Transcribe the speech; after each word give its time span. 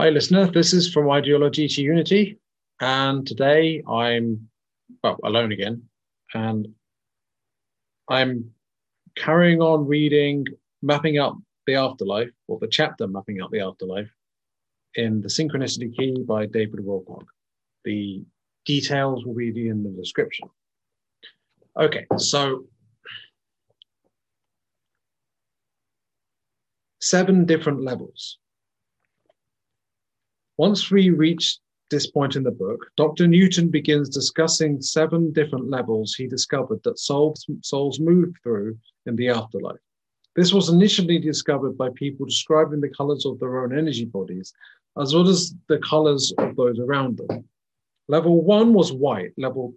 Hi, 0.00 0.08
listener. 0.08 0.50
This 0.50 0.72
is 0.72 0.92
from 0.92 1.08
Ideology 1.08 1.68
to 1.68 1.80
Unity. 1.80 2.40
And 2.80 3.24
today 3.24 3.80
I'm, 3.88 4.48
well, 5.04 5.20
alone 5.22 5.52
again. 5.52 5.84
And 6.34 6.66
I'm 8.10 8.50
carrying 9.14 9.60
on 9.62 9.86
reading 9.86 10.46
Mapping 10.82 11.18
Out 11.18 11.36
the 11.68 11.76
Afterlife, 11.76 12.32
or 12.48 12.58
the 12.58 12.66
chapter 12.66 13.06
Mapping 13.06 13.40
Out 13.40 13.52
the 13.52 13.60
Afterlife, 13.60 14.10
in 14.96 15.20
The 15.20 15.28
Synchronicity 15.28 15.96
Key 15.96 16.24
by 16.26 16.46
David 16.46 16.80
Wilcock. 16.80 17.26
The 17.84 18.24
details 18.64 19.24
will 19.24 19.34
be 19.36 19.68
in 19.68 19.84
the 19.84 19.90
description. 19.90 20.48
Okay, 21.78 22.04
so 22.16 22.64
seven 27.00 27.44
different 27.44 27.84
levels. 27.84 28.38
Once 30.56 30.90
we 30.90 31.10
reach 31.10 31.58
this 31.90 32.06
point 32.06 32.36
in 32.36 32.44
the 32.44 32.50
book, 32.50 32.86
Dr. 32.96 33.26
Newton 33.26 33.68
begins 33.70 34.08
discussing 34.08 34.80
seven 34.80 35.32
different 35.32 35.68
levels 35.68 36.14
he 36.14 36.28
discovered 36.28 36.80
that 36.84 36.98
souls, 36.98 37.44
souls 37.62 37.98
move 37.98 38.32
through 38.42 38.78
in 39.06 39.16
the 39.16 39.28
afterlife. 39.28 39.80
This 40.36 40.52
was 40.52 40.68
initially 40.68 41.18
discovered 41.18 41.76
by 41.76 41.90
people 41.94 42.26
describing 42.26 42.80
the 42.80 42.88
colors 42.88 43.26
of 43.26 43.38
their 43.38 43.62
own 43.62 43.76
energy 43.76 44.04
bodies, 44.04 44.52
as 45.00 45.14
well 45.14 45.28
as 45.28 45.54
the 45.68 45.78
colors 45.78 46.32
of 46.38 46.56
those 46.56 46.78
around 46.78 47.18
them. 47.18 47.44
Level 48.08 48.42
one 48.42 48.72
was 48.72 48.92
white, 48.92 49.32
level 49.36 49.74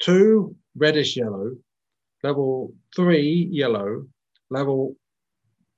two, 0.00 0.54
reddish 0.76 1.16
yellow, 1.16 1.56
level 2.24 2.74
three, 2.94 3.48
yellow, 3.50 4.06
level 4.50 4.96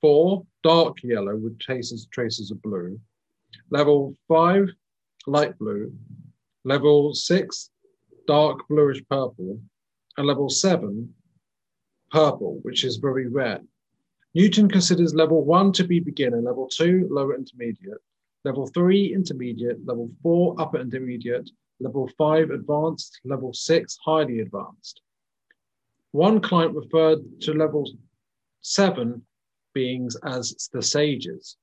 four, 0.01 0.45
dark 0.63 0.97
yellow 1.03 1.35
with 1.35 1.59
traces, 1.59 2.07
traces 2.11 2.49
of 2.49 2.61
blue, 2.61 2.99
Level 3.69 4.13
five, 4.27 4.69
light 5.27 5.57
blue. 5.57 5.93
Level 6.63 7.13
six, 7.13 7.69
dark 8.27 8.67
bluish 8.67 9.03
purple. 9.09 9.59
And 10.17 10.27
level 10.27 10.49
seven, 10.49 11.13
purple, 12.11 12.59
which 12.63 12.83
is 12.83 12.97
very 12.97 13.27
rare. 13.27 13.59
Newton 14.33 14.69
considers 14.69 15.13
level 15.13 15.43
one 15.43 15.71
to 15.73 15.83
be 15.83 15.99
beginner, 15.99 16.41
level 16.41 16.67
two, 16.67 17.07
lower 17.09 17.35
intermediate, 17.35 18.01
level 18.43 18.67
three, 18.67 19.13
intermediate, 19.13 19.85
level 19.85 20.09
four, 20.21 20.55
upper 20.59 20.79
intermediate, 20.79 21.49
level 21.79 22.09
five, 22.17 22.49
advanced, 22.49 23.19
level 23.23 23.53
six, 23.53 23.97
highly 24.03 24.39
advanced. 24.39 25.01
One 26.11 26.39
client 26.39 26.75
referred 26.75 27.19
to 27.41 27.53
level 27.53 27.89
seven 28.61 29.21
beings 29.73 30.15
as 30.25 30.69
the 30.71 30.81
sages, 30.81 31.57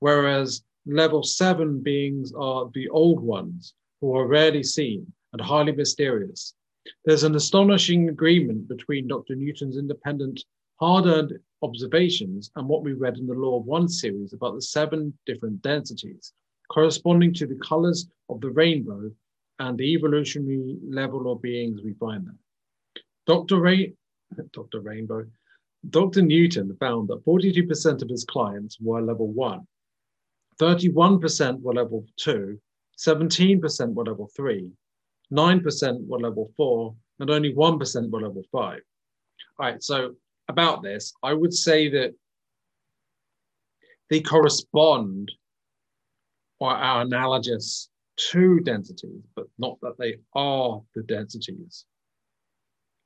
whereas 0.00 0.62
level 0.86 1.22
seven 1.22 1.80
beings 1.80 2.32
are 2.36 2.70
the 2.74 2.88
old 2.88 3.20
ones 3.20 3.74
who 4.00 4.16
are 4.16 4.26
rarely 4.26 4.62
seen 4.62 5.12
and 5.32 5.42
highly 5.42 5.72
mysterious. 5.72 6.54
There's 7.04 7.24
an 7.24 7.34
astonishing 7.34 8.08
agreement 8.08 8.68
between 8.68 9.08
Dr. 9.08 9.34
Newton's 9.34 9.76
independent, 9.76 10.42
hard 10.80 11.06
earned 11.06 11.38
observations 11.62 12.50
and 12.56 12.68
what 12.68 12.82
we 12.82 12.92
read 12.92 13.18
in 13.18 13.26
the 13.26 13.34
Law 13.34 13.58
of 13.58 13.66
One 13.66 13.88
series 13.88 14.32
about 14.32 14.54
the 14.54 14.62
seven 14.62 15.12
different 15.26 15.60
densities 15.62 16.32
corresponding 16.68 17.34
to 17.34 17.46
the 17.46 17.56
colors 17.56 18.08
of 18.28 18.40
the 18.40 18.50
rainbow 18.50 19.10
and 19.58 19.76
the 19.76 19.94
evolutionary 19.94 20.76
level 20.88 21.32
of 21.32 21.42
beings 21.42 21.80
we 21.82 21.94
find 21.94 22.26
there. 22.26 22.34
Dr. 23.26 23.58
Ray, 23.60 23.94
Dr. 24.52 24.80
Rainbow, 24.80 25.24
Dr. 25.90 26.22
Newton 26.22 26.76
found 26.78 27.08
that 27.08 27.24
42% 27.24 28.02
of 28.02 28.08
his 28.08 28.24
clients 28.24 28.78
were 28.80 29.02
level 29.02 29.28
one 29.28 29.66
31% 30.60 31.60
were 31.60 31.74
level 31.74 32.04
two, 32.16 32.60
17% 32.98 33.94
were 33.94 34.04
level 34.04 34.28
three, 34.36 34.70
9% 35.32 36.06
were 36.06 36.18
level 36.18 36.50
four, 36.56 36.94
and 37.20 37.30
only 37.30 37.52
1% 37.54 38.10
were 38.10 38.22
level 38.22 38.42
five. 38.50 38.80
All 39.58 39.66
right, 39.66 39.82
so 39.82 40.14
about 40.48 40.82
this, 40.82 41.12
I 41.22 41.34
would 41.34 41.52
say 41.52 41.88
that 41.90 42.14
they 44.10 44.20
correspond 44.20 45.30
or 46.60 46.70
are 46.70 47.02
analogous 47.02 47.88
to 48.30 48.60
densities, 48.60 49.22
but 49.36 49.46
not 49.58 49.78
that 49.82 49.96
they 49.98 50.16
are 50.34 50.82
the 50.94 51.02
densities. 51.02 51.84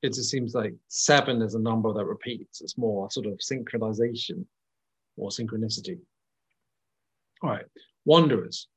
It 0.01 0.13
just 0.13 0.29
seems 0.29 0.53
like 0.53 0.73
seven 0.87 1.41
is 1.41 1.55
a 1.55 1.59
number 1.59 1.93
that 1.93 2.05
repeats. 2.05 2.61
It's 2.61 2.77
more 2.77 3.09
sort 3.11 3.27
of 3.27 3.39
synchronization 3.39 4.45
or 5.17 5.29
synchronicity. 5.29 5.99
Right, 7.43 7.65
wanderers. 8.05 8.67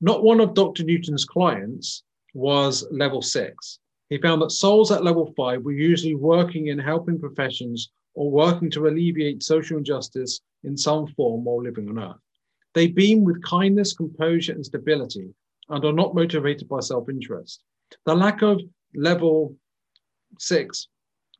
Not 0.00 0.24
one 0.24 0.40
of 0.40 0.54
Dr. 0.54 0.82
Newton's 0.82 1.24
clients 1.24 2.02
was 2.34 2.84
level 2.90 3.22
six. 3.22 3.78
He 4.10 4.18
found 4.18 4.42
that 4.42 4.50
souls 4.50 4.90
at 4.90 5.04
level 5.04 5.32
five 5.36 5.62
were 5.62 5.72
usually 5.72 6.16
working 6.16 6.66
in 6.66 6.78
helping 6.78 7.20
professions 7.20 7.90
or 8.14 8.30
working 8.30 8.70
to 8.72 8.88
alleviate 8.88 9.44
social 9.44 9.78
injustice 9.78 10.40
in 10.64 10.76
some 10.76 11.06
form 11.06 11.44
while 11.44 11.62
living 11.62 11.88
on 11.88 12.00
Earth. 12.00 12.20
They 12.74 12.88
beam 12.88 13.22
with 13.22 13.42
kindness, 13.44 13.94
composure, 13.94 14.52
and 14.52 14.66
stability 14.66 15.32
and 15.68 15.84
are 15.84 15.92
not 15.92 16.14
motivated 16.14 16.68
by 16.68 16.80
self 16.80 17.08
interest. 17.08 17.62
The 18.06 18.14
lack 18.14 18.42
of 18.42 18.60
level 18.94 19.56
six 20.38 20.88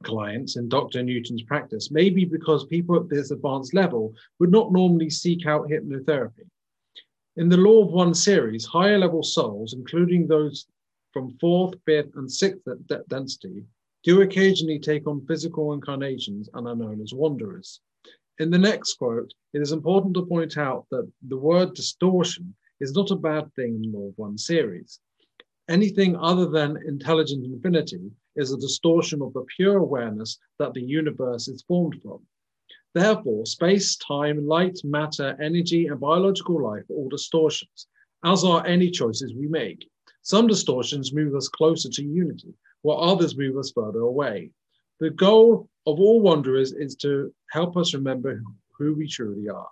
clients 0.04 0.56
in 0.56 0.68
Dr. 0.68 1.02
Newton's 1.02 1.42
practice 1.42 1.90
maybe 1.90 2.24
because 2.24 2.66
people 2.66 2.96
at 2.96 3.08
this 3.08 3.30
advanced 3.30 3.74
level 3.74 4.14
would 4.38 4.50
not 4.50 4.72
normally 4.72 5.10
seek 5.10 5.46
out 5.46 5.68
hypnotherapy. 5.68 6.46
In 7.36 7.48
the 7.48 7.56
Law 7.56 7.82
of 7.84 7.92
One 7.92 8.14
series, 8.14 8.64
higher 8.64 8.98
level 8.98 9.22
souls, 9.22 9.72
including 9.72 10.26
those 10.26 10.66
from 11.12 11.36
fourth, 11.40 11.74
fifth, 11.84 12.14
and 12.14 12.30
sixth 12.30 12.62
density, 13.08 13.64
do 14.04 14.20
occasionally 14.20 14.78
take 14.78 15.06
on 15.06 15.26
physical 15.26 15.72
incarnations 15.72 16.48
and 16.54 16.68
are 16.68 16.76
known 16.76 17.00
as 17.00 17.12
wanderers. 17.14 17.80
In 18.38 18.50
the 18.50 18.58
next 18.58 18.94
quote, 18.94 19.32
it 19.52 19.62
is 19.62 19.72
important 19.72 20.14
to 20.14 20.26
point 20.26 20.58
out 20.58 20.86
that 20.90 21.10
the 21.28 21.36
word 21.36 21.74
distortion 21.74 22.54
is 22.80 22.92
not 22.92 23.10
a 23.10 23.16
bad 23.16 23.52
thing 23.54 23.76
in 23.76 23.92
the 23.92 23.98
Law 23.98 24.08
of 24.08 24.18
One 24.18 24.36
series. 24.36 25.00
Anything 25.68 26.16
other 26.16 26.46
than 26.46 26.82
intelligent 26.86 27.44
infinity 27.44 28.10
is 28.36 28.52
a 28.52 28.58
distortion 28.58 29.22
of 29.22 29.32
the 29.32 29.46
pure 29.56 29.78
awareness 29.78 30.38
that 30.58 30.74
the 30.74 30.82
universe 30.82 31.48
is 31.48 31.62
formed 31.62 31.98
from. 32.02 32.20
Therefore, 32.94 33.44
space, 33.44 33.96
time, 33.96 34.46
light, 34.46 34.78
matter, 34.84 35.36
energy, 35.40 35.88
and 35.88 35.98
biological 35.98 36.62
life 36.62 36.88
are 36.90 36.94
all 36.94 37.08
distortions, 37.08 37.88
as 38.24 38.44
are 38.44 38.64
any 38.66 38.88
choices 38.90 39.34
we 39.34 39.48
make. 39.48 39.90
Some 40.22 40.46
distortions 40.46 41.12
move 41.12 41.34
us 41.34 41.48
closer 41.48 41.88
to 41.90 42.04
unity, 42.04 42.54
while 42.82 43.00
others 43.00 43.36
move 43.36 43.58
us 43.58 43.72
further 43.72 43.98
away. 44.00 44.52
The 45.00 45.10
goal 45.10 45.68
of 45.86 45.98
all 45.98 46.20
wanderers 46.20 46.72
is 46.72 46.94
to 46.96 47.34
help 47.50 47.76
us 47.76 47.94
remember 47.94 48.40
who 48.78 48.94
we 48.94 49.08
truly 49.08 49.48
are. 49.48 49.68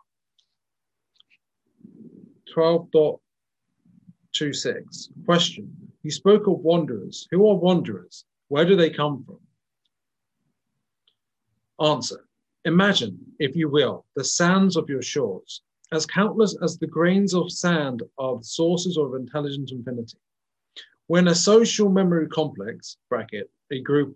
12.26 2.54 5.24
Question 5.24 5.92
You 6.02 6.10
spoke 6.10 6.48
of 6.48 6.58
wanderers. 6.58 7.28
Who 7.30 7.48
are 7.48 7.54
wanderers? 7.54 8.24
Where 8.52 8.66
do 8.66 8.76
they 8.76 8.90
come 8.90 9.24
from? 9.24 9.40
Answer 11.82 12.28
Imagine, 12.66 13.18
if 13.38 13.56
you 13.56 13.70
will, 13.70 14.04
the 14.14 14.24
sands 14.24 14.76
of 14.76 14.90
your 14.90 15.00
shores, 15.00 15.62
as 15.90 16.04
countless 16.04 16.54
as 16.62 16.76
the 16.76 16.86
grains 16.86 17.32
of 17.32 17.50
sand 17.50 18.02
are 18.18 18.36
the 18.36 18.44
sources 18.44 18.98
of 18.98 19.14
intelligent 19.14 19.70
infinity. 19.70 20.18
When 21.06 21.28
a 21.28 21.34
social 21.34 21.88
memory 21.88 22.28
complex, 22.28 22.98
bracket, 23.08 23.50
a 23.70 23.80
group 23.80 24.14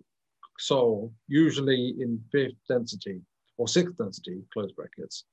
soul, 0.58 1.14
usually 1.28 1.94
in 1.98 2.22
fifth 2.30 2.60
density 2.68 3.22
or 3.56 3.68
sixth 3.68 3.96
density, 3.96 4.42
close 4.52 4.72
brackets, 4.72 5.24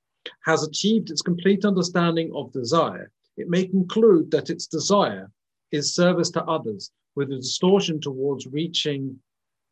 has 0.46 0.62
achieved 0.62 1.10
its 1.10 1.20
complete 1.20 1.66
understanding 1.66 2.32
of 2.34 2.52
desire, 2.52 3.10
it 3.36 3.50
may 3.50 3.66
conclude 3.66 4.30
that 4.30 4.48
its 4.48 4.66
desire 4.66 5.30
is 5.72 5.94
service 5.94 6.30
to 6.30 6.44
others 6.44 6.90
with 7.14 7.30
a 7.30 7.36
distortion 7.36 8.00
towards 8.00 8.46
reaching 8.46 9.18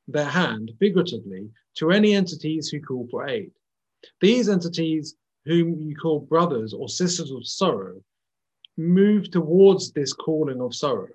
their 0.09 0.27
hand, 0.27 0.73
figuratively, 0.79 1.49
to 1.77 1.91
any 1.91 2.15
entities 2.15 2.69
who 2.69 2.81
call 2.81 3.07
for 3.11 3.29
aid. 3.29 3.51
These 4.21 4.49
entities, 4.49 5.17
whom 5.45 5.81
you 5.81 5.97
call 5.97 6.21
brothers 6.21 6.75
or 6.75 6.89
sisters 6.89 7.31
of 7.31 7.47
sorrow, 7.47 8.03
move 8.77 9.31
towards 9.31 9.93
this 9.93 10.13
calling 10.13 10.61
of 10.61 10.75
sorrow. 10.75 11.09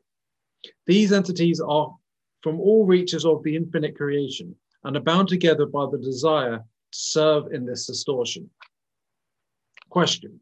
These 0.86 1.12
entities 1.12 1.60
are 1.60 1.96
from 2.42 2.60
all 2.60 2.86
reaches 2.86 3.26
of 3.26 3.44
the 3.44 3.56
infinite 3.56 3.96
creation 3.96 4.56
and 4.84 4.96
are 4.96 5.02
bound 5.02 5.28
together 5.28 5.66
by 5.66 5.86
the 5.90 5.98
desire 5.98 6.58
to 6.58 6.98
serve 6.98 7.52
in 7.52 7.66
this 7.66 7.88
distortion. 7.88 8.50
Question 9.90 10.40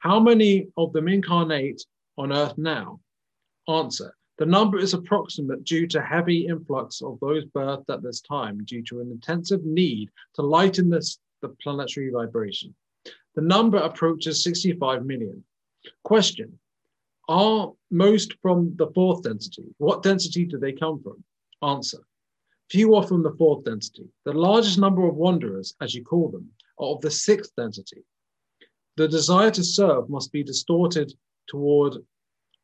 How 0.00 0.20
many 0.20 0.68
of 0.76 0.92
them 0.92 1.08
incarnate 1.08 1.82
on 2.16 2.32
earth 2.32 2.56
now? 2.58 3.00
Answer 3.68 4.14
the 4.40 4.46
number 4.46 4.78
is 4.78 4.94
approximate 4.94 5.64
due 5.64 5.86
to 5.86 6.00
heavy 6.00 6.46
influx 6.46 7.02
of 7.02 7.20
those 7.20 7.44
birthed 7.54 7.90
at 7.90 8.02
this 8.02 8.22
time 8.22 8.64
due 8.64 8.82
to 8.84 9.00
an 9.00 9.10
intensive 9.10 9.62
need 9.66 10.08
to 10.34 10.40
lighten 10.40 10.88
this, 10.88 11.18
the 11.42 11.50
planetary 11.62 12.10
vibration. 12.10 12.74
The 13.34 13.42
number 13.42 13.76
approaches 13.76 14.42
65 14.42 15.04
million. 15.04 15.44
Question 16.04 16.58
Are 17.28 17.70
most 17.90 18.32
from 18.40 18.74
the 18.76 18.90
fourth 18.94 19.24
density? 19.24 19.66
What 19.76 20.02
density 20.02 20.46
do 20.46 20.58
they 20.58 20.72
come 20.72 21.02
from? 21.02 21.22
Answer 21.62 22.02
Few 22.70 22.94
are 22.94 23.06
from 23.06 23.22
the 23.22 23.36
fourth 23.36 23.64
density. 23.64 24.08
The 24.24 24.32
largest 24.32 24.78
number 24.78 25.06
of 25.06 25.16
wanderers, 25.16 25.74
as 25.82 25.94
you 25.94 26.02
call 26.02 26.30
them, 26.30 26.48
are 26.78 26.94
of 26.94 27.02
the 27.02 27.10
sixth 27.10 27.52
density. 27.58 28.04
The 28.96 29.06
desire 29.06 29.50
to 29.50 29.62
serve 29.62 30.08
must 30.08 30.32
be 30.32 30.42
distorted 30.42 31.12
toward 31.46 31.98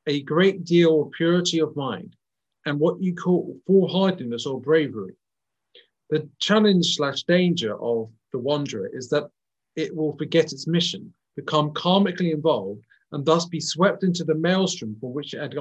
a 0.07 0.23
great 0.23 0.65
deal 0.65 1.03
of 1.03 1.11
purity 1.13 1.61
of 1.61 1.75
mind 1.77 2.15
and 2.65 2.79
what 2.79 3.01
you 3.03 3.15
call 3.15 3.57
foolhardiness 3.67 4.47
or 4.47 4.61
bravery. 4.61 5.15
The 6.11 6.29
challenge 6.39 6.95
slash 6.97 7.25
danger 7.25 7.81
of 7.81 8.11
the 8.33 8.39
wanderer 8.39 8.89
is 8.93 9.09
that 9.11 9.31
it 9.75 9.95
will 9.95 10.17
forget 10.17 10.53
its 10.53 10.67
mission, 10.67 11.13
become 11.35 11.71
karmically 11.73 12.33
involved, 12.33 12.83
and 13.13 13.25
thus 13.25 13.47
be 13.47 13.61
swept 13.61 14.03
into 14.05 14.25
the 14.25 14.35
maelstrom 14.35 14.97
for 15.01 15.13
which 15.13 15.35
it 15.35 15.41
had 15.41 15.55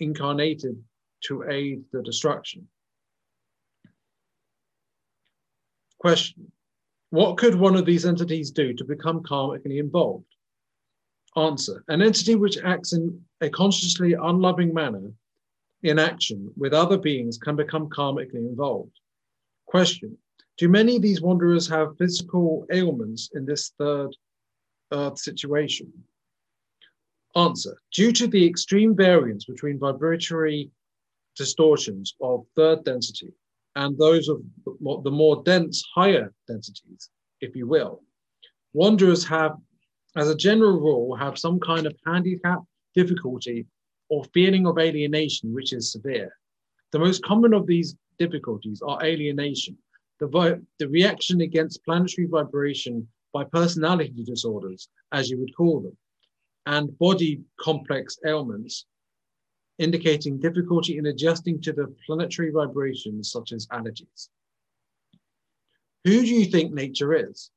incarnated 0.00 0.82
to 1.24 1.44
aid 1.48 1.84
the 1.92 2.02
destruction. 2.02 2.66
Question 5.98 6.52
What 7.10 7.38
could 7.38 7.54
one 7.54 7.76
of 7.76 7.86
these 7.86 8.06
entities 8.06 8.50
do 8.50 8.72
to 8.74 8.84
become 8.84 9.22
karmically 9.22 9.78
involved? 9.78 10.35
Answer 11.36 11.84
An 11.88 12.00
entity 12.00 12.34
which 12.34 12.58
acts 12.58 12.92
in 12.92 13.22
a 13.40 13.50
consciously 13.50 14.14
unloving 14.14 14.72
manner 14.72 15.12
in 15.82 15.98
action 15.98 16.50
with 16.56 16.72
other 16.72 16.96
beings 16.96 17.38
can 17.38 17.56
become 17.56 17.88
karmically 17.90 18.46
involved. 18.48 18.98
Question 19.66 20.16
Do 20.56 20.68
many 20.68 20.96
of 20.96 21.02
these 21.02 21.20
wanderers 21.20 21.68
have 21.68 21.98
physical 21.98 22.66
ailments 22.72 23.30
in 23.34 23.44
this 23.44 23.72
third 23.78 24.16
earth 24.92 25.18
situation? 25.18 25.92
Answer 27.34 27.76
Due 27.92 28.12
to 28.12 28.26
the 28.26 28.46
extreme 28.46 28.96
variance 28.96 29.44
between 29.44 29.78
vibratory 29.78 30.70
distortions 31.36 32.14
of 32.22 32.46
third 32.56 32.82
density 32.84 33.32
and 33.74 33.96
those 33.98 34.28
of 34.28 34.40
the 35.04 35.10
more 35.10 35.42
dense, 35.44 35.84
higher 35.94 36.32
densities, 36.48 37.10
if 37.42 37.54
you 37.54 37.66
will. 37.66 38.02
Wanderers 38.72 39.26
have, 39.26 39.56
as 40.16 40.28
a 40.30 40.36
general 40.36 40.80
rule, 40.80 41.14
have 41.14 41.38
some 41.38 41.60
kind 41.60 41.86
of 41.86 41.94
handicap, 42.06 42.60
difficulty, 42.94 43.66
or 44.08 44.24
feeling 44.32 44.66
of 44.66 44.78
alienation, 44.78 45.52
which 45.52 45.72
is 45.72 45.92
severe. 45.92 46.32
The 46.92 46.98
most 46.98 47.22
common 47.22 47.52
of 47.52 47.66
these 47.66 47.96
difficulties 48.18 48.80
are 48.86 49.04
alienation, 49.04 49.76
the, 50.18 50.62
the 50.78 50.88
reaction 50.88 51.42
against 51.42 51.84
planetary 51.84 52.26
vibration 52.26 53.06
by 53.32 53.44
personality 53.44 54.24
disorders, 54.24 54.88
as 55.12 55.28
you 55.28 55.38
would 55.38 55.54
call 55.54 55.80
them, 55.80 55.96
and 56.64 56.98
body 56.98 57.42
complex 57.60 58.18
ailments 58.24 58.86
indicating 59.78 60.38
difficulty 60.38 60.96
in 60.96 61.06
adjusting 61.06 61.60
to 61.60 61.72
the 61.72 61.94
planetary 62.06 62.50
vibrations 62.50 63.30
such 63.30 63.52
as 63.52 63.66
allergies. 63.66 64.28
Who 66.04 66.22
do 66.22 66.34
you 66.34 66.46
think 66.46 66.72
nature 66.72 67.14
is? 67.14 67.50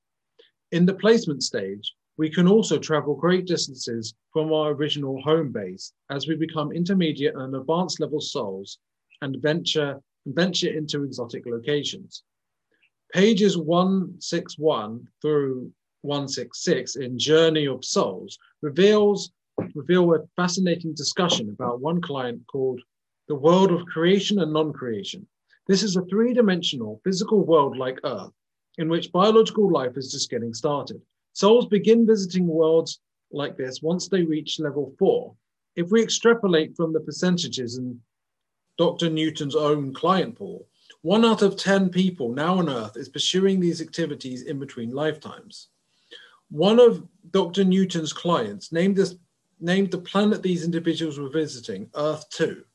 In 0.71 0.85
the 0.85 0.93
placement 0.93 1.43
stage, 1.43 1.93
we 2.19 2.29
can 2.29 2.49
also 2.49 2.77
travel 2.77 3.15
great 3.15 3.45
distances 3.45 4.13
from 4.33 4.51
our 4.51 4.71
original 4.71 5.21
home 5.21 5.53
base 5.53 5.93
as 6.09 6.27
we 6.27 6.35
become 6.35 6.73
intermediate 6.73 7.33
and 7.33 7.55
advanced 7.55 8.01
level 8.01 8.19
souls 8.19 8.77
and 9.21 9.41
venture, 9.41 10.01
venture 10.25 10.69
into 10.69 11.05
exotic 11.05 11.45
locations. 11.45 12.23
Pages 13.13 13.57
161 13.57 15.07
through 15.21 15.71
166 16.01 16.97
in 16.97 17.17
Journey 17.17 17.67
of 17.67 17.85
Souls 17.85 18.37
reveals 18.61 19.31
reveal 19.73 20.13
a 20.13 20.19
fascinating 20.35 20.93
discussion 20.93 21.49
about 21.49 21.79
one 21.79 22.01
client 22.01 22.41
called 22.51 22.81
the 23.29 23.35
world 23.35 23.71
of 23.71 23.85
creation 23.85 24.39
and 24.39 24.51
non-creation. 24.51 25.25
This 25.69 25.83
is 25.83 25.95
a 25.95 26.03
three-dimensional 26.07 26.99
physical 27.05 27.45
world 27.45 27.77
like 27.77 28.01
Earth, 28.03 28.33
in 28.77 28.89
which 28.89 29.13
biological 29.13 29.71
life 29.71 29.95
is 29.95 30.11
just 30.11 30.29
getting 30.29 30.53
started. 30.53 31.01
Souls 31.39 31.67
begin 31.67 32.05
visiting 32.05 32.45
worlds 32.47 32.99
like 33.31 33.55
this 33.55 33.81
once 33.81 34.09
they 34.09 34.23
reach 34.23 34.59
level 34.59 34.93
four. 34.99 35.33
If 35.77 35.89
we 35.89 36.03
extrapolate 36.03 36.75
from 36.75 36.91
the 36.91 36.99
percentages 36.99 37.77
in 37.77 38.01
Dr. 38.77 39.09
Newton's 39.09 39.55
own 39.55 39.93
client 39.93 40.35
pool, 40.35 40.67
one 41.01 41.23
out 41.23 41.41
of 41.41 41.55
10 41.55 41.91
people 41.91 42.33
now 42.33 42.57
on 42.57 42.67
Earth 42.69 42.97
is 42.97 43.07
pursuing 43.07 43.61
these 43.61 43.81
activities 43.81 44.41
in 44.41 44.59
between 44.59 44.91
lifetimes. 44.91 45.69
One 46.49 46.77
of 46.77 47.07
Dr. 47.31 47.63
Newton's 47.63 48.11
clients 48.11 48.73
named 48.73 48.97
this 48.97 49.15
named 49.61 49.91
the 49.91 49.97
planet 49.97 50.43
these 50.43 50.65
individuals 50.65 51.19
were 51.19 51.29
visiting, 51.29 51.89
Earth 51.95 52.29
2. 52.31 52.65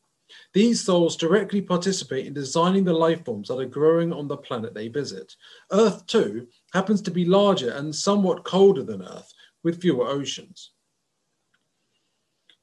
These 0.53 0.85
souls 0.85 1.17
directly 1.17 1.61
participate 1.61 2.27
in 2.27 2.35
designing 2.35 2.85
the 2.85 2.93
life 2.93 3.25
forms 3.25 3.49
that 3.49 3.59
are 3.59 3.67
growing 3.67 4.13
on 4.13 4.29
the 4.29 4.37
planet 4.37 4.75
they 4.75 4.89
visit. 4.89 5.35
Earth 5.73 6.07
2, 6.07 6.47
happens 6.73 7.03
to 7.03 7.11
be 7.11 7.25
larger 7.25 7.71
and 7.71 7.95
somewhat 7.95 8.45
colder 8.45 8.83
than 8.83 9.03
Earth, 9.03 9.33
with 9.63 9.81
fewer 9.81 10.07
oceans. 10.07 10.71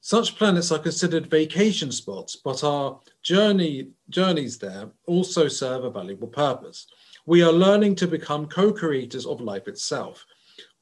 Such 0.00 0.36
planets 0.36 0.72
are 0.72 0.80
considered 0.80 1.30
vacation 1.30 1.92
spots, 1.92 2.34
but 2.34 2.64
our 2.64 2.98
journey, 3.22 3.90
journeys 4.10 4.58
there 4.58 4.90
also 5.06 5.46
serve 5.46 5.84
a 5.84 5.90
valuable 5.90 6.26
purpose. 6.26 6.88
We 7.24 7.42
are 7.42 7.52
learning 7.52 7.94
to 7.96 8.08
become 8.08 8.48
co 8.48 8.72
creators 8.72 9.26
of 9.26 9.40
life 9.40 9.68
itself 9.68 10.26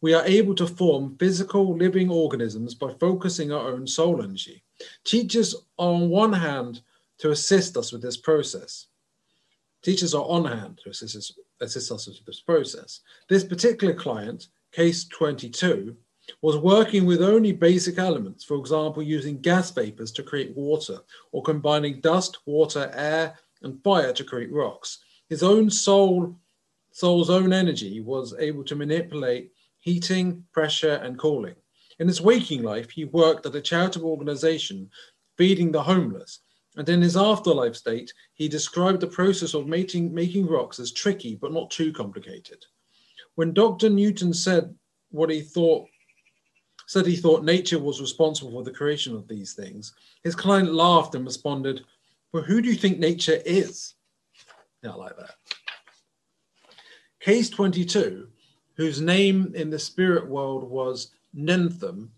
we 0.00 0.14
are 0.14 0.24
able 0.24 0.54
to 0.54 0.66
form 0.66 1.16
physical 1.18 1.76
living 1.76 2.10
organisms 2.10 2.74
by 2.74 2.92
focusing 2.98 3.52
our 3.52 3.68
own 3.68 3.86
soul 3.86 4.22
energy. 4.22 4.62
Teachers 5.04 5.54
are 5.78 5.92
on 5.92 6.08
one 6.08 6.32
hand 6.32 6.80
to 7.18 7.30
assist 7.30 7.76
us 7.76 7.92
with 7.92 8.02
this 8.02 8.16
process. 8.16 8.86
Teachers 9.82 10.14
are 10.14 10.24
on 10.24 10.44
hand 10.44 10.80
to 10.82 10.90
assist 10.90 11.16
us, 11.16 11.32
assist 11.60 11.92
us 11.92 12.06
with 12.06 12.24
this 12.24 12.40
process. 12.40 13.00
This 13.28 13.44
particular 13.44 13.94
client, 13.94 14.48
case 14.72 15.04
22, 15.04 15.96
was 16.42 16.56
working 16.56 17.04
with 17.04 17.22
only 17.22 17.52
basic 17.52 17.98
elements, 17.98 18.44
for 18.44 18.56
example, 18.56 19.02
using 19.02 19.40
gas 19.40 19.70
vapors 19.70 20.12
to 20.12 20.22
create 20.22 20.56
water, 20.56 21.00
or 21.32 21.42
combining 21.42 22.00
dust, 22.00 22.38
water, 22.46 22.90
air, 22.94 23.38
and 23.62 23.82
fire 23.82 24.12
to 24.12 24.24
create 24.24 24.52
rocks. 24.52 24.98
His 25.28 25.42
own 25.42 25.70
soul, 25.70 26.36
soul's 26.92 27.30
own 27.30 27.52
energy 27.52 28.00
was 28.00 28.34
able 28.38 28.64
to 28.64 28.76
manipulate 28.76 29.52
heating, 29.90 30.44
pressure, 30.52 31.00
and 31.02 31.18
cooling. 31.18 31.56
In 31.98 32.06
his 32.06 32.20
waking 32.20 32.62
life, 32.62 32.90
he 32.90 33.06
worked 33.06 33.44
at 33.44 33.56
a 33.56 33.60
charitable 33.60 34.08
organization 34.08 34.88
feeding 35.36 35.72
the 35.72 35.82
homeless. 35.82 36.40
And 36.76 36.88
in 36.88 37.02
his 37.02 37.16
afterlife 37.16 37.74
state, 37.74 38.12
he 38.34 38.46
described 38.46 39.00
the 39.00 39.08
process 39.08 39.52
of 39.52 39.66
making, 39.66 40.14
making 40.14 40.46
rocks 40.46 40.78
as 40.78 40.92
tricky 40.92 41.34
but 41.34 41.52
not 41.52 41.72
too 41.72 41.92
complicated. 41.92 42.64
When 43.34 43.52
Dr. 43.52 43.90
Newton 43.90 44.32
said 44.32 44.72
what 45.10 45.28
he 45.28 45.40
thought, 45.40 45.88
said 46.86 47.04
he 47.04 47.16
thought 47.16 47.42
nature 47.42 47.80
was 47.80 48.00
responsible 48.00 48.52
for 48.52 48.62
the 48.62 48.78
creation 48.80 49.16
of 49.16 49.26
these 49.26 49.54
things, 49.54 49.92
his 50.22 50.36
client 50.36 50.72
laughed 50.72 51.16
and 51.16 51.24
responded, 51.24 51.84
Well, 52.32 52.44
who 52.44 52.62
do 52.62 52.68
you 52.68 52.76
think 52.76 52.98
nature 52.98 53.40
is? 53.44 53.94
Yeah, 54.84 54.90
I 54.90 54.94
like 54.94 55.16
that. 55.16 55.34
Case 57.18 57.50
22 57.50 58.28
whose 58.80 59.02
name 59.02 59.52
in 59.54 59.68
the 59.68 59.78
spirit 59.78 60.26
world 60.26 60.64
was 60.64 61.12
Nentham, 61.36 62.08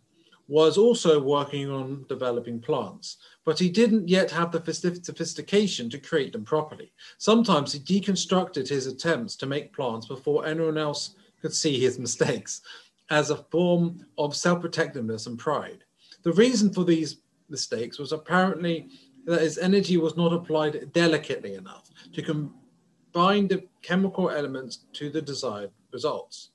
was 0.47 0.79
also 0.79 1.21
working 1.21 1.69
on 1.69 2.05
developing 2.09 2.61
plants, 2.61 3.17
but 3.45 3.59
he 3.59 3.69
didn't 3.69 4.09
yet 4.09 4.31
have 4.31 4.53
the 4.53 4.73
sophistication 5.03 5.91
to 5.91 5.99
create 5.99 6.33
them 6.33 6.45
properly. 6.45 6.93
Sometimes 7.19 7.73
he 7.73 7.81
deconstructed 7.81 8.69
his 8.69 8.87
attempts 8.87 9.35
to 9.37 9.47
make 9.47 9.73
plants 9.73 10.07
before 10.07 10.47
anyone 10.47 10.79
else 10.79 11.17
could 11.41 11.53
see 11.53 11.81
his 11.81 11.99
mistakes 11.99 12.63
as 13.11 13.31
a 13.31 13.45
form 13.51 14.07
of 14.17 14.37
self 14.37 14.61
protectiveness 14.61 15.27
and 15.27 15.41
pride. 15.41 15.83
The 16.23 16.33
reason 16.33 16.73
for 16.73 16.85
these 16.85 17.19
mistakes 17.49 17.99
was 17.99 18.13
apparently 18.13 18.89
that 19.25 19.41
his 19.41 19.59
energy 19.59 19.97
was 19.97 20.17
not 20.17 20.33
applied 20.33 20.93
delicately 20.93 21.57
enough 21.57 21.91
to 22.13 22.23
combine 22.23 23.49
the 23.49 23.67
chemical 23.83 24.31
elements 24.31 24.85
to 24.93 25.11
the 25.11 25.21
desired 25.21 25.73
results. 25.93 26.52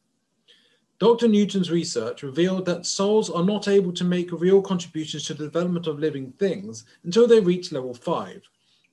Dr. 0.99 1.27
Newton's 1.27 1.69
research 1.69 2.23
revealed 2.23 2.65
that 2.65 2.85
souls 2.85 3.29
are 3.29 3.43
not 3.43 3.67
able 3.67 3.93
to 3.93 4.03
make 4.03 4.31
real 4.31 4.61
contributions 4.63 5.25
to 5.25 5.35
the 5.35 5.43
development 5.43 5.85
of 5.85 5.99
living 5.99 6.31
things 6.33 6.85
until 7.03 7.27
they 7.27 7.39
reach 7.39 7.71
level 7.71 7.93
five, 7.93 8.41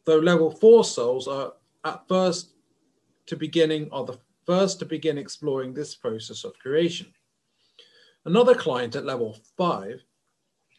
though 0.04 0.18
level 0.18 0.50
four 0.50 0.84
souls 0.84 1.26
are 1.26 1.54
at 1.84 2.06
first 2.06 2.50
to 3.26 3.36
beginning 3.36 3.88
are 3.90 4.04
the 4.04 4.18
first 4.44 4.78
to 4.78 4.84
begin 4.84 5.16
exploring 5.16 5.72
this 5.72 5.94
process 5.94 6.44
of 6.44 6.58
creation. 6.58 7.06
Another 8.26 8.54
client 8.54 8.96
at 8.96 9.06
level 9.06 9.38
five, 9.56 10.02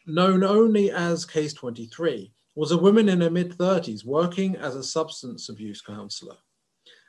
known 0.06 0.44
only 0.44 0.92
as 0.92 1.24
case 1.24 1.52
23, 1.52 2.32
was 2.54 2.70
a 2.70 2.78
woman 2.78 3.08
in 3.08 3.20
her 3.20 3.30
mid 3.30 3.56
30s 3.56 4.04
working 4.04 4.54
as 4.56 4.76
a 4.76 4.82
substance 4.82 5.48
abuse 5.48 5.80
counselor. 5.80 6.36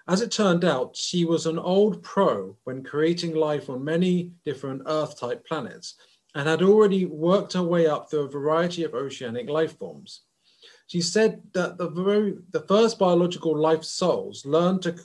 As 0.10 0.22
it 0.22 0.32
turned 0.32 0.64
out, 0.64 0.96
she 0.96 1.26
was 1.26 1.46
an 1.46 1.60
old 1.60 2.02
pro 2.02 2.56
when 2.64 2.84
creating 2.84 3.36
life 3.36 3.70
on 3.70 3.84
many 3.84 4.32
different 4.46 4.84
Earth 4.86 5.20
type 5.20 5.46
planets, 5.46 5.96
and 6.34 6.48
had 6.48 6.62
already 6.62 7.06
worked 7.06 7.54
her 7.54 7.64
way 7.64 7.88
up 7.88 8.10
through 8.10 8.22
a 8.22 8.30
variety 8.30 8.84
of 8.84 8.94
oceanic 8.94 9.50
life 9.50 9.78
forms. 9.78 10.22
She 10.88 11.02
said 11.02 11.42
that 11.54 11.78
the, 11.78 11.90
very, 11.90 12.38
the 12.52 12.62
first 12.62 12.98
biological 12.98 13.58
life 13.60 13.84
souls 13.84 14.46
learned 14.46 14.82
to 14.84 14.96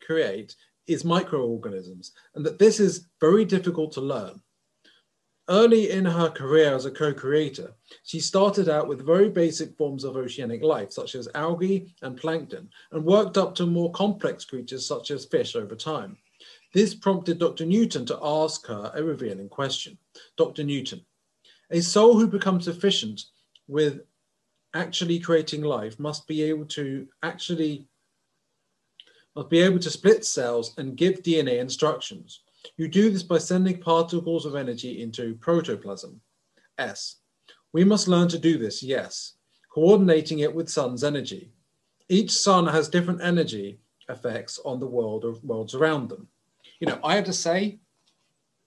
create 0.00 0.54
is 0.86 1.04
microorganisms, 1.04 2.12
and 2.34 2.46
that 2.46 2.58
this 2.58 2.78
is 2.78 3.08
very 3.20 3.44
difficult 3.44 3.92
to 3.92 4.00
learn. 4.00 4.40
Early 5.50 5.90
in 5.90 6.04
her 6.04 6.30
career 6.30 6.76
as 6.76 6.84
a 6.84 6.92
co-creator, 6.92 7.74
she 8.04 8.20
started 8.20 8.68
out 8.68 8.86
with 8.86 9.04
very 9.04 9.28
basic 9.28 9.76
forms 9.76 10.04
of 10.04 10.16
oceanic 10.16 10.62
life, 10.62 10.92
such 10.92 11.16
as 11.16 11.28
algae 11.34 11.92
and 12.02 12.16
plankton, 12.16 12.70
and 12.92 13.04
worked 13.04 13.36
up 13.36 13.56
to 13.56 13.66
more 13.66 13.90
complex 13.90 14.44
creatures 14.44 14.86
such 14.86 15.10
as 15.10 15.24
fish 15.24 15.56
over 15.56 15.74
time. 15.74 16.16
This 16.72 16.94
prompted 16.94 17.40
Dr. 17.40 17.66
Newton 17.66 18.06
to 18.06 18.18
ask 18.22 18.64
her 18.68 18.92
a 18.94 19.02
revealing 19.02 19.48
question. 19.48 19.98
Dr. 20.36 20.62
Newton, 20.62 21.04
a 21.72 21.80
soul 21.80 22.16
who 22.16 22.28
becomes 22.28 22.68
efficient 22.68 23.20
with 23.66 24.02
actually 24.74 25.18
creating 25.18 25.62
life 25.62 25.98
must 25.98 26.28
be 26.28 26.44
able 26.44 26.66
to 26.66 27.08
actually 27.24 27.88
must 29.34 29.50
be 29.50 29.58
able 29.58 29.80
to 29.80 29.90
split 29.90 30.24
cells 30.24 30.78
and 30.78 30.96
give 30.96 31.24
DNA 31.24 31.58
instructions. 31.58 32.42
You 32.76 32.88
do 32.88 33.10
this 33.10 33.22
by 33.22 33.38
sending 33.38 33.80
particles 33.80 34.46
of 34.46 34.54
energy 34.54 35.02
into 35.02 35.34
protoplasm. 35.36 36.20
S. 36.78 37.16
We 37.72 37.84
must 37.84 38.08
learn 38.08 38.28
to 38.28 38.38
do 38.38 38.58
this, 38.58 38.82
yes, 38.82 39.34
coordinating 39.72 40.40
it 40.40 40.54
with 40.54 40.68
sun's 40.68 41.04
energy. 41.04 41.52
Each 42.08 42.32
sun 42.32 42.66
has 42.66 42.88
different 42.88 43.22
energy 43.22 43.78
effects 44.08 44.58
on 44.64 44.80
the 44.80 44.86
world 44.86 45.24
of 45.24 45.42
worlds 45.44 45.74
around 45.74 46.08
them. 46.08 46.28
You 46.80 46.88
know, 46.88 46.98
I 47.04 47.14
have 47.14 47.26
to 47.26 47.32
say, 47.32 47.78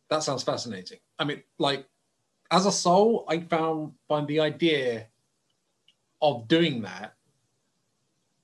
that 0.09 0.23
sounds 0.23 0.43
fascinating. 0.43 0.99
I 1.19 1.25
mean, 1.25 1.43
like, 1.57 1.85
as 2.51 2.65
a 2.65 2.71
soul, 2.71 3.25
I 3.27 3.39
found 3.39 3.93
find 4.07 4.27
the 4.27 4.39
idea 4.39 5.07
of 6.21 6.47
doing 6.47 6.81
that, 6.83 7.15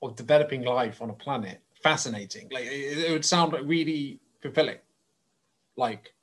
of 0.01 0.15
developing 0.15 0.63
life 0.63 1.01
on 1.01 1.09
a 1.09 1.13
planet, 1.13 1.61
fascinating. 1.81 2.49
Like, 2.51 2.65
it, 2.65 2.97
it 2.97 3.11
would 3.11 3.25
sound 3.25 3.53
really 3.53 4.19
fulfilling. 4.41 4.79
Like, 5.79 6.13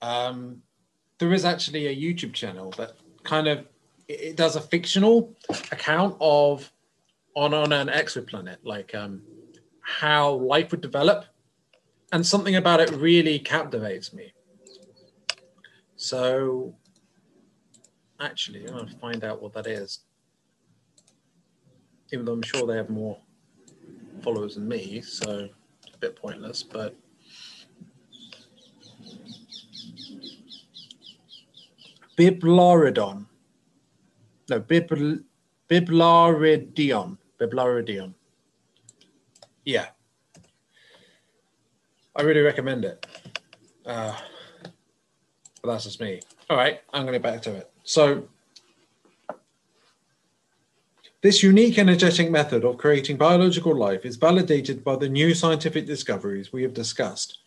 um, 0.00 0.62
there 1.18 1.32
is 1.32 1.44
actually 1.44 1.88
a 1.88 1.94
YouTube 1.94 2.32
channel 2.32 2.70
that 2.78 2.92
kind 3.24 3.48
of 3.48 3.66
it, 4.06 4.36
does 4.36 4.54
a 4.54 4.60
fictional 4.60 5.36
account 5.72 6.16
of 6.20 6.72
on 7.34 7.52
on 7.52 7.72
an 7.72 7.88
exoplanet, 7.88 8.58
like 8.62 8.94
um, 8.94 9.22
how 9.80 10.34
life 10.34 10.70
would 10.70 10.80
develop, 10.80 11.24
and 12.12 12.24
something 12.24 12.54
about 12.54 12.78
it 12.78 12.90
really 12.92 13.40
captivates 13.40 14.12
me. 14.12 14.32
So, 15.96 16.76
actually, 18.20 18.66
I'm 18.68 18.78
gonna 18.78 18.98
find 19.00 19.24
out 19.24 19.42
what 19.42 19.52
that 19.54 19.66
is. 19.66 19.98
Even 22.12 22.24
though 22.24 22.34
I'm 22.34 22.42
sure 22.42 22.68
they 22.68 22.76
have 22.76 22.88
more 22.88 23.18
followers 24.22 24.54
than 24.54 24.68
me, 24.68 25.00
so 25.00 25.48
a 25.92 25.98
bit 25.98 26.14
pointless, 26.14 26.62
but. 26.62 26.94
Biblaridon. 32.18 33.26
No, 34.50 34.60
Bibl- 34.60 35.22
Biblaridion. 35.70 37.18
Biblaridion. 37.38 38.14
Yeah. 39.64 39.86
I 42.16 42.22
really 42.22 42.40
recommend 42.40 42.84
it. 42.84 43.06
Uh, 43.86 44.16
but 45.62 45.72
that's 45.72 45.84
just 45.84 46.00
me. 46.00 46.20
All 46.50 46.56
right, 46.56 46.80
I'm 46.92 47.02
going 47.02 47.12
to 47.12 47.18
get 47.20 47.22
back 47.22 47.42
to 47.42 47.54
it. 47.54 47.70
So, 47.84 48.28
this 51.20 51.42
unique 51.42 51.78
energetic 51.78 52.30
method 52.30 52.64
of 52.64 52.78
creating 52.78 53.16
biological 53.16 53.76
life 53.76 54.04
is 54.04 54.16
validated 54.16 54.82
by 54.82 54.96
the 54.96 55.08
new 55.08 55.34
scientific 55.34 55.86
discoveries 55.86 56.52
we 56.52 56.62
have 56.62 56.74
discussed, 56.74 57.38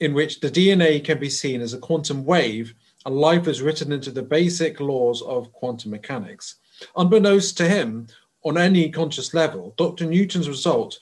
in 0.00 0.14
which 0.14 0.40
the 0.40 0.50
DNA 0.50 1.02
can 1.02 1.18
be 1.18 1.30
seen 1.30 1.60
as 1.60 1.72
a 1.72 1.78
quantum 1.78 2.24
wave 2.24 2.74
and 3.04 3.16
life 3.16 3.46
is 3.46 3.62
written 3.62 3.92
into 3.92 4.10
the 4.10 4.22
basic 4.22 4.80
laws 4.80 5.22
of 5.22 5.52
quantum 5.52 5.90
mechanics. 5.90 6.56
Unbeknownst 6.96 7.56
to 7.56 7.68
him, 7.68 8.06
on 8.44 8.56
any 8.56 8.90
conscious 8.90 9.34
level, 9.34 9.74
Dr. 9.76 10.06
Newton's 10.06 10.48
result 10.48 10.98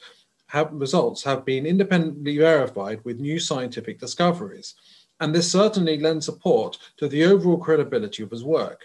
have, 0.49 0.73
results 0.73 1.23
have 1.25 1.45
been 1.45 1.67
independently 1.67 2.39
verified 2.39 3.05
with 3.05 3.21
new 3.21 3.39
scientific 3.39 3.99
discoveries, 3.99 4.75
and 5.21 5.35
this 5.35 5.51
certainly 5.51 5.99
lends 5.99 6.27
support 6.27 6.79
to 6.97 7.09
the 7.09 7.25
overall 7.25 7.59
credibility 7.59 8.23
of 8.23 8.31
his 8.31 8.45
work. 8.45 8.85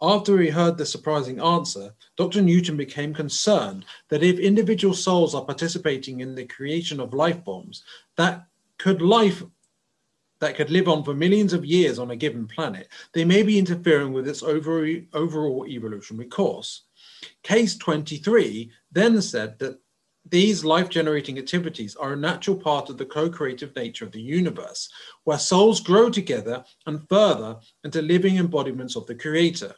After 0.00 0.38
he 0.38 0.48
heard 0.50 0.76
the 0.76 0.86
surprising 0.86 1.40
answer, 1.40 1.94
Dr. 2.16 2.42
Newton 2.42 2.76
became 2.76 3.14
concerned 3.14 3.84
that 4.08 4.24
if 4.24 4.38
individual 4.38 4.94
souls 4.94 5.34
are 5.34 5.44
participating 5.44 6.20
in 6.20 6.34
the 6.34 6.44
creation 6.44 6.98
of 6.98 7.14
life 7.14 7.44
forms, 7.44 7.84
that 8.16 8.46
could 8.78 9.00
life 9.00 9.44
that 10.42 10.56
could 10.56 10.70
live 10.70 10.88
on 10.88 11.04
for 11.04 11.14
millions 11.14 11.52
of 11.52 11.64
years 11.64 12.00
on 12.00 12.10
a 12.10 12.16
given 12.16 12.48
planet, 12.48 12.88
they 13.14 13.24
may 13.24 13.44
be 13.44 13.60
interfering 13.60 14.12
with 14.12 14.26
its 14.26 14.42
overall 14.42 15.64
evolutionary 15.68 16.28
course. 16.28 16.82
Case 17.44 17.76
23 17.76 18.68
then 18.90 19.22
said 19.22 19.56
that 19.60 19.78
these 20.28 20.64
life 20.64 20.88
generating 20.88 21.38
activities 21.38 21.94
are 21.94 22.14
a 22.14 22.16
natural 22.16 22.56
part 22.56 22.90
of 22.90 22.98
the 22.98 23.06
co 23.06 23.30
creative 23.30 23.74
nature 23.76 24.04
of 24.04 24.10
the 24.10 24.20
universe, 24.20 24.88
where 25.22 25.38
souls 25.38 25.78
grow 25.78 26.10
together 26.10 26.64
and 26.86 27.08
further 27.08 27.58
into 27.84 28.02
living 28.02 28.34
embodiments 28.36 28.96
of 28.96 29.06
the 29.06 29.14
Creator. 29.14 29.76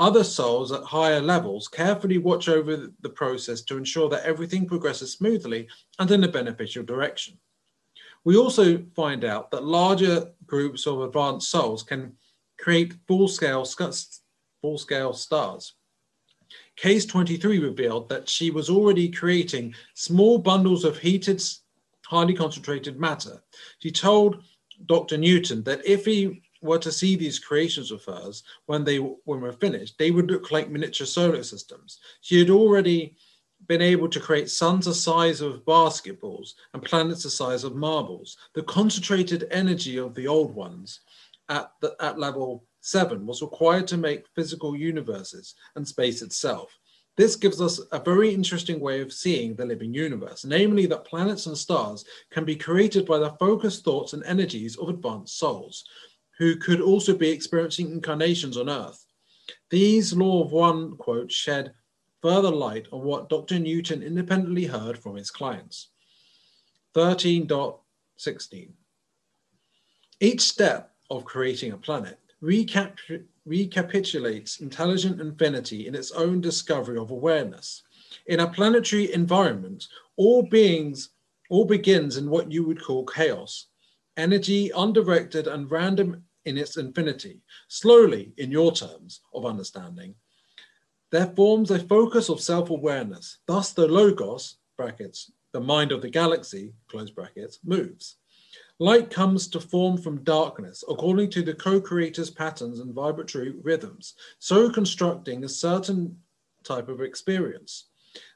Other 0.00 0.24
souls 0.24 0.72
at 0.72 0.82
higher 0.82 1.20
levels 1.20 1.68
carefully 1.68 2.18
watch 2.18 2.48
over 2.48 2.88
the 3.00 3.10
process 3.10 3.62
to 3.62 3.76
ensure 3.76 4.08
that 4.08 4.24
everything 4.24 4.66
progresses 4.66 5.12
smoothly 5.12 5.68
and 6.00 6.10
in 6.10 6.24
a 6.24 6.28
beneficial 6.28 6.82
direction. 6.82 7.38
We 8.24 8.36
also 8.36 8.82
find 8.96 9.24
out 9.24 9.50
that 9.50 9.64
larger 9.64 10.32
groups 10.46 10.86
of 10.86 11.02
advanced 11.02 11.50
souls 11.50 11.82
can 11.82 12.14
create 12.58 12.94
full-scale 13.06 13.66
full-scale 14.62 15.12
stars. 15.12 15.74
Case 16.76 17.04
23 17.06 17.58
revealed 17.58 18.08
that 18.08 18.28
she 18.28 18.50
was 18.50 18.70
already 18.70 19.08
creating 19.08 19.74
small 19.94 20.38
bundles 20.38 20.84
of 20.84 20.98
heated, 20.98 21.42
highly 22.06 22.34
concentrated 22.34 22.98
matter. 22.98 23.42
She 23.80 23.90
told 23.90 24.42
Dr. 24.86 25.18
Newton 25.18 25.62
that 25.64 25.84
if 25.86 26.04
he 26.04 26.42
were 26.62 26.78
to 26.78 26.90
see 26.90 27.14
these 27.14 27.38
creations 27.38 27.90
of 27.90 28.04
hers 28.04 28.42
when 28.66 28.84
they 28.84 28.96
when 28.96 29.40
were 29.40 29.52
finished, 29.52 29.98
they 29.98 30.10
would 30.10 30.30
look 30.30 30.50
like 30.50 30.70
miniature 30.70 31.06
solar 31.06 31.42
systems. 31.42 32.00
She 32.22 32.38
had 32.38 32.50
already 32.50 33.16
been 33.66 33.82
able 33.82 34.08
to 34.08 34.20
create 34.20 34.50
suns 34.50 34.86
the 34.86 34.94
size 34.94 35.40
of 35.40 35.64
basketballs 35.64 36.54
and 36.72 36.82
planets 36.82 37.22
the 37.22 37.30
size 37.30 37.64
of 37.64 37.74
marbles. 37.74 38.36
The 38.54 38.62
concentrated 38.62 39.46
energy 39.50 39.98
of 39.98 40.14
the 40.14 40.26
old 40.26 40.54
ones 40.54 41.00
at, 41.48 41.70
the, 41.80 41.96
at 42.00 42.18
level 42.18 42.64
seven 42.80 43.26
was 43.26 43.42
required 43.42 43.86
to 43.88 43.96
make 43.96 44.28
physical 44.34 44.76
universes 44.76 45.54
and 45.76 45.86
space 45.86 46.22
itself. 46.22 46.76
This 47.16 47.36
gives 47.36 47.60
us 47.60 47.80
a 47.92 48.00
very 48.00 48.34
interesting 48.34 48.80
way 48.80 49.00
of 49.00 49.12
seeing 49.12 49.54
the 49.54 49.64
living 49.64 49.94
universe, 49.94 50.44
namely 50.44 50.86
that 50.86 51.04
planets 51.04 51.46
and 51.46 51.56
stars 51.56 52.04
can 52.30 52.44
be 52.44 52.56
created 52.56 53.06
by 53.06 53.18
the 53.18 53.30
focused 53.38 53.84
thoughts 53.84 54.14
and 54.14 54.24
energies 54.24 54.76
of 54.76 54.88
advanced 54.88 55.38
souls, 55.38 55.84
who 56.38 56.56
could 56.56 56.80
also 56.80 57.14
be 57.14 57.30
experiencing 57.30 57.92
incarnations 57.92 58.56
on 58.56 58.68
Earth. 58.68 59.06
These 59.70 60.14
law 60.14 60.44
of 60.44 60.50
one 60.50 60.96
quote 60.96 61.30
shed 61.30 61.72
further 62.24 62.50
light 62.50 62.86
on 62.90 63.02
what 63.02 63.28
Dr. 63.28 63.58
Newton 63.58 64.02
independently 64.02 64.64
heard 64.64 64.98
from 64.98 65.14
his 65.14 65.30
clients. 65.30 65.90
13.16. 66.94 68.70
Each 70.20 70.40
step 70.40 70.94
of 71.10 71.26
creating 71.26 71.72
a 71.72 71.76
planet 71.76 72.18
recap 72.42 72.96
recapitulates 73.44 74.60
intelligent 74.60 75.20
infinity 75.20 75.86
in 75.86 75.94
its 75.94 76.12
own 76.12 76.40
discovery 76.40 76.96
of 76.96 77.10
awareness. 77.10 77.82
In 78.26 78.40
a 78.40 78.48
planetary 78.48 79.12
environment, 79.12 79.86
all 80.16 80.44
beings, 80.44 81.10
all 81.50 81.66
begins 81.66 82.16
in 82.16 82.30
what 82.30 82.50
you 82.50 82.64
would 82.64 82.82
call 82.82 83.04
chaos, 83.04 83.66
energy 84.16 84.70
undirected 84.74 85.46
and 85.46 85.70
random 85.70 86.24
in 86.46 86.56
its 86.56 86.78
infinity. 86.78 87.42
Slowly, 87.68 88.32
in 88.38 88.50
your 88.50 88.72
terms 88.72 89.20
of 89.34 89.44
understanding, 89.44 90.14
there 91.14 91.32
forms 91.36 91.70
a 91.70 91.78
focus 91.78 92.28
of 92.28 92.40
self-awareness. 92.40 93.38
Thus 93.46 93.72
the 93.72 93.86
logos, 93.86 94.56
brackets, 94.76 95.30
the 95.52 95.60
mind 95.60 95.92
of 95.92 96.02
the 96.02 96.10
galaxy, 96.10 96.72
close 96.88 97.10
brackets, 97.10 97.60
moves. 97.64 98.16
Light 98.80 99.10
comes 99.10 99.46
to 99.48 99.60
form 99.60 99.96
from 99.96 100.24
darkness 100.24 100.82
according 100.88 101.30
to 101.30 101.42
the 101.42 101.54
co-creator's 101.54 102.30
patterns 102.30 102.80
and 102.80 102.92
vibratory 102.92 103.54
rhythms, 103.62 104.14
so 104.40 104.68
constructing 104.68 105.44
a 105.44 105.48
certain 105.48 106.16
type 106.64 106.88
of 106.88 107.00
experience. 107.00 107.84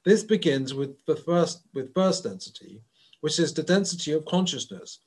This 0.05 0.23
begins 0.23 0.73
with 0.73 1.05
the 1.07 1.17
first 1.17 1.63
with 1.75 1.93
first 1.93 2.23
density, 2.23 2.81
which 3.23 3.41
is 3.41 3.53
the 3.53 3.65
density 3.65 4.13
of 4.13 4.25
consciousness. 4.25 5.01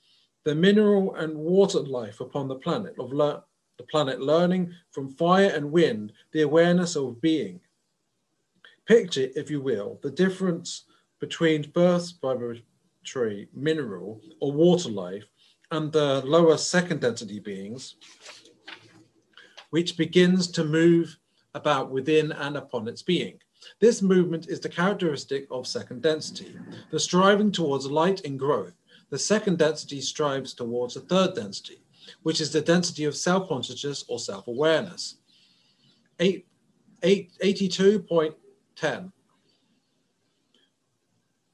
the 0.44 0.56
mineral 0.56 1.16
and 1.16 1.38
water 1.38 1.80
life 1.80 2.20
upon 2.20 2.48
the 2.48 2.56
planet, 2.56 2.96
of 3.00 3.13
the 3.81 3.88
planet 3.88 4.21
learning 4.21 4.71
from 4.91 5.09
fire 5.09 5.51
and 5.55 5.71
wind 5.71 6.13
the 6.33 6.41
awareness 6.43 6.95
of 6.95 7.19
being. 7.19 7.59
Picture, 8.85 9.29
if 9.35 9.50
you 9.50 9.59
will, 9.59 10.00
the 10.03 10.11
difference 10.11 10.83
between 11.19 11.71
first 11.71 12.21
vibratory 12.21 13.47
mineral 13.53 14.21
or 14.39 14.51
water 14.51 14.89
life 14.89 15.25
and 15.71 15.91
the 15.91 16.21
lower 16.25 16.57
second 16.57 17.01
density 17.01 17.39
beings, 17.39 17.95
which 19.71 19.97
begins 19.97 20.47
to 20.50 20.63
move 20.63 21.17
about 21.55 21.89
within 21.89 22.31
and 22.33 22.57
upon 22.57 22.88
its 22.88 23.01
being. 23.01 23.39
This 23.79 24.03
movement 24.03 24.47
is 24.47 24.59
the 24.59 24.69
characteristic 24.69 25.47
of 25.50 25.65
second 25.65 26.03
density, 26.03 26.55
the 26.91 27.00
striving 27.00 27.51
towards 27.51 27.88
light 27.88 28.23
and 28.25 28.38
growth. 28.38 28.75
The 29.09 29.17
second 29.17 29.57
density 29.57 30.01
strives 30.01 30.53
towards 30.53 30.93
the 30.93 31.01
third 31.01 31.33
density, 31.33 31.81
which 32.24 32.41
is 32.41 32.51
the 32.51 32.62
density 32.62 33.06
of 33.06 33.15
self 33.15 33.48
consciousness 33.48 34.03
or 34.08 34.20
self 34.20 34.48
awareness. 34.48 35.18
Eight, 36.20 36.46
82.10 37.03 39.12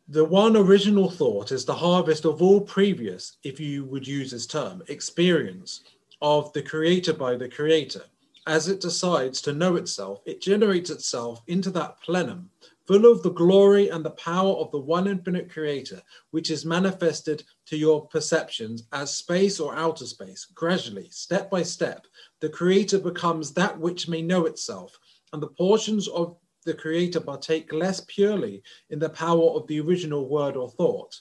the 0.10 0.24
one 0.24 0.56
original 0.56 1.10
thought 1.10 1.52
is 1.52 1.66
the 1.66 1.76
harvest 1.76 2.24
of 2.24 2.42
all 2.42 2.62
previous, 2.62 3.36
if 3.44 3.60
you 3.60 3.84
would 3.86 4.08
use 4.08 4.32
this 4.32 4.48
term, 4.48 4.82
experience 4.88 5.84
of 6.22 6.54
the 6.54 6.62
creator 6.62 7.12
by 7.12 7.36
the 7.36 7.50
creator. 7.50 8.04
As 8.46 8.70
it 8.70 8.80
decides 8.80 9.42
to 9.42 9.52
know 9.52 9.76
itself, 9.76 10.22
it 10.26 10.40
generates 10.40 10.90
itself 10.90 11.42
into 11.48 11.70
that 11.72 12.00
plenum, 12.00 12.50
full 12.88 13.06
of 13.12 13.22
the 13.22 13.32
glory 13.32 13.90
and 13.90 14.04
the 14.04 14.12
power 14.12 14.54
of 14.56 14.72
the 14.72 14.80
one 14.80 15.08
infinite 15.08 15.52
creator, 15.52 16.02
which 16.32 16.50
is 16.50 16.66
manifested 16.66 17.44
to 17.66 17.76
your 17.76 18.08
perceptions 18.08 18.88
as 18.94 19.14
space 19.14 19.60
or 19.60 19.76
outer 19.76 20.06
space. 20.06 20.46
Gradually, 20.56 21.10
step 21.12 21.52
by 21.52 21.64
step, 21.64 22.08
the 22.40 22.50
creator 22.50 22.98
becomes 22.98 23.54
that 23.54 23.78
which 23.78 24.08
may 24.08 24.22
know 24.22 24.46
itself, 24.46 24.98
and 25.34 25.44
the 25.44 25.48
portions 25.48 26.08
of 26.08 26.38
the 26.66 26.74
creator 26.74 27.20
partake 27.20 27.74
less 27.74 28.02
purely 28.08 28.64
in 28.90 29.00
the 29.00 29.10
power 29.10 29.52
of 29.52 29.68
the 29.68 29.80
original 29.82 30.30
word 30.30 30.56
or 30.56 30.70
thought. 30.70 31.20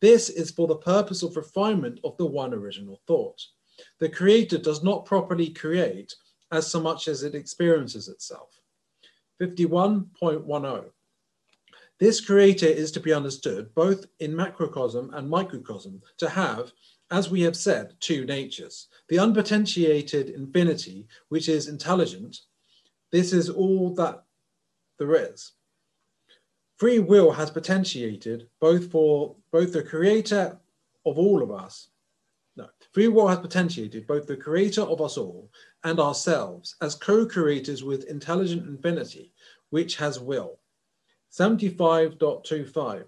This 0.00 0.30
is 0.30 0.50
for 0.50 0.66
the 0.66 0.76
purpose 0.76 1.22
of 1.22 1.36
refinement 1.36 2.00
of 2.04 2.16
the 2.16 2.26
one 2.26 2.54
original 2.54 3.00
thought. 3.06 3.40
The 3.98 4.08
creator 4.08 4.58
does 4.58 4.82
not 4.82 5.04
properly 5.04 5.50
create 5.50 6.14
as 6.52 6.66
so 6.66 6.80
much 6.80 7.08
as 7.08 7.22
it 7.22 7.34
experiences 7.34 8.08
itself. 8.08 8.60
51.10. 9.40 10.90
This 12.00 12.18
creator 12.18 12.66
is 12.66 12.90
to 12.92 13.00
be 13.00 13.12
understood 13.12 13.74
both 13.74 14.06
in 14.20 14.34
macrocosm 14.34 15.10
and 15.12 15.28
microcosm 15.28 16.00
to 16.16 16.30
have, 16.30 16.72
as 17.10 17.30
we 17.30 17.42
have 17.42 17.56
said, 17.56 17.92
two 18.00 18.24
natures. 18.24 18.88
The 19.10 19.18
unpotentiated 19.18 20.30
infinity, 20.30 21.06
which 21.28 21.50
is 21.50 21.68
intelligent, 21.68 22.38
this 23.12 23.34
is 23.34 23.50
all 23.50 23.94
that 23.96 24.24
there 24.98 25.14
is. 25.14 25.52
Free 26.78 27.00
will 27.00 27.32
has 27.32 27.50
potentiated 27.50 28.48
both 28.62 28.90
for 28.90 29.36
both 29.52 29.74
the 29.74 29.82
creator 29.82 30.58
of 31.04 31.18
all 31.18 31.42
of 31.42 31.50
us. 31.50 31.88
No, 32.56 32.68
free 32.92 33.08
will 33.08 33.28
has 33.28 33.40
potentiated 33.40 34.06
both 34.06 34.26
the 34.26 34.38
creator 34.38 34.82
of 34.82 35.02
us 35.02 35.18
all 35.18 35.50
and 35.84 36.00
ourselves 36.00 36.76
as 36.80 36.94
co-creators 36.94 37.84
with 37.84 38.04
intelligent 38.04 38.66
infinity, 38.66 39.34
which 39.68 39.96
has 39.96 40.18
will. 40.18 40.59
75.25. 41.30 43.04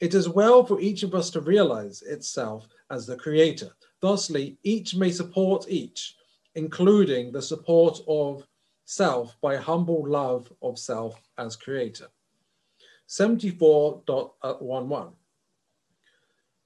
It 0.00 0.14
is 0.14 0.28
well 0.28 0.66
for 0.66 0.80
each 0.80 1.02
of 1.02 1.14
us 1.14 1.30
to 1.30 1.40
realize 1.40 2.02
itself 2.02 2.68
as 2.90 3.06
the 3.06 3.16
creator. 3.16 3.70
Thusly, 4.02 4.58
each 4.62 4.94
may 4.94 5.10
support 5.10 5.64
each, 5.68 6.14
including 6.54 7.32
the 7.32 7.40
support 7.40 8.00
of 8.06 8.46
self 8.84 9.40
by 9.40 9.56
humble 9.56 10.06
love 10.06 10.52
of 10.60 10.78
self 10.78 11.18
as 11.38 11.56
creator. 11.56 12.08
74.11. 13.08 15.14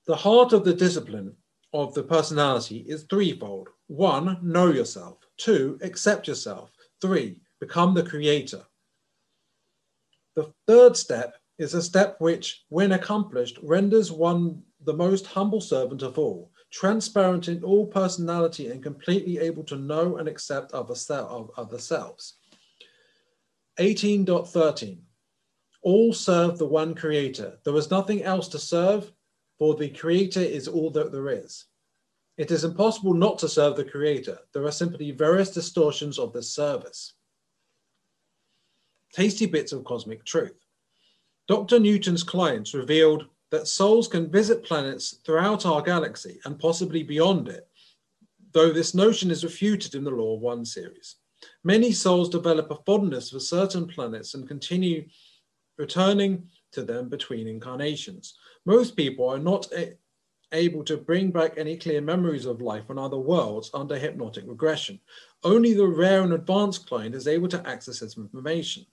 The 0.06 0.16
heart 0.16 0.52
of 0.52 0.64
the 0.64 0.74
discipline 0.74 1.36
of 1.72 1.94
the 1.94 2.02
personality 2.02 2.84
is 2.88 3.04
threefold. 3.04 3.68
One, 3.86 4.40
know 4.42 4.72
yourself. 4.72 5.18
Two, 5.36 5.78
accept 5.82 6.26
yourself. 6.26 6.72
Three, 7.00 7.40
become 7.60 7.94
the 7.94 8.02
creator. 8.02 8.64
The 10.38 10.54
third 10.68 10.96
step 10.96 11.34
is 11.58 11.74
a 11.74 11.82
step 11.82 12.20
which, 12.20 12.64
when 12.68 12.92
accomplished, 12.92 13.58
renders 13.60 14.12
one 14.12 14.62
the 14.84 14.94
most 14.94 15.26
humble 15.26 15.60
servant 15.60 16.00
of 16.02 16.16
all, 16.16 16.52
transparent 16.70 17.48
in 17.48 17.64
all 17.64 17.88
personality 17.88 18.68
and 18.68 18.80
completely 18.80 19.38
able 19.38 19.64
to 19.64 19.74
know 19.74 20.18
and 20.18 20.28
accept 20.28 20.70
other, 20.70 20.94
of 21.10 21.50
other 21.56 21.78
selves. 21.80 22.34
18.13 23.80 25.00
All 25.82 26.12
serve 26.12 26.56
the 26.56 26.66
one 26.66 26.94
creator. 26.94 27.58
There 27.64 27.74
is 27.74 27.90
nothing 27.90 28.22
else 28.22 28.46
to 28.50 28.60
serve, 28.60 29.10
for 29.58 29.74
the 29.74 29.88
creator 29.88 30.38
is 30.38 30.68
all 30.68 30.92
that 30.92 31.10
there 31.10 31.30
is. 31.30 31.64
It 32.36 32.52
is 32.52 32.62
impossible 32.62 33.14
not 33.14 33.40
to 33.40 33.48
serve 33.48 33.74
the 33.74 33.82
creator. 33.82 34.38
There 34.54 34.66
are 34.66 34.70
simply 34.70 35.10
various 35.10 35.50
distortions 35.50 36.16
of 36.16 36.32
this 36.32 36.54
service. 36.54 37.14
Tasty 39.12 39.46
bits 39.46 39.72
of 39.72 39.84
cosmic 39.84 40.24
truth. 40.24 40.64
Dr. 41.48 41.78
Newton's 41.78 42.22
clients 42.22 42.74
revealed 42.74 43.26
that 43.50 43.66
souls 43.66 44.06
can 44.06 44.30
visit 44.30 44.64
planets 44.64 45.18
throughout 45.24 45.64
our 45.64 45.80
galaxy 45.80 46.38
and 46.44 46.58
possibly 46.58 47.02
beyond 47.02 47.48
it, 47.48 47.66
though 48.52 48.70
this 48.70 48.94
notion 48.94 49.30
is 49.30 49.44
refuted 49.44 49.94
in 49.94 50.04
the 50.04 50.10
Law 50.10 50.36
of 50.36 50.42
One 50.42 50.64
series. 50.64 51.16
Many 51.64 51.92
souls 51.92 52.28
develop 52.28 52.70
a 52.70 52.76
fondness 52.84 53.30
for 53.30 53.40
certain 53.40 53.86
planets 53.86 54.34
and 54.34 54.46
continue 54.46 55.08
returning 55.78 56.48
to 56.72 56.82
them 56.82 57.08
between 57.08 57.48
incarnations. 57.48 58.34
Most 58.66 58.96
people 58.96 59.28
are 59.28 59.38
not 59.38 59.72
a- 59.72 59.96
able 60.52 60.84
to 60.84 60.96
bring 60.96 61.30
back 61.30 61.54
any 61.56 61.76
clear 61.76 62.00
memories 62.00 62.46
of 62.46 62.60
life 62.60 62.84
on 62.90 62.98
other 62.98 63.18
worlds 63.18 63.70
under 63.72 63.98
hypnotic 63.98 64.44
regression. 64.46 65.00
Only 65.44 65.72
the 65.72 65.86
rare 65.86 66.22
and 66.22 66.32
advanced 66.32 66.86
client 66.86 67.14
is 67.14 67.28
able 67.28 67.48
to 67.48 67.66
access 67.66 68.00
this 68.00 68.16
information. 68.16 68.86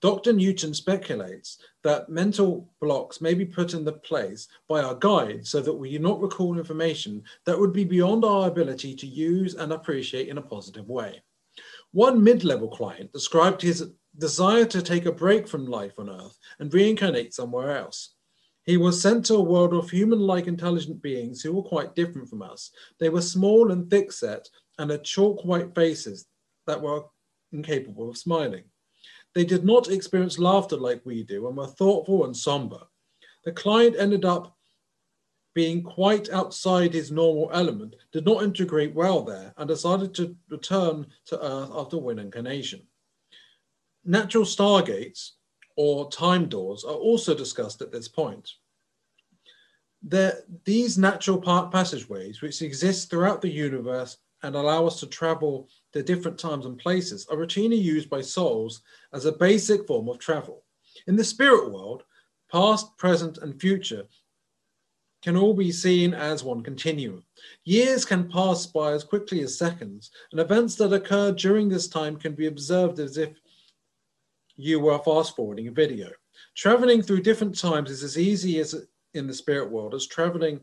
Dr. 0.00 0.32
Newton 0.32 0.74
speculates 0.74 1.58
that 1.82 2.08
mental 2.08 2.72
blocks 2.80 3.20
may 3.20 3.34
be 3.34 3.44
put 3.44 3.74
in 3.74 3.84
the 3.84 3.92
place 3.92 4.48
by 4.68 4.82
our 4.82 4.94
guide 4.94 5.46
so 5.46 5.60
that 5.60 5.72
we 5.72 5.90
do 5.90 5.98
not 5.98 6.20
recall 6.20 6.58
information 6.58 7.22
that 7.46 7.58
would 7.58 7.72
be 7.72 7.84
beyond 7.84 8.24
our 8.24 8.48
ability 8.48 8.94
to 8.96 9.06
use 9.06 9.54
and 9.54 9.72
appreciate 9.72 10.28
in 10.28 10.38
a 10.38 10.42
positive 10.42 10.88
way. 10.88 11.22
One 11.92 12.22
mid 12.22 12.44
level 12.44 12.68
client 12.68 13.12
described 13.12 13.62
his 13.62 13.90
desire 14.18 14.64
to 14.66 14.82
take 14.82 15.06
a 15.06 15.12
break 15.12 15.48
from 15.48 15.66
life 15.66 15.98
on 15.98 16.10
Earth 16.10 16.38
and 16.58 16.72
reincarnate 16.72 17.34
somewhere 17.34 17.76
else. 17.76 18.14
He 18.64 18.76
was 18.76 19.00
sent 19.00 19.24
to 19.26 19.36
a 19.36 19.42
world 19.42 19.72
of 19.72 19.88
human 19.88 20.20
like 20.20 20.46
intelligent 20.46 21.00
beings 21.00 21.40
who 21.40 21.54
were 21.54 21.62
quite 21.62 21.94
different 21.94 22.28
from 22.28 22.42
us. 22.42 22.70
They 23.00 23.08
were 23.08 23.22
small 23.22 23.72
and 23.72 23.88
thick 23.88 24.12
set 24.12 24.48
and 24.78 24.90
had 24.90 25.04
chalk 25.04 25.44
white 25.44 25.74
faces 25.74 26.26
that 26.66 26.82
were 26.82 27.04
incapable 27.52 28.10
of 28.10 28.18
smiling. 28.18 28.64
They 29.34 29.44
did 29.44 29.64
not 29.64 29.90
experience 29.90 30.38
laughter 30.38 30.76
like 30.76 31.04
we 31.04 31.22
do 31.22 31.46
and 31.46 31.56
were 31.56 31.66
thoughtful 31.66 32.24
and 32.24 32.36
somber. 32.36 32.80
The 33.44 33.52
client 33.52 33.96
ended 33.98 34.24
up 34.24 34.56
being 35.54 35.82
quite 35.82 36.28
outside 36.30 36.94
his 36.94 37.10
normal 37.10 37.50
element, 37.52 37.96
did 38.12 38.24
not 38.24 38.42
integrate 38.42 38.94
well 38.94 39.22
there, 39.22 39.54
and 39.56 39.66
decided 39.68 40.14
to 40.14 40.36
return 40.48 41.06
to 41.26 41.44
Earth 41.44 41.70
after 41.74 41.98
one 41.98 42.18
incarnation. 42.18 42.82
Natural 44.04 44.44
stargates, 44.44 45.32
or 45.76 46.10
time 46.10 46.48
doors, 46.48 46.84
are 46.84 46.94
also 46.94 47.34
discussed 47.34 47.82
at 47.82 47.92
this 47.92 48.08
point. 48.08 48.50
These 50.64 50.96
natural 50.96 51.40
passageways, 51.40 52.40
which 52.40 52.62
exist 52.62 53.10
throughout 53.10 53.42
the 53.42 53.50
universe 53.50 54.16
and 54.42 54.54
allow 54.54 54.86
us 54.86 55.00
to 55.00 55.06
travel 55.06 55.68
to 55.92 56.02
different 56.02 56.38
times 56.38 56.66
and 56.66 56.78
places 56.78 57.26
are 57.30 57.36
routinely 57.36 57.80
used 57.80 58.10
by 58.10 58.20
souls 58.20 58.82
as 59.12 59.24
a 59.24 59.32
basic 59.32 59.86
form 59.86 60.08
of 60.08 60.18
travel. 60.18 60.64
In 61.06 61.16
the 61.16 61.24
spirit 61.24 61.70
world, 61.70 62.04
past, 62.50 62.96
present, 62.98 63.38
and 63.38 63.60
future 63.60 64.04
can 65.22 65.36
all 65.36 65.54
be 65.54 65.72
seen 65.72 66.14
as 66.14 66.44
one 66.44 66.62
continuum. 66.62 67.24
Years 67.64 68.04
can 68.04 68.30
pass 68.30 68.66
by 68.66 68.92
as 68.92 69.04
quickly 69.04 69.40
as 69.40 69.58
seconds, 69.58 70.10
and 70.30 70.40
events 70.40 70.76
that 70.76 70.92
occur 70.92 71.32
during 71.32 71.68
this 71.68 71.88
time 71.88 72.16
can 72.16 72.34
be 72.34 72.46
observed 72.46 73.00
as 73.00 73.16
if 73.16 73.30
you 74.56 74.80
were 74.80 74.98
fast 75.00 75.34
forwarding 75.34 75.68
a 75.68 75.72
video. 75.72 76.10
Traveling 76.56 77.02
through 77.02 77.22
different 77.22 77.58
times 77.58 77.90
is 77.90 78.02
as 78.02 78.18
easy 78.18 78.60
as 78.60 78.74
in 79.14 79.26
the 79.26 79.34
spirit 79.34 79.70
world 79.70 79.94
as 79.94 80.06
traveling 80.06 80.60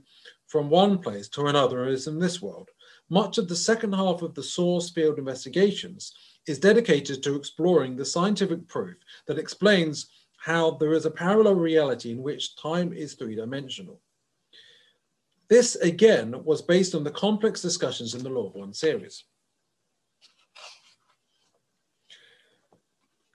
from 0.48 0.70
one 0.70 1.00
place 1.00 1.28
to 1.30 1.48
another 1.48 1.88
is 1.88 2.08
in 2.08 2.20
this 2.20 2.42
world. 2.42 2.70
Much 3.10 3.38
of 3.38 3.48
the 3.48 3.56
second 3.56 3.94
half 3.94 4.22
of 4.22 4.34
the 4.34 4.44
source 4.44 4.90
field 4.90 5.20
investigations 5.20 6.14
is 6.48 6.60
dedicated 6.60 7.22
to 7.22 7.36
exploring 7.36 7.96
the 7.96 8.06
scientific 8.06 8.68
proof 8.68 8.96
that 9.28 9.38
explains 9.38 10.08
how 10.38 10.72
there 10.72 10.94
is 10.94 11.06
a 11.06 11.12
parallel 11.12 11.56
reality 11.56 12.12
in 12.12 12.22
which 12.22 12.56
time 12.56 12.94
is 12.94 13.14
three 13.14 13.36
dimensional. 13.36 14.00
This 15.48 15.76
again 15.76 16.44
was 16.44 16.62
based 16.62 16.96
on 16.96 17.04
the 17.04 17.12
complex 17.12 17.62
discussions 17.62 18.16
in 18.16 18.24
the 18.24 18.30
Law 18.30 18.48
of 18.48 18.56
One 18.56 18.74
series. 18.74 19.24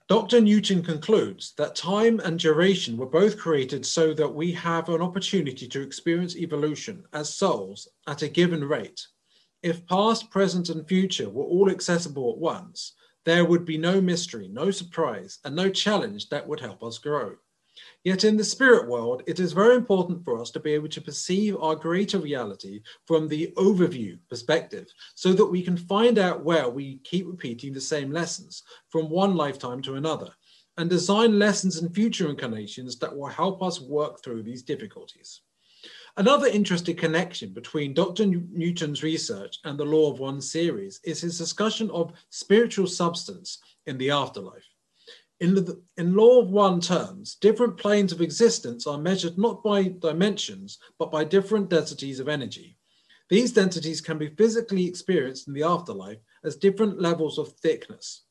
Dr. 0.08 0.40
Newton 0.40 0.82
concludes 0.82 1.52
that 1.56 1.76
time 1.76 2.18
and 2.24 2.36
duration 2.36 2.96
were 2.96 3.06
both 3.06 3.38
created 3.38 3.86
so 3.86 4.12
that 4.14 4.34
we 4.34 4.50
have 4.50 4.88
an 4.88 5.00
opportunity 5.00 5.68
to 5.68 5.80
experience 5.80 6.34
evolution 6.34 7.04
as 7.12 7.32
souls 7.32 7.86
at 8.08 8.22
a 8.22 8.28
given 8.28 8.64
rate. 8.64 9.06
If 9.62 9.86
past, 9.86 10.30
present, 10.30 10.70
and 10.70 10.88
future 10.88 11.28
were 11.28 11.44
all 11.44 11.70
accessible 11.70 12.32
at 12.32 12.38
once, 12.38 12.94
there 13.24 13.44
would 13.44 13.64
be 13.64 13.76
no 13.76 14.00
mystery, 14.00 14.48
no 14.48 14.70
surprise, 14.70 15.38
and 15.44 15.54
no 15.54 15.68
challenge 15.68 16.30
that 16.30 16.46
would 16.46 16.60
help 16.60 16.82
us 16.82 16.98
grow. 16.98 17.36
Yet 18.04 18.24
in 18.24 18.36
the 18.36 18.44
spirit 18.44 18.88
world, 18.88 19.22
it 19.26 19.38
is 19.38 19.52
very 19.52 19.76
important 19.76 20.24
for 20.24 20.40
us 20.40 20.50
to 20.52 20.60
be 20.60 20.72
able 20.72 20.88
to 20.88 21.00
perceive 21.00 21.56
our 21.58 21.76
greater 21.76 22.18
reality 22.18 22.80
from 23.06 23.28
the 23.28 23.52
overview 23.56 24.18
perspective 24.28 24.86
so 25.14 25.32
that 25.34 25.46
we 25.46 25.62
can 25.62 25.76
find 25.76 26.18
out 26.18 26.44
where 26.44 26.68
we 26.68 26.98
keep 27.04 27.26
repeating 27.26 27.72
the 27.72 27.80
same 27.80 28.10
lessons 28.10 28.62
from 28.88 29.10
one 29.10 29.36
lifetime 29.36 29.82
to 29.82 29.94
another 29.94 30.30
and 30.78 30.88
design 30.88 31.38
lessons 31.38 31.78
in 31.78 31.92
future 31.92 32.30
incarnations 32.30 32.98
that 32.98 33.14
will 33.14 33.26
help 33.26 33.62
us 33.62 33.80
work 33.80 34.22
through 34.22 34.42
these 34.42 34.62
difficulties. 34.62 35.42
Another 36.20 36.48
interesting 36.48 36.96
connection 36.96 37.54
between 37.54 37.94
Dr. 37.94 38.26
Newton's 38.26 39.02
research 39.02 39.58
and 39.64 39.80
the 39.80 39.86
Law 39.86 40.12
of 40.12 40.18
One 40.18 40.42
series 40.42 41.00
is 41.02 41.22
his 41.22 41.38
discussion 41.38 41.90
of 41.92 42.12
spiritual 42.28 42.88
substance 42.88 43.56
in 43.86 43.96
the 43.96 44.10
afterlife. 44.10 44.68
In, 45.40 45.54
the, 45.54 45.80
in 45.96 46.14
law 46.14 46.42
of 46.42 46.50
one 46.50 46.78
terms, 46.78 47.36
different 47.36 47.78
planes 47.78 48.12
of 48.12 48.20
existence 48.20 48.86
are 48.86 48.98
measured 48.98 49.38
not 49.38 49.64
by 49.64 49.94
dimensions, 49.98 50.78
but 50.98 51.10
by 51.10 51.24
different 51.24 51.70
densities 51.70 52.20
of 52.20 52.28
energy. 52.28 52.76
These 53.30 53.54
densities 53.54 54.02
can 54.02 54.18
be 54.18 54.28
physically 54.28 54.86
experienced 54.86 55.48
in 55.48 55.54
the 55.54 55.62
afterlife 55.62 56.18
as 56.44 56.54
different 56.56 57.00
levels 57.00 57.38
of 57.38 57.52
thickness. 57.52 58.24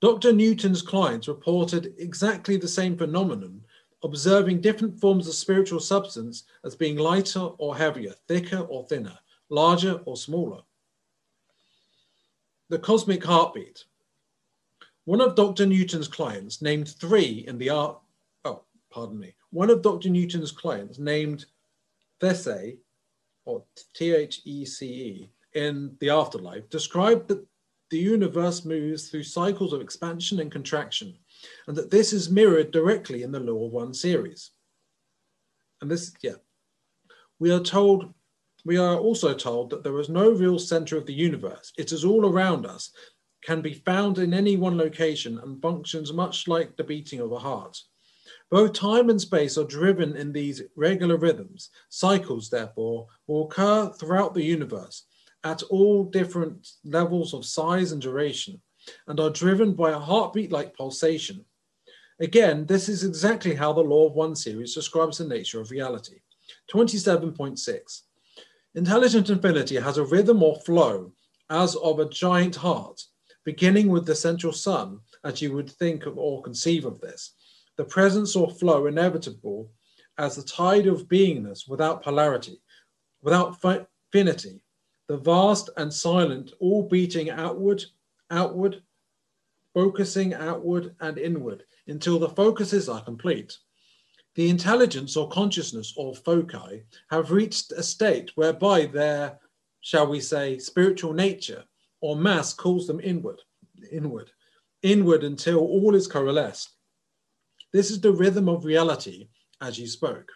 Dr. 0.00 0.32
Newton's 0.32 0.80
clients 0.80 1.26
reported 1.26 1.92
exactly 1.98 2.56
the 2.56 2.68
same 2.68 2.96
phenomenon, 2.96 3.62
observing 4.02 4.60
different 4.60 4.98
forms 4.98 5.28
of 5.28 5.34
spiritual 5.34 5.80
substance 5.80 6.44
as 6.64 6.74
being 6.74 6.96
lighter 6.96 7.40
or 7.58 7.76
heavier, 7.76 8.14
thicker 8.28 8.60
or 8.60 8.84
thinner, 8.84 9.18
larger 9.48 10.00
or 10.04 10.16
smaller. 10.16 10.62
The 12.68 12.78
cosmic 12.78 13.24
heartbeat. 13.24 13.84
One 15.04 15.20
of 15.20 15.34
Dr. 15.34 15.66
Newton's 15.66 16.08
clients 16.08 16.62
named 16.62 16.88
three 16.88 17.44
in 17.46 17.58
the 17.58 17.70
art. 17.70 17.98
Oh, 18.44 18.62
pardon 18.90 19.18
me. 19.18 19.34
One 19.50 19.70
of 19.70 19.82
Dr. 19.82 20.08
Newton's 20.08 20.52
clients 20.52 20.98
named 20.98 21.46
Thece, 22.20 22.78
or 23.44 23.64
T 23.94 24.14
H 24.14 24.42
E 24.44 24.64
C 24.64 24.86
E, 24.86 25.30
in 25.54 25.96
the 25.98 26.10
afterlife, 26.10 26.68
described 26.70 27.28
that 27.28 27.44
the 27.90 27.98
universe 27.98 28.64
moves 28.64 29.08
through 29.08 29.24
cycles 29.24 29.72
of 29.72 29.80
expansion 29.80 30.38
and 30.38 30.52
contraction, 30.52 31.16
and 31.66 31.76
that 31.76 31.90
this 31.90 32.12
is 32.12 32.30
mirrored 32.30 32.70
directly 32.70 33.22
in 33.22 33.32
the 33.32 33.40
Law 33.40 33.66
of 33.66 33.72
One 33.72 33.94
series. 33.94 34.50
And 35.80 35.90
this, 35.90 36.12
yeah, 36.22 36.34
we 37.38 37.50
are 37.50 37.60
told, 37.60 38.12
we 38.64 38.76
are 38.76 38.96
also 38.96 39.34
told 39.34 39.70
that 39.70 39.82
there 39.82 39.98
is 39.98 40.08
no 40.08 40.30
real 40.30 40.58
center 40.58 40.96
of 40.96 41.06
the 41.06 41.14
universe. 41.14 41.72
It 41.78 41.92
is 41.92 42.04
all 42.04 42.26
around 42.26 42.66
us, 42.66 42.90
can 43.42 43.62
be 43.62 43.74
found 43.74 44.18
in 44.18 44.34
any 44.34 44.56
one 44.56 44.76
location 44.76 45.38
and 45.38 45.62
functions 45.62 46.12
much 46.12 46.46
like 46.46 46.76
the 46.76 46.84
beating 46.84 47.20
of 47.20 47.32
a 47.32 47.38
heart. 47.38 47.78
Both 48.50 48.74
time 48.74 49.08
and 49.08 49.20
space 49.20 49.56
are 49.56 49.64
driven 49.64 50.16
in 50.16 50.32
these 50.32 50.62
regular 50.76 51.16
rhythms. 51.16 51.70
Cycles, 51.88 52.50
therefore, 52.50 53.06
will 53.26 53.44
occur 53.44 53.90
throughout 53.90 54.34
the 54.34 54.44
universe 54.44 55.04
at 55.44 55.62
all 55.64 56.04
different 56.04 56.68
levels 56.84 57.32
of 57.32 57.46
size 57.46 57.92
and 57.92 58.02
duration 58.02 58.60
and 59.06 59.20
are 59.20 59.30
driven 59.30 59.74
by 59.74 59.90
a 59.90 59.98
heartbeat 59.98 60.50
like 60.52 60.76
pulsation. 60.76 61.44
Again, 62.20 62.66
this 62.66 62.88
is 62.88 63.04
exactly 63.04 63.54
how 63.54 63.72
the 63.72 63.80
Law 63.80 64.06
of 64.06 64.14
One 64.14 64.36
series 64.36 64.74
describes 64.74 65.18
the 65.18 65.26
nature 65.26 65.60
of 65.60 65.70
reality. 65.70 66.20
27.6 66.72 68.02
Intelligent 68.74 69.30
infinity 69.30 69.76
has 69.76 69.98
a 69.98 70.04
rhythm 70.04 70.42
or 70.42 70.60
flow 70.60 71.12
as 71.48 71.74
of 71.76 71.98
a 71.98 72.08
giant 72.08 72.56
heart 72.56 73.02
beginning 73.44 73.88
with 73.88 74.06
the 74.06 74.14
central 74.14 74.52
sun, 74.52 75.00
as 75.24 75.40
you 75.40 75.52
would 75.52 75.70
think 75.70 76.06
of 76.06 76.18
or 76.18 76.42
conceive 76.42 76.84
of 76.84 77.00
this, 77.00 77.34
the 77.76 77.84
presence 77.84 78.36
or 78.36 78.50
flow 78.50 78.86
inevitable 78.86 79.70
as 80.18 80.36
the 80.36 80.42
tide 80.42 80.86
of 80.86 81.08
beingness 81.08 81.68
without 81.68 82.02
polarity, 82.02 82.60
without 83.22 83.56
finity, 84.12 84.62
the 85.08 85.16
vast 85.16 85.70
and 85.76 85.92
silent, 85.92 86.52
all 86.60 86.86
beating 86.86 87.30
outward, 87.30 87.82
outward, 88.30 88.82
focusing 89.74 90.34
outward 90.34 90.94
and 91.00 91.18
inward 91.18 91.64
until 91.86 92.18
the 92.18 92.28
focuses 92.28 92.88
are 92.88 93.02
complete. 93.02 93.56
The 94.36 94.48
intelligence 94.48 95.16
or 95.16 95.28
consciousness 95.28 95.92
or 95.96 96.14
foci 96.14 96.84
have 97.10 97.32
reached 97.32 97.72
a 97.72 97.82
state 97.82 98.30
whereby 98.36 98.86
their, 98.86 99.38
shall 99.80 100.06
we 100.06 100.20
say, 100.20 100.58
spiritual 100.58 101.12
nature 101.12 101.64
or 102.00 102.16
mass 102.16 102.54
calls 102.54 102.86
them 102.86 103.00
inward, 103.00 103.40
inward, 103.90 104.30
inward 104.82 105.24
until 105.24 105.58
all 105.58 105.94
is 105.94 106.06
coalesced. 106.06 106.70
This 107.72 107.90
is 107.90 108.00
the 108.00 108.12
rhythm 108.12 108.48
of 108.48 108.64
reality 108.64 109.28
as 109.60 109.78
you 109.78 109.86
spoke. 109.86 110.30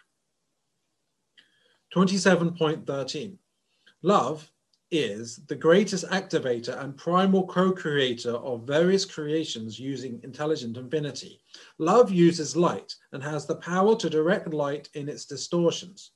27.13 1.95 3.37
Love 4.01 4.51
is 4.91 5.37
the 5.47 5.55
greatest 5.55 6.07
activator 6.09 6.79
and 6.81 6.95
primal 6.95 7.45
co-creator 7.47 8.31
of 8.31 8.67
various 8.67 9.03
creations 9.03 9.79
using 9.79 10.19
intelligent 10.23 10.77
infinity. 10.77 11.41
Love 11.79 12.11
uses 12.11 12.55
light 12.55 12.93
and 13.11 13.23
has 13.23 13.45
the 13.45 13.55
power 13.55 13.95
to 13.95 14.09
direct 14.09 14.53
light 14.53 14.89
in 14.93 15.09
its 15.09 15.25
distortions. 15.25 16.11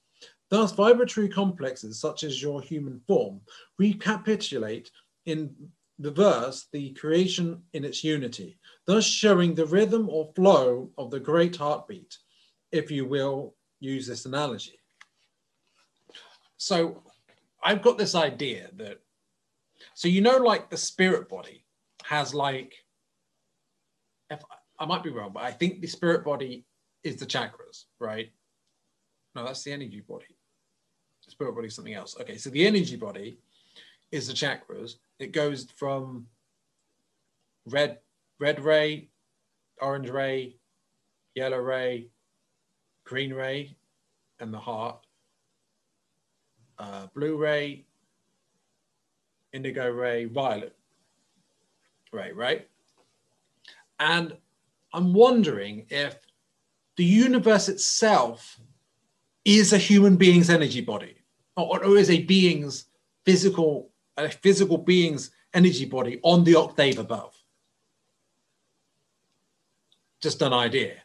Thus, 0.49 0.71
vibratory 0.71 1.29
complexes 1.29 1.99
such 1.99 2.23
as 2.23 2.41
your 2.41 2.62
human 2.62 3.01
form 3.08 3.41
recapitulate 3.77 4.91
in 5.25 5.53
the 5.99 6.12
verse 6.12 6.67
the 6.71 6.91
creation 6.93 7.62
in 7.73 7.84
its 7.84 8.03
unity, 8.03 8.58
thus 8.86 9.05
showing 9.05 9.53
the 9.53 9.65
rhythm 9.65 10.10
or 10.10 10.32
flow 10.36 10.89
of 10.97 11.12
the 11.12 11.19
great 11.19 11.55
heartbeat, 11.55 12.17
if 12.71 12.89
you 12.89 13.05
will 13.05 13.55
use 13.79 14.08
this 14.08 14.25
analogy. 14.25 14.79
So 16.58 17.03
I've 17.63 17.82
got 17.82 17.98
this 17.98 18.15
idea 18.15 18.69
that, 18.78 19.00
so 19.93 20.08
you 20.08 20.22
know, 20.22 20.38
like 20.38 20.69
the 20.69 20.78
spirit 20.78 21.30
body 21.30 21.65
has 22.04 22.34
like, 22.34 22.74
if 24.30 24.41
I 24.80 24.86
might 24.86 25.04
be 25.04 25.10
wrong, 25.10 25.32
but 25.34 25.43
I 25.43 25.52
think 25.52 25.82
the 25.82 25.88
spirit 25.88 26.24
body 26.24 26.65
is 27.04 27.17
the 27.17 27.26
chakras, 27.26 27.86
right? 28.00 28.32
No, 29.36 29.45
that's 29.45 29.63
the 29.63 29.72
energy 29.72 30.02
body. 30.08 30.38
The 31.26 31.32
spirit 31.32 31.56
body 31.56 31.67
is 31.67 31.76
something 31.76 31.93
else. 31.93 32.15
Okay, 32.19 32.38
so 32.38 32.50
the 32.50 32.65
energy 32.65 32.95
body 32.95 33.39
is 34.12 34.28
the 34.28 34.34
chakras. 34.34 34.95
It 35.19 35.32
goes 35.34 35.67
from 35.76 36.28
red, 37.65 38.00
red 38.39 38.63
ray, 38.63 39.10
orange 39.82 40.10
ray, 40.10 40.56
yellow 41.36 41.60
ray, 41.60 42.08
green 43.06 43.34
ray, 43.34 43.76
and 44.39 44.54
the 44.54 44.60
heart, 44.60 45.06
uh, 46.80 47.08
blue 47.13 47.38
ray, 47.38 47.86
indigo 49.54 49.89
ray, 49.89 50.26
violet 50.26 50.76
ray, 52.12 52.32
right? 52.32 52.68
And 54.00 54.36
I'm 54.94 55.13
wondering 55.13 55.86
if 55.89 56.18
the 56.96 57.04
universe 57.04 57.70
itself 57.70 58.60
is 59.46 59.74
a 59.74 59.78
human 59.78 60.15
being's 60.15 60.50
energy 60.50 60.82
body 60.82 61.15
or, 61.56 61.84
or 61.84 61.98
is 61.98 62.10
a 62.10 62.24
being's 62.24 62.86
physical 63.26 63.92
a 64.18 64.30
physical 64.30 64.78
being's 64.78 65.32
energy 65.54 65.86
body 65.86 66.20
on 66.24 66.44
the 66.44 66.56
octave 66.56 67.00
above. 67.00 67.34
Just 70.22 70.42
an 70.42 70.52
idea. 70.52 70.96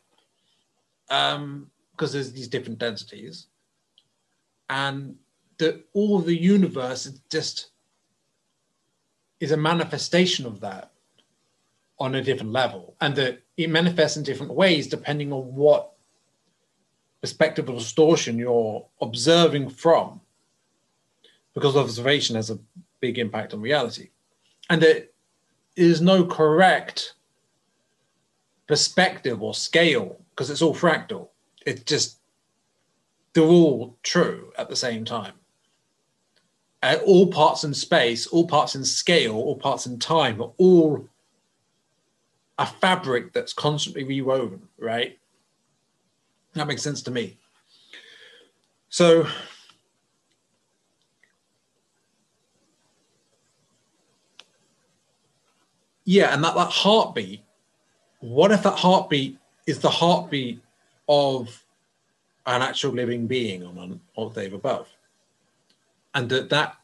Um, 1.10 1.70
because 1.92 2.12
there's 2.12 2.32
these 2.32 2.48
different 2.48 2.80
densities. 2.80 3.46
And 4.68 5.16
that 5.58 5.84
all 5.92 6.18
the 6.18 6.36
universe 6.36 7.10
just 7.30 7.68
is 9.40 9.52
a 9.52 9.56
manifestation 9.56 10.46
of 10.46 10.60
that 10.60 10.90
on 11.98 12.14
a 12.14 12.22
different 12.22 12.52
level. 12.52 12.94
And 13.00 13.14
that 13.16 13.42
it 13.56 13.70
manifests 13.70 14.16
in 14.16 14.22
different 14.22 14.54
ways 14.54 14.86
depending 14.86 15.32
on 15.32 15.54
what 15.54 15.92
perspective 17.20 17.68
of 17.68 17.78
distortion 17.78 18.38
you're 18.38 18.84
observing 19.00 19.70
from. 19.70 20.20
Because 21.54 21.76
observation 21.76 22.36
has 22.36 22.50
a 22.50 22.58
big 23.00 23.18
impact 23.18 23.54
on 23.54 23.60
reality. 23.60 24.10
And 24.68 24.82
there 24.82 25.04
is 25.76 26.00
no 26.00 26.24
correct 26.24 27.14
perspective 28.66 29.42
or 29.42 29.54
scale 29.54 30.18
because 30.30 30.50
it's 30.50 30.62
all 30.62 30.74
fractal. 30.74 31.28
it's 31.66 31.84
just 31.84 32.18
they're 33.34 33.44
all 33.44 33.96
true 34.02 34.52
at 34.56 34.68
the 34.68 34.76
same 34.76 35.04
time. 35.04 35.34
Uh, 36.84 36.98
all 37.06 37.26
parts 37.28 37.64
in 37.64 37.72
space, 37.72 38.26
all 38.26 38.46
parts 38.46 38.74
in 38.74 38.84
scale, 38.84 39.32
all 39.36 39.56
parts 39.56 39.86
in 39.86 39.98
time 39.98 40.38
are 40.42 40.52
all 40.58 41.08
a 42.58 42.66
fabric 42.66 43.32
that's 43.32 43.54
constantly 43.54 44.04
rewoven, 44.04 44.60
right? 44.76 45.18
That 46.52 46.66
makes 46.66 46.82
sense 46.82 47.00
to 47.04 47.10
me. 47.10 47.38
So, 48.90 49.26
yeah, 56.04 56.34
and 56.34 56.44
that, 56.44 56.54
that 56.54 56.70
heartbeat, 56.70 57.42
what 58.20 58.52
if 58.52 58.62
that 58.62 58.76
heartbeat 58.76 59.38
is 59.66 59.78
the 59.78 59.88
heartbeat 59.88 60.60
of 61.08 61.64
an 62.44 62.60
actual 62.60 62.92
living 62.92 63.26
being 63.26 63.64
on 63.64 63.78
an 63.78 64.00
octave 64.18 64.52
above? 64.52 64.86
And 66.14 66.28
that 66.30 66.50
that 66.50 66.76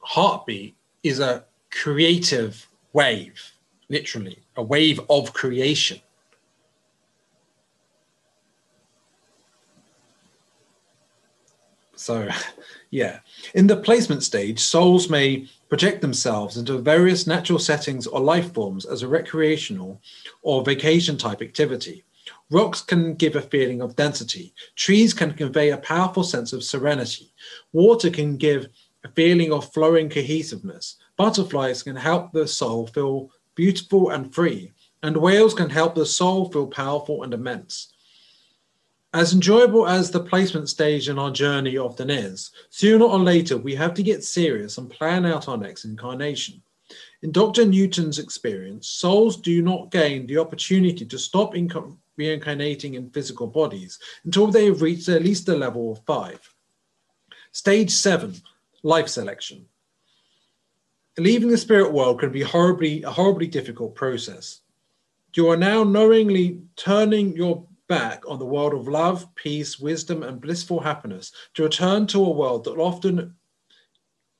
heartbeat 0.00 0.74
is 1.02 1.20
a 1.20 1.44
creative 1.70 2.66
wave, 2.92 3.52
literally, 3.88 4.38
a 4.56 4.62
wave 4.62 5.00
of 5.10 5.32
creation. 5.32 6.00
So, 11.96 12.28
yeah. 12.90 13.20
In 13.54 13.66
the 13.66 13.76
placement 13.76 14.22
stage, 14.22 14.60
souls 14.60 15.08
may 15.08 15.48
project 15.68 16.00
themselves 16.00 16.56
into 16.56 16.78
various 16.78 17.26
natural 17.26 17.58
settings 17.58 18.06
or 18.06 18.20
life 18.20 18.52
forms 18.52 18.84
as 18.84 19.02
a 19.02 19.08
recreational 19.08 20.00
or 20.42 20.62
vacation 20.62 21.16
type 21.16 21.42
activity. 21.42 22.04
Rocks 22.54 22.82
can 22.82 23.14
give 23.14 23.34
a 23.34 23.42
feeling 23.42 23.82
of 23.82 23.96
density. 23.96 24.54
Trees 24.76 25.12
can 25.12 25.32
convey 25.32 25.70
a 25.70 25.78
powerful 25.78 26.22
sense 26.22 26.52
of 26.52 26.62
serenity. 26.62 27.32
Water 27.72 28.10
can 28.10 28.36
give 28.36 28.68
a 29.02 29.08
feeling 29.08 29.52
of 29.52 29.72
flowing 29.72 30.08
cohesiveness. 30.08 30.94
Butterflies 31.16 31.82
can 31.82 31.96
help 31.96 32.30
the 32.30 32.46
soul 32.46 32.86
feel 32.86 33.32
beautiful 33.56 34.10
and 34.10 34.32
free. 34.32 34.72
And 35.02 35.16
whales 35.16 35.52
can 35.52 35.68
help 35.68 35.96
the 35.96 36.06
soul 36.06 36.48
feel 36.48 36.68
powerful 36.68 37.24
and 37.24 37.34
immense. 37.34 37.92
As 39.12 39.32
enjoyable 39.32 39.88
as 39.88 40.12
the 40.12 40.20
placement 40.20 40.68
stage 40.68 41.08
in 41.08 41.18
our 41.18 41.32
journey 41.32 41.76
often 41.76 42.08
is, 42.08 42.52
sooner 42.70 43.04
or 43.04 43.18
later 43.18 43.58
we 43.58 43.74
have 43.74 43.94
to 43.94 44.02
get 44.04 44.22
serious 44.22 44.78
and 44.78 44.88
plan 44.88 45.26
out 45.26 45.48
our 45.48 45.58
next 45.58 45.86
incarnation. 45.86 46.62
In 47.20 47.32
Dr. 47.32 47.64
Newton's 47.64 48.20
experience, 48.20 48.86
souls 48.86 49.38
do 49.40 49.60
not 49.60 49.90
gain 49.90 50.28
the 50.28 50.38
opportunity 50.38 51.04
to 51.04 51.18
stop 51.18 51.56
reincarnating 52.16 52.94
in 52.94 53.10
physical 53.10 53.46
bodies 53.46 53.98
until 54.24 54.46
they 54.46 54.66
have 54.66 54.82
reached 54.82 55.08
at 55.08 55.22
least 55.22 55.46
the 55.46 55.56
level 55.56 55.92
of 55.92 56.04
five. 56.04 56.54
Stage 57.52 57.90
seven, 57.90 58.34
life 58.82 59.08
selection. 59.08 59.66
Leaving 61.16 61.48
the 61.48 61.58
spirit 61.58 61.92
world 61.92 62.18
can 62.18 62.32
be 62.32 62.42
horribly, 62.42 63.02
a 63.02 63.10
horribly 63.10 63.46
difficult 63.46 63.94
process. 63.94 64.60
You 65.34 65.48
are 65.48 65.56
now 65.56 65.84
knowingly 65.84 66.60
turning 66.76 67.36
your 67.36 67.66
back 67.88 68.22
on 68.28 68.38
the 68.38 68.44
world 68.44 68.74
of 68.74 68.88
love, 68.88 69.32
peace, 69.34 69.78
wisdom, 69.78 70.22
and 70.22 70.40
blissful 70.40 70.80
happiness 70.80 71.32
to 71.54 71.64
return 71.64 72.06
to 72.08 72.24
a 72.24 72.30
world 72.30 72.64
that 72.64 72.78
often 72.78 73.34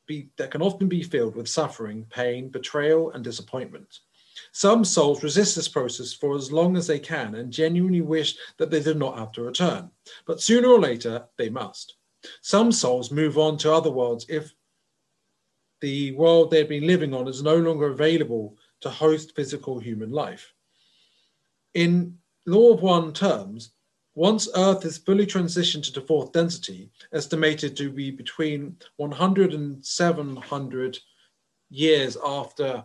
be 0.06 0.28
that 0.36 0.50
can 0.50 0.62
often 0.62 0.88
be 0.88 1.02
filled 1.02 1.36
with 1.36 1.48
suffering, 1.48 2.06
pain, 2.10 2.48
betrayal, 2.48 3.10
and 3.12 3.24
disappointment. 3.24 4.00
Some 4.52 4.84
souls 4.84 5.22
resist 5.22 5.56
this 5.56 5.68
process 5.68 6.12
for 6.12 6.34
as 6.34 6.52
long 6.52 6.76
as 6.76 6.86
they 6.86 6.98
can 6.98 7.34
and 7.34 7.52
genuinely 7.52 8.00
wish 8.00 8.36
that 8.58 8.70
they 8.70 8.82
did 8.82 8.96
not 8.96 9.18
have 9.18 9.32
to 9.32 9.42
return, 9.42 9.90
but 10.26 10.40
sooner 10.40 10.68
or 10.68 10.80
later 10.80 11.26
they 11.36 11.48
must. 11.48 11.96
Some 12.40 12.72
souls 12.72 13.10
move 13.10 13.38
on 13.38 13.58
to 13.58 13.72
other 13.72 13.90
worlds 13.90 14.26
if 14.28 14.54
the 15.80 16.12
world 16.12 16.50
they've 16.50 16.68
been 16.68 16.86
living 16.86 17.12
on 17.12 17.28
is 17.28 17.42
no 17.42 17.56
longer 17.56 17.88
available 17.88 18.56
to 18.80 18.90
host 18.90 19.34
physical 19.36 19.78
human 19.78 20.10
life. 20.10 20.52
In 21.74 22.18
law 22.46 22.72
of 22.72 22.82
one 22.82 23.12
terms, 23.12 23.72
once 24.14 24.48
Earth 24.54 24.84
is 24.84 24.98
fully 24.98 25.26
transitioned 25.26 25.84
to 25.84 25.92
the 25.92 26.06
fourth 26.06 26.32
density, 26.32 26.90
estimated 27.12 27.76
to 27.76 27.90
be 27.90 28.10
between 28.10 28.76
100 28.96 29.54
and 29.54 29.84
700 29.84 30.98
years 31.70 32.16
after 32.24 32.84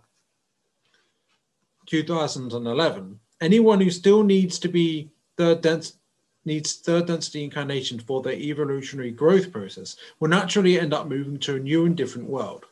2011, 1.89 3.19
anyone 3.41 3.81
who 3.81 3.89
still 3.89 4.23
needs 4.23 4.59
to 4.59 4.67
be 4.67 5.09
third 5.37 5.61
density 5.61 5.97
needs 6.45 6.75
third 6.75 7.05
density 7.05 7.43
incarnation 7.43 7.99
for 7.99 8.21
their 8.21 8.33
evolutionary 8.33 9.11
growth 9.11 9.51
process 9.51 9.97
will 10.19 10.29
naturally 10.29 10.79
end 10.79 10.93
up 10.93 11.07
moving 11.07 11.37
to 11.37 11.57
a 11.57 11.59
new 11.59 11.85
and 11.85 11.97
different 11.97 12.27
world. 12.27 12.63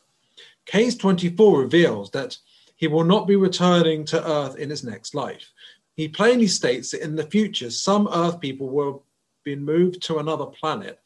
Case 0.66 0.96
24 0.96 1.60
reveals 1.60 2.10
that 2.12 2.38
he 2.78 2.88
will 2.88 3.04
not 3.04 3.28
be 3.28 3.36
returning 3.36 4.06
to 4.06 4.26
Earth 4.26 4.56
in 4.58 4.70
his 4.70 4.84
next 4.84 5.14
life, 5.14 5.52
he 5.98 6.08
plainly 6.08 6.48
states 6.48 6.92
that 6.92 7.02
in 7.02 7.16
the 7.16 7.26
future, 7.26 7.72
some 7.72 8.08
Earth 8.14 8.40
people 8.40 8.70
will 8.70 9.04
be 9.44 9.56
moved 9.56 10.02
to 10.04 10.20
another 10.20 10.46
planet, 10.46 11.00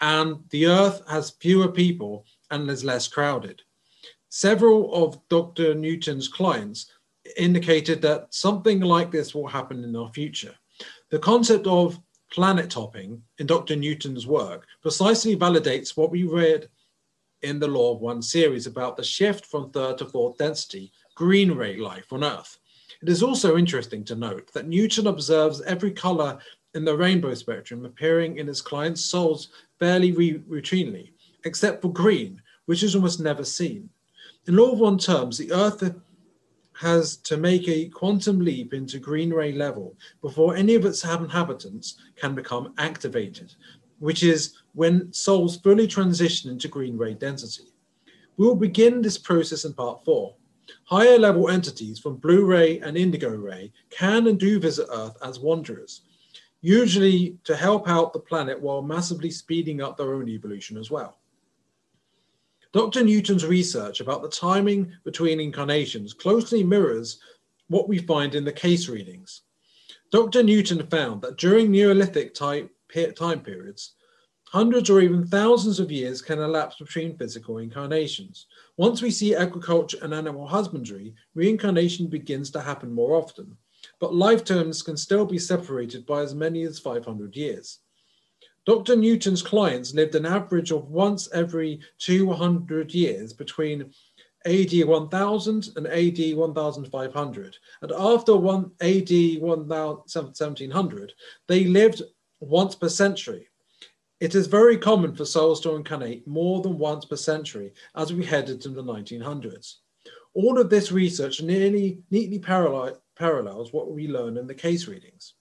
and 0.00 0.42
the 0.50 0.66
Earth 0.66 1.00
has 1.08 1.30
fewer 1.30 1.68
people 1.68 2.26
and 2.50 2.68
is 2.68 2.84
less 2.84 3.06
crowded. 3.06 3.62
Several 4.30 4.92
of 4.92 5.20
Dr. 5.28 5.74
Newton's 5.74 6.26
clients 6.26 6.90
indicated 7.36 8.02
that 8.02 8.32
something 8.34 8.80
like 8.80 9.10
this 9.10 9.34
will 9.34 9.46
happen 9.46 9.84
in 9.84 9.94
our 9.96 10.10
future. 10.12 10.54
The 11.10 11.18
concept 11.18 11.66
of 11.66 12.00
planet 12.30 12.72
hopping 12.72 13.22
in 13.38 13.46
Dr. 13.46 13.76
Newton's 13.76 14.26
work 14.26 14.66
precisely 14.80 15.36
validates 15.36 15.96
what 15.96 16.10
we 16.10 16.24
read 16.24 16.68
in 17.42 17.58
the 17.58 17.68
Law 17.68 17.94
of 17.94 18.00
One 18.00 18.22
series 18.22 18.66
about 18.66 18.96
the 18.96 19.04
shift 19.04 19.46
from 19.46 19.70
third 19.70 19.98
to 19.98 20.06
fourth 20.06 20.38
density, 20.38 20.92
green 21.14 21.52
ray 21.52 21.76
life 21.76 22.12
on 22.12 22.24
Earth. 22.24 22.58
It 23.02 23.08
is 23.08 23.22
also 23.22 23.56
interesting 23.56 24.04
to 24.04 24.14
note 24.14 24.52
that 24.52 24.68
Newton 24.68 25.08
observes 25.08 25.60
every 25.62 25.90
color 25.90 26.38
in 26.74 26.84
the 26.84 26.96
rainbow 26.96 27.34
spectrum 27.34 27.84
appearing 27.84 28.38
in 28.38 28.46
his 28.46 28.62
client's 28.62 29.04
souls 29.04 29.48
fairly 29.78 30.12
routinely, 30.12 31.12
except 31.44 31.82
for 31.82 31.92
green, 31.92 32.40
which 32.66 32.82
is 32.82 32.94
almost 32.94 33.20
never 33.20 33.44
seen. 33.44 33.90
In 34.46 34.56
law 34.56 34.72
of 34.72 34.78
one 34.78 34.98
terms, 34.98 35.36
the 35.36 35.52
Earth 35.52 35.82
has 36.74 37.16
to 37.18 37.36
make 37.36 37.68
a 37.68 37.88
quantum 37.88 38.40
leap 38.40 38.74
into 38.74 38.98
green 38.98 39.30
ray 39.30 39.52
level 39.52 39.96
before 40.20 40.56
any 40.56 40.74
of 40.74 40.84
its 40.84 41.04
inhabitants 41.04 41.96
can 42.16 42.34
become 42.34 42.74
activated, 42.78 43.54
which 43.98 44.22
is 44.22 44.56
when 44.74 45.12
souls 45.12 45.56
fully 45.58 45.86
transition 45.86 46.50
into 46.50 46.68
green 46.68 46.96
ray 46.96 47.14
density. 47.14 47.72
We 48.36 48.46
will 48.46 48.56
begin 48.56 49.02
this 49.02 49.18
process 49.18 49.64
in 49.64 49.74
part 49.74 50.04
four. 50.04 50.34
Higher 50.84 51.18
level 51.18 51.48
entities 51.48 51.98
from 51.98 52.16
Blue 52.16 52.44
Ray 52.44 52.78
and 52.80 52.96
Indigo 52.96 53.30
Ray 53.30 53.72
can 53.90 54.26
and 54.26 54.38
do 54.38 54.58
visit 54.58 54.88
Earth 54.92 55.16
as 55.22 55.38
wanderers, 55.38 56.02
usually 56.60 57.36
to 57.44 57.56
help 57.56 57.88
out 57.88 58.12
the 58.12 58.20
planet 58.20 58.60
while 58.60 58.82
massively 58.82 59.30
speeding 59.30 59.82
up 59.82 59.96
their 59.96 60.14
own 60.14 60.28
evolution 60.28 60.76
as 60.76 60.90
well. 60.90 61.18
Dr. 62.72 63.04
Newton's 63.04 63.44
research 63.44 64.00
about 64.00 64.22
the 64.22 64.28
timing 64.28 64.92
between 65.04 65.40
incarnations 65.40 66.12
closely 66.12 66.64
mirrors 66.64 67.20
what 67.68 67.88
we 67.88 67.98
find 67.98 68.34
in 68.34 68.44
the 68.44 68.52
Cayce 68.52 68.88
readings. 68.88 69.42
Dr. 70.10 70.42
Newton 70.42 70.86
found 70.86 71.22
that 71.22 71.38
during 71.38 71.70
Neolithic 71.70 72.34
time 72.34 72.70
periods, 72.88 73.94
Hundreds 74.52 74.90
or 74.90 75.00
even 75.00 75.26
thousands 75.26 75.80
of 75.80 75.90
years 75.90 76.20
can 76.20 76.38
elapse 76.38 76.76
between 76.76 77.16
physical 77.16 77.56
incarnations. 77.56 78.48
Once 78.76 79.00
we 79.00 79.10
see 79.10 79.34
agriculture 79.34 79.96
and 80.02 80.12
animal 80.12 80.46
husbandry, 80.46 81.14
reincarnation 81.34 82.06
begins 82.06 82.50
to 82.50 82.60
happen 82.60 82.92
more 82.92 83.16
often, 83.16 83.56
but 83.98 84.14
lifetimes 84.14 84.82
can 84.82 84.94
still 84.94 85.24
be 85.24 85.38
separated 85.38 86.04
by 86.04 86.20
as 86.20 86.34
many 86.34 86.64
as 86.64 86.78
500 86.78 87.34
years. 87.34 87.78
Dr. 88.64 88.94
Newton's 88.94 89.42
clients 89.42 89.92
lived 89.92 90.14
an 90.14 90.24
average 90.24 90.70
of 90.70 90.88
once 90.88 91.28
every 91.32 91.80
200 91.98 92.94
years 92.94 93.32
between 93.32 93.92
AD 94.44 94.72
1000 94.72 95.68
and 95.76 95.86
AD 95.86 96.36
1500. 96.36 97.56
And 97.82 97.92
after 97.92 98.36
one 98.36 98.70
AD 98.80 99.10
1700, 99.40 101.12
they 101.48 101.64
lived 101.64 102.02
once 102.40 102.74
per 102.76 102.88
century. 102.88 103.48
It 104.20 104.36
is 104.36 104.46
very 104.46 104.78
common 104.78 105.16
for 105.16 105.24
souls 105.24 105.60
to 105.62 105.74
incarnate 105.74 106.26
more 106.28 106.62
than 106.62 106.78
once 106.78 107.04
per 107.04 107.16
century 107.16 107.72
as 107.96 108.12
we 108.12 108.24
head 108.24 108.48
into 108.48 108.68
the 108.68 108.84
1900s. 108.84 109.78
All 110.34 110.60
of 110.60 110.70
this 110.70 110.92
research 110.92 111.42
nearly 111.42 111.98
neatly 112.10 112.38
parallel, 112.38 113.02
parallels 113.16 113.72
what 113.72 113.90
we 113.90 114.06
learn 114.06 114.36
in 114.36 114.46
the 114.46 114.54
Cayce 114.54 114.86
readings. 114.86 115.34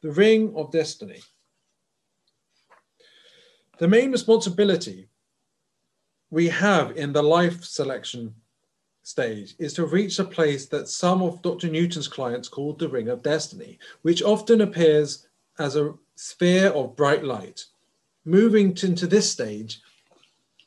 The 0.00 0.10
Ring 0.10 0.54
of 0.56 0.72
Destiny. 0.72 1.20
The 3.78 3.88
main 3.88 4.10
responsibility 4.10 5.08
we 6.30 6.48
have 6.48 6.96
in 6.96 7.12
the 7.12 7.22
life 7.22 7.62
selection 7.62 8.34
stage 9.02 9.54
is 9.58 9.74
to 9.74 9.84
reach 9.84 10.18
a 10.18 10.24
place 10.24 10.66
that 10.66 10.88
some 10.88 11.22
of 11.22 11.42
Dr. 11.42 11.68
Newton's 11.68 12.08
clients 12.08 12.48
called 12.48 12.78
the 12.78 12.88
Ring 12.88 13.08
of 13.08 13.22
Destiny, 13.22 13.78
which 14.00 14.22
often 14.22 14.62
appears 14.62 15.28
as 15.58 15.76
a 15.76 15.92
sphere 16.14 16.68
of 16.70 16.96
bright 16.96 17.22
light. 17.22 17.66
Moving 18.24 18.76
into 18.82 19.06
this 19.06 19.30
stage, 19.30 19.80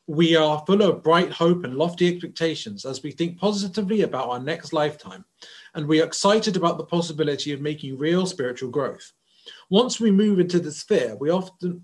we 0.05 0.35
are 0.35 0.63
full 0.67 0.83
of 0.83 1.03
bright 1.03 1.31
hope 1.31 1.63
and 1.63 1.75
lofty 1.75 2.07
expectations 2.07 2.85
as 2.85 3.01
we 3.01 3.11
think 3.11 3.39
positively 3.39 4.01
about 4.03 4.29
our 4.29 4.39
next 4.39 4.71
lifetime, 4.71 5.25
and 5.73 5.87
we 5.87 5.99
are 5.99 6.05
excited 6.05 6.55
about 6.55 6.77
the 6.77 6.85
possibility 6.85 7.53
of 7.53 7.59
making 7.59 7.97
real 7.97 8.27
spiritual 8.27 8.69
growth. 8.69 9.13
Once 9.71 9.99
we 9.99 10.11
move 10.11 10.39
into 10.39 10.59
the 10.59 10.71
sphere, 10.71 11.15
we 11.19 11.31
often 11.31 11.83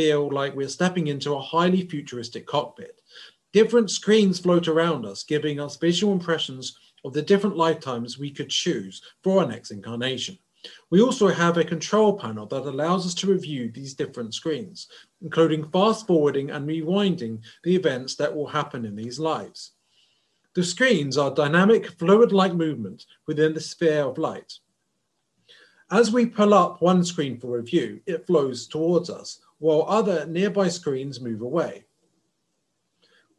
feel 0.00 0.30
like 0.30 0.56
we're 0.56 0.66
stepping 0.66 1.08
into 1.08 1.34
a 1.34 1.42
highly 1.42 1.86
futuristic 1.86 2.46
cockpit. 2.46 3.02
Different 3.52 3.90
screens 3.90 4.38
float 4.38 4.66
around 4.66 5.04
us, 5.04 5.24
giving 5.24 5.60
us 5.60 5.76
visual 5.76 6.14
impressions 6.14 6.78
of 7.04 7.12
the 7.12 7.20
different 7.20 7.58
lifetimes 7.58 8.18
we 8.18 8.30
could 8.30 8.48
choose 8.48 9.02
for 9.22 9.40
our 9.40 9.46
next 9.46 9.70
incarnation. 9.70 10.38
We 10.90 11.02
also 11.02 11.28
have 11.28 11.58
a 11.58 11.64
control 11.64 12.16
panel 12.18 12.46
that 12.46 12.64
allows 12.64 13.04
us 13.04 13.12
to 13.16 13.30
review 13.30 13.70
these 13.70 13.92
different 13.92 14.32
screens, 14.32 14.88
including 15.20 15.68
fast 15.68 16.06
forwarding 16.06 16.50
and 16.50 16.66
rewinding 16.66 17.40
the 17.62 17.76
events 17.76 18.14
that 18.14 18.34
will 18.34 18.46
happen 18.46 18.86
in 18.86 18.96
these 18.96 19.18
lives. 19.18 19.72
The 20.54 20.64
screens 20.64 21.18
are 21.18 21.30
dynamic, 21.30 21.90
fluid 21.98 22.32
like 22.32 22.54
movement 22.54 23.04
within 23.26 23.52
the 23.52 23.60
sphere 23.60 24.04
of 24.04 24.16
light. 24.16 24.50
As 25.90 26.10
we 26.10 26.24
pull 26.24 26.54
up 26.54 26.80
one 26.80 27.04
screen 27.04 27.38
for 27.38 27.58
review, 27.58 28.00
it 28.06 28.26
flows 28.26 28.66
towards 28.66 29.10
us, 29.10 29.40
while 29.60 29.84
other 29.86 30.26
nearby 30.26 30.68
screens 30.68 31.20
move 31.20 31.42
away. 31.42 31.84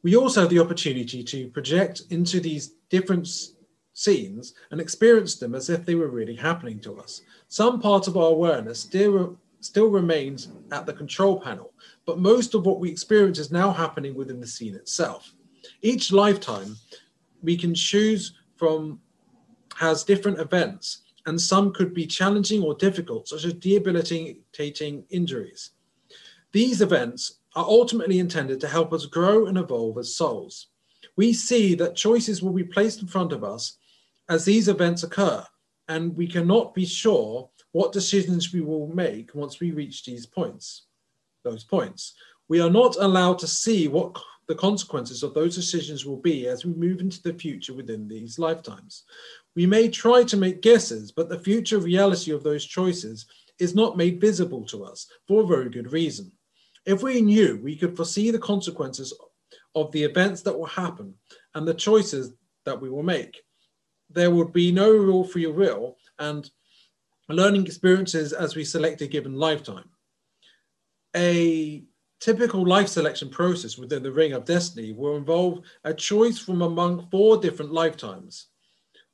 We 0.04 0.16
also 0.16 0.42
have 0.42 0.50
the 0.50 0.60
opportunity 0.60 1.24
to 1.24 1.50
project 1.50 2.04
into 2.10 2.40
these 2.40 2.76
different 2.90 3.28
scenes 3.94 4.54
and 4.72 4.80
experience 4.80 5.36
them 5.36 5.54
as 5.54 5.70
if 5.70 5.86
they 5.86 5.96
were 5.96 6.08
really 6.08 6.36
happening 6.36 6.80
to 6.80 6.98
us. 7.00 7.22
Some 7.50 7.82
part 7.82 8.08
of 8.08 8.18
our 8.18 8.30
awareness 8.30 8.80
still, 8.80 9.38
still 9.60 9.88
remains 9.88 10.50
at 10.72 10.86
the 10.86 10.94
control 10.94 11.40
panel, 11.40 11.74
but 12.06 12.20
most 12.20 12.56
of 12.56 12.66
what 12.66 12.80
we 12.80 12.90
experience 12.90 13.38
is 13.38 13.52
now 13.52 13.72
happening 13.72 14.16
within 14.16 14.40
the 14.40 14.48
scene 14.48 14.76
itself. 14.76 15.34
Each 15.82 16.12
lifetime 16.12 16.78
we 17.44 17.58
can 17.58 17.74
choose 17.74 18.34
from 18.56 19.00
has 19.76 20.04
different 20.04 20.40
events, 20.40 21.02
and 21.26 21.40
some 21.40 21.74
could 21.74 21.94
be 21.94 22.06
challenging 22.06 22.64
or 22.64 22.76
difficult, 22.76 23.28
such 23.28 23.46
as 23.46 23.54
debilitating 23.54 25.04
injuries. 25.10 25.72
These 26.52 26.82
events 26.82 27.40
are 27.56 27.66
ultimately 27.66 28.20
intended 28.20 28.60
to 28.62 28.68
help 28.68 28.92
us 28.94 29.06
grow 29.06 29.46
and 29.46 29.58
evolve 29.58 29.98
as 29.98 30.16
souls. 30.16 30.68
We 31.16 31.34
see 31.34 31.76
that 31.76 31.96
choices 31.96 32.42
will 32.42 32.54
be 32.54 32.64
placed 32.64 33.02
in 33.02 33.08
front 33.08 33.32
of 33.32 33.44
us 33.44 33.78
as 34.30 34.46
these 34.46 34.68
events 34.68 35.04
occur, 35.04 35.46
and 35.88 36.16
we 36.16 36.28
cannot 36.28 36.74
be 36.74 36.86
sure 36.86 37.50
what 37.72 37.94
decisions 37.94 38.54
we 38.54 38.62
will 38.62 38.88
make 38.88 39.34
once 39.34 39.60
we 39.60 39.72
reach 39.72 40.04
these 40.04 40.26
points. 40.26 40.84
Those 41.44 41.64
points. 41.64 42.14
We 42.48 42.60
are 42.60 42.70
not 42.70 42.98
allowed 42.98 43.40
to 43.40 43.48
see 43.48 43.88
what 43.88 44.18
the 44.48 44.56
consequences 44.56 45.24
of 45.24 45.34
those 45.34 45.56
decisions 45.56 46.06
will 46.06 46.18
be 46.18 46.48
as 46.48 46.66
we 46.66 46.74
move 46.74 47.00
into 47.00 47.22
the 47.22 47.34
future 47.34 47.74
within 47.74 48.08
these 48.08 48.38
lifetimes. 48.38 49.04
We 49.56 49.66
may 49.66 49.88
try 49.88 50.24
to 50.26 50.36
make 50.36 50.62
guesses, 50.62 51.14
but 51.14 51.30
the 51.30 51.40
future 51.40 51.80
reality 51.80 52.32
of 52.32 52.44
those 52.44 52.66
choices 52.66 53.26
is 53.60 53.74
not 53.74 53.96
made 53.96 54.20
visible 54.20 54.66
to 54.66 54.84
us 54.84 55.08
for 55.28 55.44
a 55.44 55.48
very 55.48 55.70
good 55.70 55.94
reason. 55.94 56.32
If 56.86 57.04
we 57.04 57.22
knew 57.22 57.60
we 57.64 57.76
could 57.76 57.96
foresee 57.96 58.32
the 58.32 58.40
consequences 58.40 59.14
of 59.76 59.92
the 59.92 60.04
events 60.04 60.42
that 60.42 60.58
will 60.58 60.66
happen 60.66 61.14
and 61.54 61.68
the 61.68 61.74
choices 61.74 62.34
that 62.66 62.82
we 62.82 62.90
will 62.90 63.04
make, 63.04 63.42
there 64.10 64.32
would 64.32 64.52
be 64.52 64.72
no 64.72 64.92
real 64.92 65.24
free 65.24 65.46
will 65.48 65.98
and 66.20 66.50
learning 67.30 67.66
experiences 67.66 68.34
as 68.34 68.56
we 68.56 68.64
select 68.64 69.02
a 69.02 69.08
given 69.08 69.36
lifetime. 69.36 69.90
A 71.16 71.84
typical 72.20 72.66
life 72.66 72.88
selection 72.88 73.30
process 73.30 73.78
within 73.78 74.04
the 74.04 74.12
Ring 74.12 74.34
of 74.34 74.46
Destiny 74.46 74.94
will 74.94 75.18
involve 75.18 75.62
a 75.84 75.94
choice 75.94 76.40
from 76.40 76.62
among 76.62 77.08
four 77.10 77.38
different 77.38 77.72
lifetimes. 77.72 78.48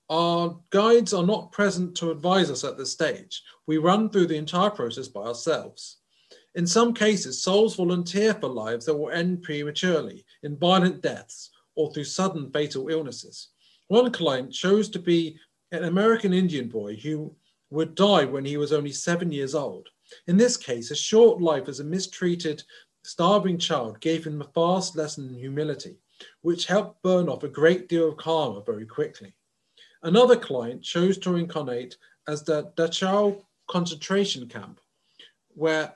Our 0.10 0.60
guides 0.70 1.14
are 1.14 1.26
not 1.26 1.52
present 1.52 1.96
to 1.98 2.12
advise 2.12 2.50
us 2.50 2.64
at 2.64 2.78
this 2.78 2.92
stage. 2.92 3.44
We 3.66 3.78
run 3.78 4.10
through 4.10 4.28
the 4.28 4.38
entire 4.38 4.70
process 4.70 5.08
by 5.08 5.22
ourselves. 5.22 5.97
In 6.58 6.66
some 6.66 6.92
cases, 6.92 7.44
souls 7.44 7.76
volunteer 7.76 8.34
for 8.34 8.48
lives 8.48 8.88
that 8.88 8.98
will 8.98 9.12
end 9.12 9.44
prematurely 9.44 10.26
in 10.42 10.58
violent 10.58 11.04
deaths 11.04 11.52
or 11.76 11.94
through 11.94 12.06
sudden 12.06 12.50
fatal 12.52 12.90
illnesses. 12.90 13.50
One 13.90 14.12
client 14.12 14.52
chose 14.52 14.90
to 14.90 15.00
be 15.00 15.38
an 15.72 15.84
American 15.84 16.34
Indian 16.34 16.68
boy 16.68 16.96
who 16.96 17.36
would 17.70 17.94
die 17.94 18.26
when 18.26 18.44
he 18.44 18.58
was 18.58 18.74
only 18.74 18.92
seven 18.92 19.32
years 19.32 19.54
old. 19.54 19.90
In 20.26 20.36
this 20.36 20.58
case, 20.58 20.90
a 20.90 20.96
short 20.96 21.40
life 21.40 21.68
as 21.68 21.80
a 21.80 21.84
mistreated, 21.84 22.64
starving 23.04 23.60
child 23.60 24.00
gave 24.00 24.26
him 24.26 24.42
a 24.42 24.52
fast 24.56 24.96
lesson 24.96 25.28
in 25.28 25.36
humility, 25.36 26.00
which 26.42 26.66
helped 26.66 27.04
burn 27.04 27.30
off 27.30 27.44
a 27.44 27.48
great 27.48 27.88
deal 27.88 28.10
of 28.10 28.18
karma 28.18 28.64
very 28.66 28.88
quickly. 28.88 29.32
Another 30.02 30.36
client 30.36 30.82
chose 30.82 31.20
to 31.20 31.36
incarnate 31.36 31.98
as 32.28 32.42
the 32.42 32.72
Dachau 32.76 33.44
concentration 33.68 34.48
camp, 34.48 34.82
where 35.54 35.94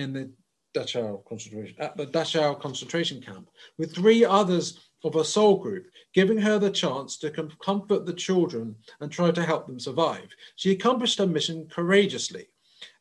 in 0.00 0.12
the 0.12 0.30
Dachau 0.74 1.24
concentration 1.24 1.76
at 1.78 1.96
the 1.96 2.06
Dachau 2.06 2.60
concentration 2.60 3.20
camp 3.20 3.50
with 3.78 3.94
three 3.94 4.24
others 4.24 4.88
of 5.02 5.16
a 5.16 5.24
soul 5.24 5.56
group, 5.56 5.86
giving 6.14 6.38
her 6.38 6.58
the 6.58 6.70
chance 6.70 7.16
to 7.18 7.30
com- 7.30 7.50
comfort 7.62 8.06
the 8.06 8.12
children 8.12 8.76
and 9.00 9.10
try 9.10 9.30
to 9.30 9.44
help 9.44 9.66
them 9.66 9.80
survive. 9.80 10.28
She 10.56 10.72
accomplished 10.72 11.18
her 11.18 11.26
mission 11.26 11.66
courageously, 11.70 12.46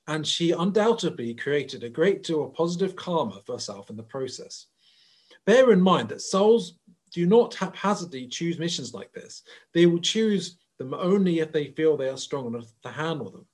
and 0.08 0.26
she 0.26 0.52
undoubtedly 0.52 1.34
created 1.34 1.84
a 1.84 1.90
great 1.90 2.24
deal 2.24 2.44
of 2.44 2.54
positive 2.54 2.96
karma 2.96 3.42
for 3.46 3.54
herself 3.54 3.90
in 3.90 3.98
the 3.98 4.04
process. 4.04 4.68
Bear 5.46 5.72
in 5.72 5.82
mind 5.82 6.10
that 6.10 6.22
souls 6.22 6.80
do 7.12 7.26
not 7.26 7.56
haphazardly 7.56 8.28
choose 8.28 8.60
missions 8.60 8.94
like 8.94 9.12
this. 9.14 9.44
They 9.74 9.86
will 9.86 10.00
choose 10.00 10.58
them 10.78 10.94
only 10.94 11.40
if 11.40 11.52
they 11.52 11.68
feel 11.68 11.98
they 11.98 12.10
are 12.10 12.18
strong 12.18 12.48
enough 12.48 12.72
to 12.84 12.90
handle 12.90 13.30
them. 13.30 13.46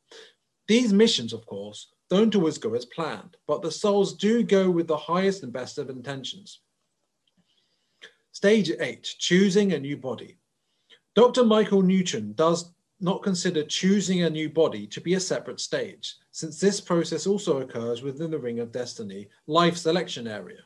These 0.67 0.93
missions, 0.93 1.33
of 1.33 1.45
course, 1.45 1.87
don't 2.09 2.35
always 2.35 2.57
go 2.57 2.73
as 2.75 2.85
planned, 2.85 3.37
but 3.47 3.61
the 3.61 3.71
souls 3.71 4.13
do 4.13 4.43
go 4.43 4.69
with 4.69 4.87
the 4.87 4.97
highest 4.97 5.43
and 5.43 5.51
best 5.51 5.77
of 5.77 5.89
intentions. 5.89 6.61
Stage 8.31 8.71
eight, 8.79 9.03
choosing 9.17 9.73
a 9.73 9.79
new 9.79 9.97
body. 9.97 10.37
Dr. 11.15 11.45
Michael 11.45 11.81
Newton 11.81 12.33
does 12.33 12.73
not 12.99 13.23
consider 13.23 13.63
choosing 13.63 14.23
a 14.23 14.29
new 14.29 14.49
body 14.49 14.87
to 14.87 15.01
be 15.01 15.15
a 15.15 15.19
separate 15.19 15.59
stage, 15.59 16.15
since 16.31 16.59
this 16.59 16.79
process 16.79 17.27
also 17.27 17.61
occurs 17.61 18.01
within 18.01 18.31
the 18.31 18.39
Ring 18.39 18.59
of 18.59 18.71
Destiny 18.71 19.27
life 19.47 19.77
selection 19.77 20.27
area. 20.27 20.59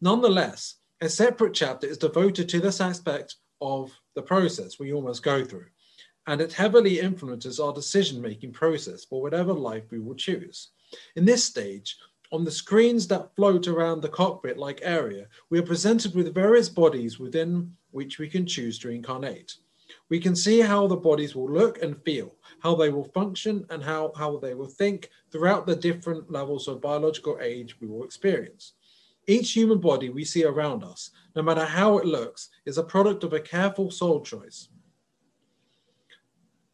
Nonetheless, 0.00 0.76
a 1.00 1.08
separate 1.08 1.54
chapter 1.54 1.86
is 1.86 1.98
devoted 1.98 2.48
to 2.48 2.60
this 2.60 2.80
aspect 2.80 3.36
of 3.60 3.92
the 4.14 4.22
process 4.22 4.78
we 4.78 4.92
almost 4.92 5.22
go 5.22 5.44
through, 5.44 5.66
and 6.26 6.40
it 6.40 6.52
heavily 6.52 7.00
influences 7.00 7.58
our 7.58 7.72
decision 7.72 8.20
making 8.20 8.52
process 8.52 9.04
for 9.04 9.22
whatever 9.22 9.52
life 9.52 9.84
we 9.90 9.98
will 9.98 10.14
choose. 10.14 10.68
In 11.16 11.24
this 11.24 11.44
stage, 11.44 11.96
on 12.32 12.44
the 12.44 12.50
screens 12.50 13.08
that 13.08 13.34
float 13.34 13.66
around 13.66 14.00
the 14.00 14.08
cockpit 14.08 14.56
like 14.56 14.80
area, 14.82 15.26
we 15.50 15.58
are 15.58 15.64
presented 15.64 16.14
with 16.14 16.34
various 16.34 16.68
bodies 16.68 17.18
within 17.18 17.72
which 17.90 18.18
we 18.18 18.28
can 18.28 18.46
choose 18.46 18.78
to 18.78 18.90
incarnate. 18.90 19.56
We 20.08 20.20
can 20.20 20.36
see 20.36 20.60
how 20.60 20.86
the 20.86 20.96
bodies 20.96 21.34
will 21.34 21.50
look 21.50 21.82
and 21.82 22.00
feel, 22.04 22.36
how 22.60 22.74
they 22.74 22.90
will 22.90 23.04
function, 23.04 23.66
and 23.70 23.82
how, 23.82 24.12
how 24.16 24.36
they 24.38 24.54
will 24.54 24.68
think 24.68 25.10
throughout 25.32 25.66
the 25.66 25.76
different 25.76 26.30
levels 26.30 26.68
of 26.68 26.80
biological 26.80 27.38
age 27.40 27.80
we 27.80 27.88
will 27.88 28.04
experience. 28.04 28.74
Each 29.26 29.52
human 29.52 29.78
body 29.78 30.08
we 30.08 30.24
see 30.24 30.44
around 30.44 30.82
us, 30.82 31.10
no 31.36 31.42
matter 31.42 31.64
how 31.64 31.98
it 31.98 32.06
looks, 32.06 32.48
is 32.66 32.78
a 32.78 32.82
product 32.82 33.22
of 33.22 33.32
a 33.32 33.40
careful 33.40 33.90
soul 33.90 34.20
choice. 34.20 34.68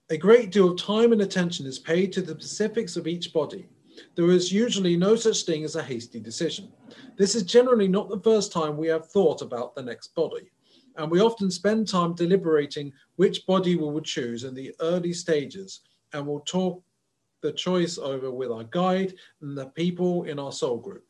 A 0.09 0.17
great 0.17 0.53
deal 0.53 0.71
of 0.71 0.79
time 0.79 1.13
and 1.13 1.21
attention 1.21 1.67
is 1.67 1.81
paid 1.81 2.13
to 2.13 2.23
the 2.23 2.33
specifics 2.35 2.97
of 2.97 3.09
each 3.09 3.33
body, 3.33 3.67
there 4.15 4.31
is 4.31 4.53
usually 4.53 4.97
no 4.97 5.17
such 5.17 5.43
thing 5.43 5.65
as 5.65 5.75
a 5.75 5.83
hasty 5.83 6.21
decision. 6.21 6.73
This 7.17 7.35
is 7.35 7.43
generally 7.43 7.89
not 7.89 8.09
the 8.09 8.21
first 8.21 8.53
time 8.53 8.77
we 8.77 8.89
have 8.89 9.09
thought 9.09 9.43
about 9.43 9.75
the 9.75 9.83
next 9.83 10.15
body, 10.15 10.51
and 10.97 11.11
we 11.11 11.21
often 11.21 11.51
spend 11.51 11.89
time 11.89 12.15
deliberating 12.15 12.93
which 13.17 13.47
body 13.47 13.77
we 13.77 13.89
would 13.89 14.05
choose 14.05 14.45
in 14.45 14.55
the 14.55 14.75
early 14.81 15.13
stages, 15.13 15.81
and 16.13 16.27
we'll 16.27 16.41
talk 16.41 16.83
the 17.43 17.53
choice 17.53 17.99
over 17.99 18.31
with 18.31 18.51
our 18.51 18.65
guide 18.65 19.15
and 19.41 19.57
the 19.57 19.67
people 19.67 20.25
in 20.25 20.39
our 20.39 20.53
soul 20.53 20.79
group. 20.79 21.05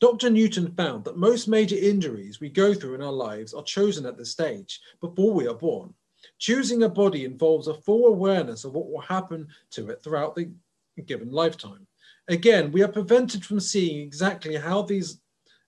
Dr. 0.00 0.30
Newton 0.30 0.72
found 0.76 1.04
that 1.04 1.16
most 1.16 1.48
major 1.48 1.76
injuries 1.76 2.40
we 2.40 2.50
go 2.50 2.74
through 2.74 2.94
in 2.94 3.02
our 3.02 3.12
lives 3.12 3.52
are 3.52 3.62
chosen 3.62 4.06
at 4.06 4.16
this 4.16 4.30
stage, 4.30 4.80
before 5.00 5.32
we 5.32 5.46
are 5.46 5.54
born. 5.54 5.92
Choosing 6.38 6.82
a 6.82 6.88
body 6.88 7.24
involves 7.24 7.68
a 7.68 7.74
full 7.74 8.06
awareness 8.06 8.64
of 8.64 8.74
what 8.74 8.90
will 8.90 9.00
happen 9.00 9.48
to 9.70 9.88
it 9.90 10.02
throughout 10.02 10.34
the 10.34 10.50
given 11.06 11.30
lifetime. 11.30 11.86
Again, 12.28 12.72
we 12.72 12.82
are 12.82 12.88
prevented 12.88 13.44
from 13.44 13.60
seeing 13.60 14.00
exactly 14.00 14.56
how 14.56 14.82
these 14.82 15.20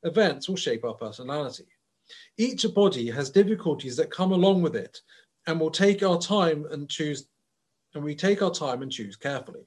events 0.03 0.49
will 0.49 0.57
shape 0.57 0.85
our 0.85 0.95
personality. 0.95 1.67
Each 2.37 2.65
body 2.75 3.11
has 3.11 3.31
difficulties 3.31 3.97
that 3.97 4.11
come 4.11 4.33
along 4.33 4.63
with 4.63 4.75
it, 4.75 5.01
and 5.47 5.61
we'll 5.61 5.71
take 5.71 6.03
our 6.03 6.19
time 6.19 6.67
and 6.71 6.89
choose, 6.89 7.27
and 7.95 8.03
we 8.03 8.15
take 8.15 8.43
our 8.43 8.51
time 8.51 8.83
and 8.83 8.91
choose 8.91 9.17
carefully. 9.17 9.67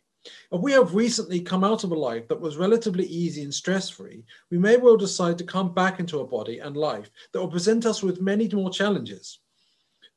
If 0.52 0.62
we 0.62 0.72
have 0.74 0.94
recently 0.94 1.42
come 1.42 1.64
out 1.64 1.84
of 1.84 1.92
a 1.92 1.96
life 1.96 2.28
that 2.28 2.40
was 2.40 2.58
relatively 2.58 3.06
easy 3.06 3.42
and 3.42 3.54
stress 3.54 3.90
free, 3.90 4.24
we 4.52 4.58
may 4.58 4.78
well 4.78 4.98
decide 4.98 5.38
to 5.40 5.44
come 5.44 5.74
back 5.74 6.00
into 6.00 6.20
a 6.20 6.28
body 6.28 6.60
and 6.60 6.78
life 6.78 7.10
that 7.32 7.40
will 7.40 7.48
present 7.48 7.86
us 7.86 8.04
with 8.04 8.22
many 8.22 8.48
more 8.50 8.70
challenges. 8.70 9.40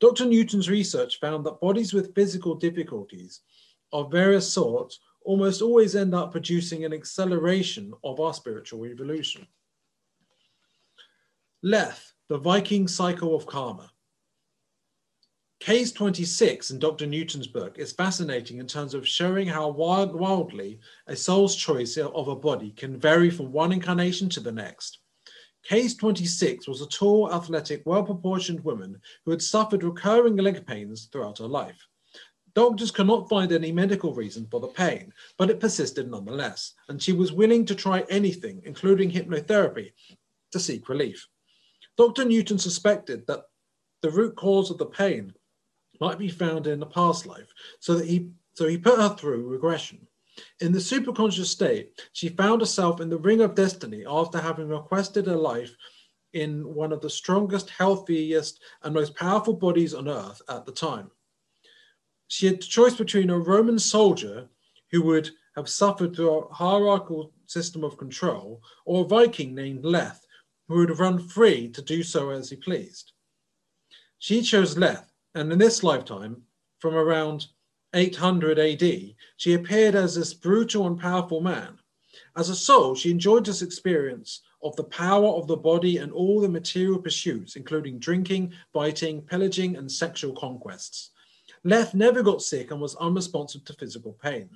Dr. 0.00 0.26
Newton's 0.26 0.68
research 0.68 1.20
found 1.20 1.46
that 1.46 1.60
bodies 1.60 1.92
with 1.92 2.14
physical 2.14 2.54
difficulties 2.54 3.40
of 3.92 4.10
various 4.10 4.52
sorts 4.52 5.00
almost 5.22 5.62
always 5.62 5.96
end 5.96 6.14
up 6.14 6.32
producing 6.32 6.84
an 6.84 6.92
acceleration 6.92 7.92
of 8.02 8.20
our 8.20 8.34
spiritual 8.34 8.84
evolution. 8.86 9.46
Leth, 11.62 12.12
the 12.28 12.38
Viking 12.38 12.86
cycle 12.86 13.34
of 13.34 13.46
karma. 13.46 13.90
Case 15.60 15.92
26 15.92 16.72
in 16.72 16.78
Dr. 16.78 17.06
Newton's 17.06 17.46
book 17.46 17.78
is 17.78 17.92
fascinating 17.92 18.58
in 18.58 18.66
terms 18.66 18.92
of 18.92 19.08
showing 19.08 19.46
how 19.46 19.68
wild, 19.68 20.14
wildly 20.14 20.80
a 21.06 21.16
soul's 21.16 21.56
choice 21.56 21.96
of 21.96 22.28
a 22.28 22.36
body 22.36 22.70
can 22.72 22.98
vary 22.98 23.30
from 23.30 23.50
one 23.50 23.72
incarnation 23.72 24.28
to 24.30 24.40
the 24.40 24.52
next. 24.52 24.98
Case 25.64 25.94
26 25.94 26.68
was 26.68 26.82
a 26.82 26.86
tall, 26.86 27.32
athletic, 27.32 27.82
well 27.86 28.02
proportioned 28.02 28.62
woman 28.64 29.00
who 29.24 29.30
had 29.30 29.40
suffered 29.40 29.82
recurring 29.82 30.36
leg 30.36 30.66
pains 30.66 31.08
throughout 31.10 31.38
her 31.38 31.46
life. 31.46 31.88
Doctors 32.54 32.90
could 32.90 33.06
not 33.06 33.28
find 33.28 33.50
any 33.50 33.72
medical 33.72 34.14
reason 34.14 34.46
for 34.50 34.60
the 34.60 34.68
pain, 34.68 35.12
but 35.38 35.50
it 35.50 35.60
persisted 35.60 36.08
nonetheless, 36.08 36.74
and 36.88 37.02
she 37.02 37.12
was 37.12 37.32
willing 37.32 37.64
to 37.64 37.74
try 37.74 38.04
anything, 38.08 38.62
including 38.64 39.10
hypnotherapy, 39.10 39.92
to 40.52 40.60
seek 40.60 40.88
relief. 40.88 41.26
Dr. 41.96 42.24
Newton 42.24 42.58
suspected 42.58 43.26
that 43.26 43.46
the 44.02 44.10
root 44.10 44.36
cause 44.36 44.70
of 44.70 44.78
the 44.78 44.86
pain 44.86 45.34
might 46.00 46.18
be 46.18 46.28
found 46.28 46.66
in 46.66 46.82
a 46.82 46.86
past 46.86 47.26
life, 47.26 47.48
so 47.80 47.94
that 47.94 48.06
he 48.06 48.28
so 48.52 48.68
he 48.68 48.78
put 48.78 49.00
her 49.00 49.16
through 49.16 49.48
regression. 49.48 50.06
In 50.60 50.72
the 50.72 50.78
superconscious 50.78 51.46
state, 51.46 52.00
she 52.12 52.28
found 52.28 52.60
herself 52.60 53.00
in 53.00 53.08
the 53.08 53.18
ring 53.18 53.40
of 53.40 53.54
destiny 53.54 54.04
after 54.06 54.38
having 54.38 54.68
requested 54.68 55.28
a 55.28 55.36
life 55.36 55.74
in 56.32 56.74
one 56.74 56.92
of 56.92 57.00
the 57.00 57.10
strongest, 57.10 57.70
healthiest, 57.70 58.60
and 58.82 58.94
most 58.94 59.14
powerful 59.14 59.54
bodies 59.54 59.94
on 59.94 60.08
earth 60.08 60.42
at 60.48 60.66
the 60.66 60.72
time. 60.72 61.10
She 62.28 62.46
had 62.46 62.56
the 62.56 62.66
choice 62.66 62.96
between 62.96 63.30
a 63.30 63.38
Roman 63.38 63.78
soldier 63.78 64.48
who 64.90 65.02
would 65.02 65.30
have 65.56 65.68
suffered 65.68 66.16
through 66.16 66.38
a 66.38 66.52
hierarchical 66.52 67.32
system 67.46 67.84
of 67.84 67.96
control, 67.96 68.62
or 68.84 69.04
a 69.04 69.08
Viking 69.08 69.54
named 69.54 69.84
Leth, 69.84 70.26
who 70.66 70.76
would 70.76 70.88
have 70.88 71.00
run 71.00 71.18
free 71.28 71.68
to 71.68 71.82
do 71.82 72.02
so 72.02 72.30
as 72.30 72.50
he 72.50 72.56
pleased. 72.56 73.12
She 74.18 74.42
chose 74.42 74.76
Leth, 74.76 75.12
and 75.34 75.52
in 75.52 75.58
this 75.58 75.84
lifetime, 75.84 76.42
from 76.80 76.94
around 76.94 77.46
800 77.94 78.58
AD, 78.58 79.14
she 79.36 79.54
appeared 79.54 79.94
as 79.94 80.14
this 80.14 80.34
brutal 80.34 80.86
and 80.86 80.98
powerful 80.98 81.40
man. 81.40 81.78
As 82.36 82.48
a 82.48 82.56
soul, 82.56 82.94
she 82.94 83.10
enjoyed 83.10 83.46
this 83.46 83.62
experience 83.62 84.42
of 84.62 84.74
the 84.76 84.84
power 84.84 85.28
of 85.28 85.46
the 85.46 85.56
body 85.56 85.98
and 85.98 86.10
all 86.12 86.40
the 86.40 86.48
material 86.48 86.98
pursuits, 86.98 87.54
including 87.54 87.98
drinking, 87.98 88.52
biting, 88.72 89.22
pillaging, 89.22 89.76
and 89.76 89.90
sexual 89.90 90.34
conquests. 90.34 91.10
Leth 91.62 91.94
never 91.94 92.22
got 92.22 92.42
sick 92.42 92.70
and 92.70 92.80
was 92.80 92.96
unresponsive 92.96 93.64
to 93.64 93.72
physical 93.74 94.12
pain. 94.22 94.50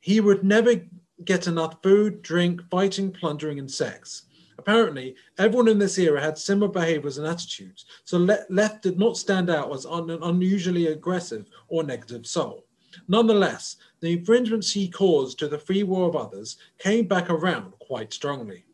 He 0.00 0.20
would 0.20 0.44
never 0.44 0.80
get 1.24 1.46
enough 1.46 1.82
food, 1.82 2.22
drink, 2.22 2.62
fighting, 2.70 3.12
plundering, 3.12 3.58
and 3.58 3.70
sex. 3.70 4.24
Apparently, 4.58 5.14
everyone 5.38 5.68
in 5.68 5.78
this 5.78 5.98
era 5.98 6.20
had 6.20 6.36
similar 6.36 6.70
behaviors 6.70 7.16
and 7.16 7.26
attitudes, 7.26 7.86
so 8.04 8.18
Leth 8.18 8.80
did 8.82 8.98
not 8.98 9.16
stand 9.16 9.48
out 9.48 9.72
as 9.72 9.84
an 9.84 10.10
unusually 10.10 10.88
aggressive 10.88 11.48
or 11.68 11.84
negative 11.84 12.26
soul. 12.26 12.64
Nonetheless, 13.06 13.76
the 14.00 14.12
infringements 14.12 14.72
he 14.72 14.88
caused 14.88 15.38
to 15.38 15.48
the 15.48 15.58
free 15.58 15.84
will 15.84 16.06
of 16.06 16.16
others 16.16 16.56
came 16.78 17.06
back 17.06 17.30
around 17.30 17.72
quite 17.78 18.12
strongly. 18.12 18.64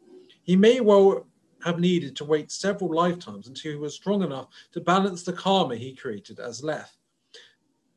He 0.43 0.57
may 0.57 0.81
well 0.81 1.27
have 1.65 1.79
needed 1.79 2.17
to 2.17 2.25
wait 2.25 2.51
several 2.51 2.95
lifetimes 2.95 3.49
until 3.49 3.73
he 3.73 3.79
was 3.79 3.95
strong 3.95 4.23
enough 4.23 4.49
to 4.73 4.81
balance 4.81 5.23
the 5.23 5.33
karma 5.33 5.77
he 5.77 5.95
created 5.95 6.41
as 6.41 6.63
Leth. 6.63 6.97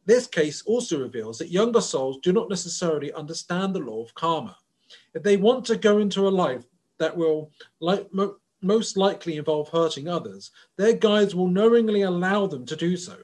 This 0.06 0.28
case 0.28 0.62
also 0.66 1.00
reveals 1.00 1.38
that 1.38 1.52
younger 1.52 1.82
souls 1.82 2.20
do 2.24 2.32
not 2.32 2.50
necessarily 2.50 3.12
understand 3.14 3.74
the 3.74 3.80
law 3.80 4.04
of 4.04 4.14
karma. 4.14 4.58
If 5.14 5.24
they 5.24 5.38
want 5.38 5.66
to 5.66 5.76
go 5.76 5.98
into 5.98 6.28
a 6.28 6.30
life 6.30 6.64
that 7.00 7.16
will 7.16 7.52
like, 7.80 8.12
mo- 8.14 8.38
most 8.62 8.98
likely 8.98 9.38
involve 9.38 9.70
hurting 9.70 10.08
others, 10.08 10.52
their 10.78 10.94
guides 10.94 11.36
will 11.36 11.48
knowingly 11.48 12.02
allow 12.02 12.48
them 12.48 12.66
to 12.66 12.76
do 12.76 12.98
so. 12.98 13.18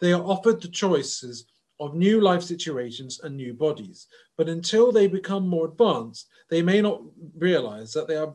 They 0.00 0.12
are 0.12 0.22
offered 0.22 0.60
the 0.60 0.68
choices 0.68 1.46
of 1.78 1.94
new 1.94 2.20
life 2.20 2.42
situations 2.42 3.20
and 3.22 3.36
new 3.36 3.54
bodies, 3.54 4.06
but 4.36 4.48
until 4.48 4.92
they 4.92 5.06
become 5.06 5.48
more 5.48 5.66
advanced, 5.66 6.28
they 6.48 6.62
may 6.62 6.80
not 6.80 7.02
realize 7.36 7.92
that 7.92 8.08
they 8.08 8.16
are 8.16 8.34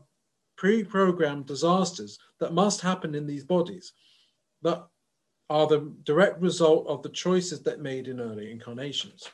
pre 0.56 0.84
programmed 0.84 1.46
disasters 1.46 2.18
that 2.40 2.52
must 2.52 2.80
happen 2.80 3.14
in 3.14 3.26
these 3.26 3.44
bodies 3.44 3.92
that 4.62 4.86
are 5.50 5.66
the 5.66 5.92
direct 6.04 6.40
result 6.40 6.86
of 6.86 7.02
the 7.02 7.08
choices 7.08 7.62
that 7.62 7.80
made 7.80 8.08
in 8.08 8.20
early 8.20 8.50
incarnations. 8.50 9.30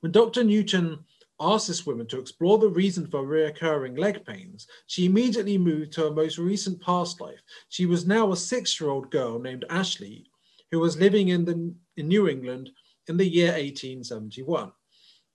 When 0.00 0.12
Dr. 0.12 0.44
Newton 0.44 1.04
asked 1.38 1.68
this 1.68 1.86
woman 1.86 2.06
to 2.06 2.18
explore 2.18 2.58
the 2.58 2.68
reason 2.68 3.06
for 3.06 3.22
reoccurring 3.22 3.98
leg 3.98 4.24
pains, 4.24 4.66
she 4.86 5.06
immediately 5.06 5.58
moved 5.58 5.92
to 5.92 6.02
her 6.02 6.10
most 6.10 6.38
recent 6.38 6.80
past 6.80 7.20
life. 7.20 7.40
She 7.68 7.86
was 7.86 8.06
now 8.06 8.32
a 8.32 8.36
six 8.36 8.80
year 8.80 8.90
old 8.90 9.10
girl 9.10 9.38
named 9.38 9.64
Ashley, 9.68 10.26
who 10.70 10.80
was 10.80 10.98
living 10.98 11.28
in, 11.28 11.44
the, 11.44 11.74
in 11.96 12.08
New 12.08 12.28
England 12.28 12.70
in 13.08 13.16
the 13.16 13.28
year 13.28 13.52
1871, 13.52 14.72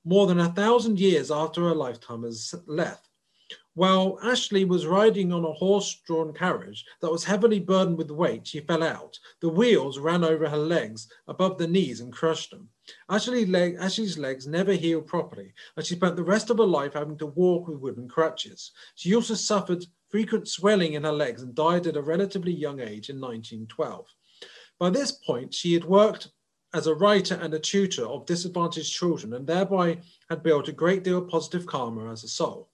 more 0.04 0.28
than 0.28 0.40
a 0.40 0.54
thousand 0.54 1.00
years 1.00 1.32
after 1.32 1.62
her 1.62 1.76
lifetime 1.76 2.26
as 2.26 2.54
Leth. 2.66 3.08
While 3.74 4.20
Ashley 4.22 4.66
was 4.66 4.86
riding 4.86 5.32
on 5.32 5.46
a 5.46 5.54
horse 5.54 6.02
drawn 6.06 6.34
carriage 6.34 6.84
that 7.00 7.12
was 7.12 7.24
heavily 7.24 7.60
burdened 7.60 7.98
with 7.98 8.12
weight, 8.12 8.46
she 8.46 8.60
fell 8.60 8.84
out. 8.84 9.18
The 9.40 9.48
wheels 9.48 9.98
ran 9.98 10.26
over 10.26 10.50
her 10.50 10.58
legs 10.58 11.08
above 11.28 11.58
the 11.58 11.68
knees 11.68 12.02
and 12.02 12.12
crushed 12.12 12.52
them. 12.52 12.70
Ashley's, 13.10 13.48
leg, 13.48 13.78
Ashley's 13.80 14.18
legs 14.18 14.48
never 14.48 14.74
healed 14.74 15.08
properly, 15.08 15.54
and 15.76 15.86
she 15.86 15.96
spent 15.96 16.16
the 16.16 16.24
rest 16.24 16.50
of 16.50 16.58
her 16.58 16.66
life 16.66 16.94
having 16.94 17.18
to 17.20 17.28
walk 17.28 17.68
with 17.68 17.80
wooden 17.80 18.08
crutches. 18.08 18.72
She 18.96 19.16
also 19.16 19.36
suffered 19.36 19.86
frequent 20.10 20.48
swelling 20.48 20.94
in 20.94 21.04
her 21.04 21.12
legs 21.12 21.42
and 21.42 21.56
died 21.56 21.88
at 21.88 21.96
a 21.96 22.02
relatively 22.02 22.52
young 22.52 22.80
age 22.80 23.10
in 23.10 23.22
1912. 23.22 24.08
By 24.80 24.90
this 24.90 25.12
point, 25.12 25.54
she 25.54 25.74
had 25.74 25.86
worked 25.86 26.30
as 26.74 26.88
a 26.88 26.96
writer 26.96 27.36
and 27.36 27.54
a 27.54 27.60
tutor 27.60 28.06
of 28.06 28.26
disadvantaged 28.26 28.94
children 28.94 29.34
and 29.34 29.46
thereby 29.46 30.00
had 30.30 30.44
built 30.44 30.68
a 30.68 30.74
great 30.74 31.04
deal 31.04 31.20
of 31.20 31.28
positive 31.28 31.66
karma 31.66 32.12
as 32.12 32.24
a 32.24 32.28
soul. 32.28 32.70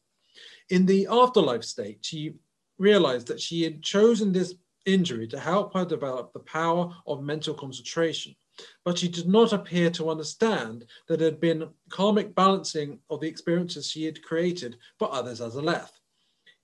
In 0.69 0.85
the 0.85 1.07
afterlife 1.07 1.63
state, 1.63 1.99
she 2.01 2.35
realized 2.77 3.27
that 3.27 3.41
she 3.41 3.63
had 3.63 3.81
chosen 3.81 4.31
this 4.31 4.53
injury 4.85 5.27
to 5.27 5.39
help 5.39 5.73
her 5.73 5.85
develop 5.85 6.31
the 6.31 6.39
power 6.39 6.93
of 7.05 7.23
mental 7.23 7.53
concentration. 7.53 8.35
But 8.83 8.97
she 8.97 9.07
did 9.07 9.27
not 9.27 9.53
appear 9.53 9.89
to 9.91 10.09
understand 10.09 10.85
that 11.07 11.21
it 11.21 11.25
had 11.25 11.39
been 11.39 11.69
karmic 11.89 12.33
balancing 12.33 12.99
of 13.09 13.21
the 13.21 13.27
experiences 13.27 13.89
she 13.89 14.05
had 14.05 14.23
created 14.23 14.77
for 14.97 15.13
others 15.13 15.41
as 15.41 15.55
a 15.55 15.61
Leth. 15.61 15.99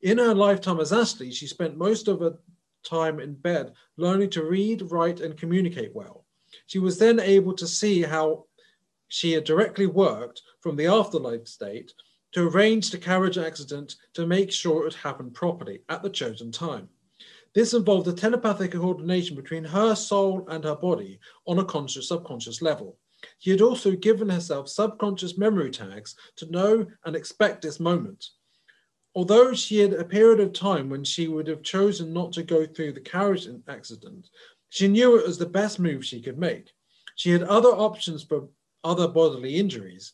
In 0.02 0.18
her 0.18 0.34
lifetime 0.34 0.80
as 0.80 0.92
Ashley, 0.92 1.32
she 1.32 1.48
spent 1.48 1.78
most 1.78 2.08
of 2.08 2.20
her 2.20 2.38
time 2.84 3.20
in 3.20 3.36
bed 3.36 3.74
learning 3.98 4.30
to 4.32 4.44
read, 4.44 4.92
write, 4.92 5.22
and 5.22 5.38
communicate 5.38 5.96
well. 5.96 6.26
She 6.66 6.80
was 6.80 7.00
then 7.00 7.20
able 7.20 7.54
to 7.54 7.68
see 7.68 8.02
how 8.02 8.46
she 9.08 9.32
had 9.32 9.44
directly 9.44 9.86
worked 9.86 10.42
from 10.60 10.76
the 10.76 10.88
afterlife 10.88 11.48
state 11.48 11.94
to 12.34 12.48
arrange 12.48 12.90
the 12.90 12.98
carriage 12.98 13.38
accident 13.38 13.96
to 14.14 14.26
make 14.26 14.52
sure 14.52 14.88
it 14.88 14.96
happened 14.96 15.34
properly 15.34 15.82
at 15.88 16.02
the 16.02 16.10
chosen 16.10 16.52
time. 16.52 16.90
This 17.54 17.74
involved 17.74 18.08
a 18.08 18.14
telepathic 18.14 18.72
coordination 18.72 19.36
between 19.36 19.64
her 19.64 19.96
soul 19.96 20.46
and 20.50 20.64
her 20.64 20.76
body 20.76 21.20
on 21.46 21.60
a 21.60 21.66
conscious 21.66 22.08
subconscious 22.08 22.62
level. 22.62 22.98
She 23.38 23.52
had 23.52 23.62
also 23.62 23.92
given 23.92 24.30
herself 24.30 24.68
subconscious 24.68 25.38
memory 25.38 25.72
tags 25.72 26.16
to 26.38 26.52
know 26.52 26.88
and 27.06 27.16
expect 27.16 27.62
this 27.62 27.80
moment. 27.80 28.26
Although 29.16 29.54
she 29.54 29.78
had 29.78 29.94
a 29.94 30.04
period 30.04 30.40
of 30.40 30.54
time 30.54 30.90
when 30.90 31.04
she 31.04 31.28
would 31.28 31.48
have 31.48 31.62
chosen 31.62 32.12
not 32.12 32.34
to 32.34 32.44
go 32.44 32.66
through 32.66 32.94
the 32.94 33.02
carriage 33.02 33.48
accident, 33.68 34.30
she 34.70 34.88
knew 34.88 35.16
it 35.16 35.28
was 35.28 35.38
the 35.38 35.46
best 35.46 35.80
move 35.80 36.04
she 36.04 36.22
could 36.22 36.40
make. 36.40 36.72
She 37.16 37.30
had 37.30 37.44
other 37.44 37.70
options 37.70 38.24
for 38.24 38.50
other 38.84 39.08
bodily 39.08 39.56
injuries, 39.56 40.14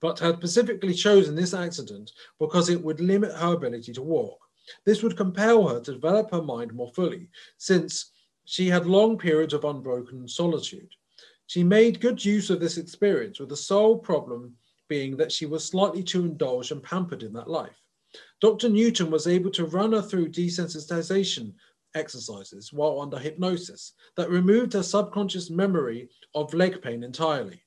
but 0.00 0.18
had 0.18 0.36
specifically 0.36 0.94
chosen 0.94 1.34
this 1.34 1.52
accident 1.52 2.10
because 2.40 2.70
it 2.70 2.82
would 2.82 3.00
limit 3.00 3.32
her 3.32 3.52
ability 3.52 3.92
to 3.92 4.02
walk. 4.02 4.38
This 4.84 5.02
would 5.02 5.16
compel 5.16 5.68
her 5.68 5.80
to 5.80 5.92
develop 5.92 6.30
her 6.30 6.42
mind 6.42 6.72
more 6.72 6.92
fully, 6.92 7.28
since 7.56 8.12
she 8.44 8.68
had 8.68 8.86
long 8.86 9.18
periods 9.18 9.54
of 9.54 9.64
unbroken 9.64 10.26
solitude. 10.28 10.90
She 11.46 11.62
made 11.62 12.00
good 12.00 12.24
use 12.24 12.50
of 12.50 12.60
this 12.60 12.76
experience, 12.76 13.38
with 13.38 13.48
the 13.48 13.56
sole 13.56 13.98
problem 13.98 14.56
being 14.88 15.16
that 15.16 15.32
she 15.32 15.46
was 15.46 15.64
slightly 15.64 16.02
too 16.02 16.24
indulged 16.24 16.72
and 16.72 16.82
pampered 16.82 17.22
in 17.22 17.32
that 17.34 17.50
life. 17.50 17.80
Dr. 18.40 18.68
Newton 18.68 19.10
was 19.10 19.26
able 19.26 19.50
to 19.50 19.66
run 19.66 19.92
her 19.92 20.02
through 20.02 20.28
desensitization 20.28 21.54
exercises 21.94 22.72
while 22.72 23.00
under 23.00 23.18
hypnosis 23.18 23.92
that 24.16 24.30
removed 24.30 24.72
her 24.74 24.82
subconscious 24.82 25.50
memory 25.50 26.08
of 26.34 26.54
leg 26.54 26.82
pain 26.82 27.02
entirely. 27.02 27.62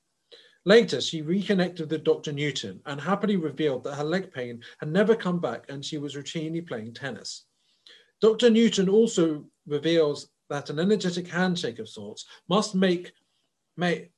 Later, 0.66 1.00
she 1.00 1.22
reconnected 1.22 1.90
with 1.90 2.04
Dr. 2.04 2.32
Newton 2.32 2.80
and 2.84 3.00
happily 3.00 3.36
revealed 3.36 3.84
that 3.84 3.94
her 3.94 4.04
leg 4.04 4.32
pain 4.32 4.62
had 4.78 4.90
never 4.90 5.16
come 5.16 5.40
back 5.40 5.64
and 5.70 5.84
she 5.84 5.96
was 5.96 6.16
routinely 6.16 6.66
playing 6.66 6.92
tennis. 6.92 7.44
Dr. 8.20 8.50
Newton 8.50 8.88
also 8.88 9.46
reveals 9.66 10.28
that 10.50 10.68
an 10.68 10.78
energetic 10.78 11.26
handshake 11.28 11.78
of 11.78 11.88
sorts 11.88 12.26
must 12.48 12.74
make, 12.74 13.12
may, 13.78 14.10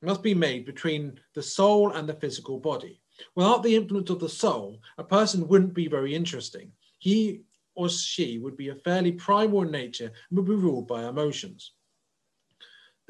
must 0.00 0.22
be 0.22 0.34
made 0.34 0.64
between 0.64 1.20
the 1.34 1.42
soul 1.42 1.92
and 1.92 2.08
the 2.08 2.14
physical 2.14 2.58
body. 2.58 3.00
Without 3.36 3.62
the 3.62 3.76
influence 3.76 4.10
of 4.10 4.18
the 4.18 4.28
soul, 4.28 4.80
a 4.98 5.04
person 5.04 5.46
wouldn't 5.46 5.74
be 5.74 5.86
very 5.86 6.14
interesting. 6.14 6.72
He 6.98 7.42
or 7.74 7.88
she 7.88 8.38
would 8.38 8.56
be 8.56 8.70
a 8.70 8.74
fairly 8.74 9.12
primal 9.12 9.62
in 9.62 9.70
nature 9.70 10.12
and 10.28 10.38
would 10.38 10.46
be 10.46 10.54
ruled 10.54 10.88
by 10.88 11.08
emotions. 11.08 11.72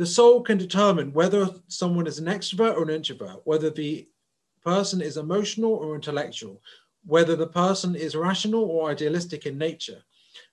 The 0.02 0.06
soul 0.06 0.42
can 0.42 0.58
determine 0.58 1.12
whether 1.12 1.48
someone 1.68 2.08
is 2.08 2.18
an 2.18 2.24
extrovert 2.24 2.74
or 2.74 2.82
an 2.82 2.90
introvert, 2.90 3.40
whether 3.44 3.70
the 3.70 4.08
person 4.60 5.00
is 5.00 5.16
emotional 5.16 5.74
or 5.74 5.94
intellectual, 5.94 6.60
whether 7.04 7.36
the 7.36 7.46
person 7.46 7.94
is 7.94 8.16
rational 8.16 8.64
or 8.64 8.90
idealistic 8.90 9.46
in 9.46 9.56
nature. 9.56 10.02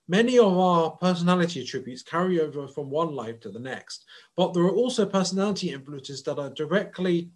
Many 0.08 0.38
of 0.38 0.56
our 0.56 0.91
personality 0.91 1.64
attributes 1.64 2.04
carry 2.04 2.39
over 2.39 2.68
from 2.68 2.91
one 2.91 3.16
life 3.16 3.39
to 3.39 3.50
the 3.50 3.58
next, 3.58 4.06
but 4.38 4.54
there 4.54 4.62
are 4.66 4.76
also 4.76 5.04
personality 5.04 5.72
influences 5.72 6.22
that 6.26 6.38
are 6.38 6.52
directly 6.52 7.32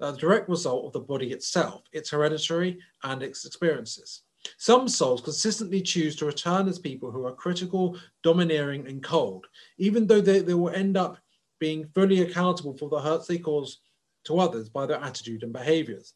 a 0.00 0.14
direct 0.14 0.48
result 0.48 0.86
of 0.86 0.92
the 0.94 0.98
body 0.98 1.30
itself, 1.30 1.84
its 1.92 2.10
hereditary 2.10 2.80
and 3.04 3.22
its 3.22 3.46
experiences. 3.46 4.22
Some 4.58 4.88
souls 4.88 5.20
consistently 5.20 5.80
choose 5.80 6.16
to 6.16 6.26
return 6.26 6.66
as 6.66 6.80
people 6.80 7.12
who 7.12 7.24
are 7.24 7.32
critical, 7.32 7.96
domineering, 8.24 8.88
and 8.88 9.00
cold, 9.00 9.46
even 9.78 10.08
though 10.08 10.20
they, 10.20 10.40
they 10.40 10.54
will 10.54 10.70
end 10.70 10.96
up 10.96 11.18
being 11.58 11.88
fully 11.94 12.22
accountable 12.22 12.76
for 12.76 12.88
the 12.88 13.00
hurts 13.00 13.26
they 13.26 13.38
cause 13.38 13.80
to 14.24 14.38
others 14.38 14.68
by 14.68 14.86
their 14.86 15.00
attitude 15.00 15.42
and 15.42 15.52
behaviors. 15.52 16.14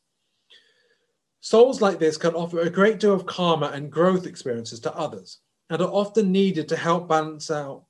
Souls 1.41 1.80
like 1.80 1.99
this 1.99 2.16
can 2.16 2.34
offer 2.34 2.61
a 2.61 2.70
great 2.70 3.01
deal 3.01 3.14
of 3.14 3.24
karma 3.24 3.68
and 3.68 3.91
growth 3.91 4.26
experiences 4.26 4.80
to 4.80 4.95
others 4.95 5.38
and 5.70 5.80
are 5.80 5.88
often 5.88 6.30
needed 6.30 6.68
to 6.68 6.76
help 6.76 7.09
balance 7.09 7.51
out 7.51 7.84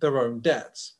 their 0.00 0.18
own 0.18 0.40
debts. 0.40 0.94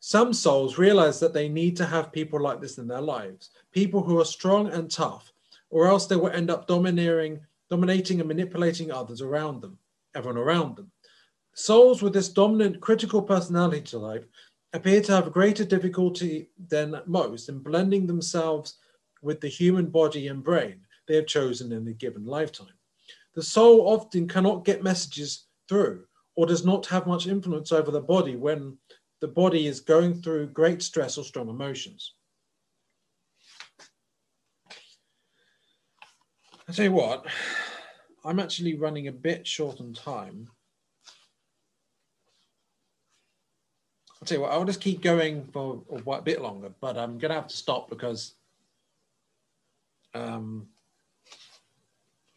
Some 0.00 0.32
souls 0.32 0.78
realize 0.78 1.20
that 1.20 1.34
they 1.34 1.48
need 1.48 1.76
to 1.76 1.84
have 1.84 2.10
people 2.10 2.40
like 2.40 2.60
this 2.60 2.78
in 2.78 2.88
their 2.88 3.02
lives, 3.02 3.50
people 3.70 4.02
who 4.02 4.18
are 4.18 4.24
strong 4.24 4.68
and 4.68 4.90
tough, 4.90 5.32
or 5.68 5.86
else 5.86 6.06
they 6.06 6.16
will 6.16 6.30
end 6.30 6.50
up 6.50 6.66
domineering, 6.66 7.38
dominating 7.68 8.18
and 8.18 8.28
manipulating 8.28 8.90
others 8.90 9.20
around 9.20 9.60
them, 9.60 9.78
everyone 10.14 10.40
around 10.40 10.76
them. 10.76 10.90
Souls 11.54 12.02
with 12.02 12.14
this 12.14 12.28
dominant 12.28 12.80
critical 12.80 13.22
personality 13.22 13.82
type 13.82 14.28
appear 14.72 15.00
to 15.02 15.12
have 15.12 15.32
greater 15.32 15.64
difficulty 15.64 16.50
than 16.68 17.00
most 17.06 17.48
in 17.48 17.58
blending 17.58 18.06
themselves 18.06 18.78
with 19.22 19.40
the 19.40 19.48
human 19.48 19.86
body 19.86 20.28
and 20.28 20.44
brain 20.44 20.80
they 21.08 21.16
have 21.16 21.26
chosen 21.26 21.72
in 21.72 21.88
a 21.88 21.92
given 21.92 22.24
lifetime. 22.24 22.68
The 23.34 23.42
soul 23.42 23.88
often 23.88 24.28
cannot 24.28 24.64
get 24.64 24.82
messages 24.82 25.46
through 25.68 26.04
or 26.36 26.46
does 26.46 26.64
not 26.64 26.86
have 26.86 27.06
much 27.06 27.26
influence 27.26 27.72
over 27.72 27.90
the 27.90 28.00
body 28.00 28.36
when 28.36 28.78
the 29.20 29.28
body 29.28 29.66
is 29.66 29.80
going 29.80 30.22
through 30.22 30.48
great 30.48 30.82
stress 30.82 31.18
or 31.18 31.24
strong 31.24 31.48
emotions. 31.48 32.14
I 36.68 36.72
tell 36.72 36.84
you 36.84 36.92
what, 36.92 37.26
I'm 38.24 38.38
actually 38.38 38.76
running 38.76 39.08
a 39.08 39.12
bit 39.12 39.46
short 39.46 39.80
on 39.80 39.92
time. 39.92 40.48
I'll 44.20 44.26
tell 44.26 44.36
you 44.36 44.42
what, 44.42 44.52
I'll 44.52 44.64
just 44.66 44.82
keep 44.82 45.00
going 45.00 45.48
for 45.50 45.80
a 46.06 46.20
bit 46.20 46.42
longer, 46.42 46.70
but 46.80 46.98
I'm 46.98 47.18
going 47.18 47.30
to 47.30 47.36
have 47.36 47.48
to 47.48 47.56
stop 47.56 47.88
because 47.88 48.34
um, 50.14 50.68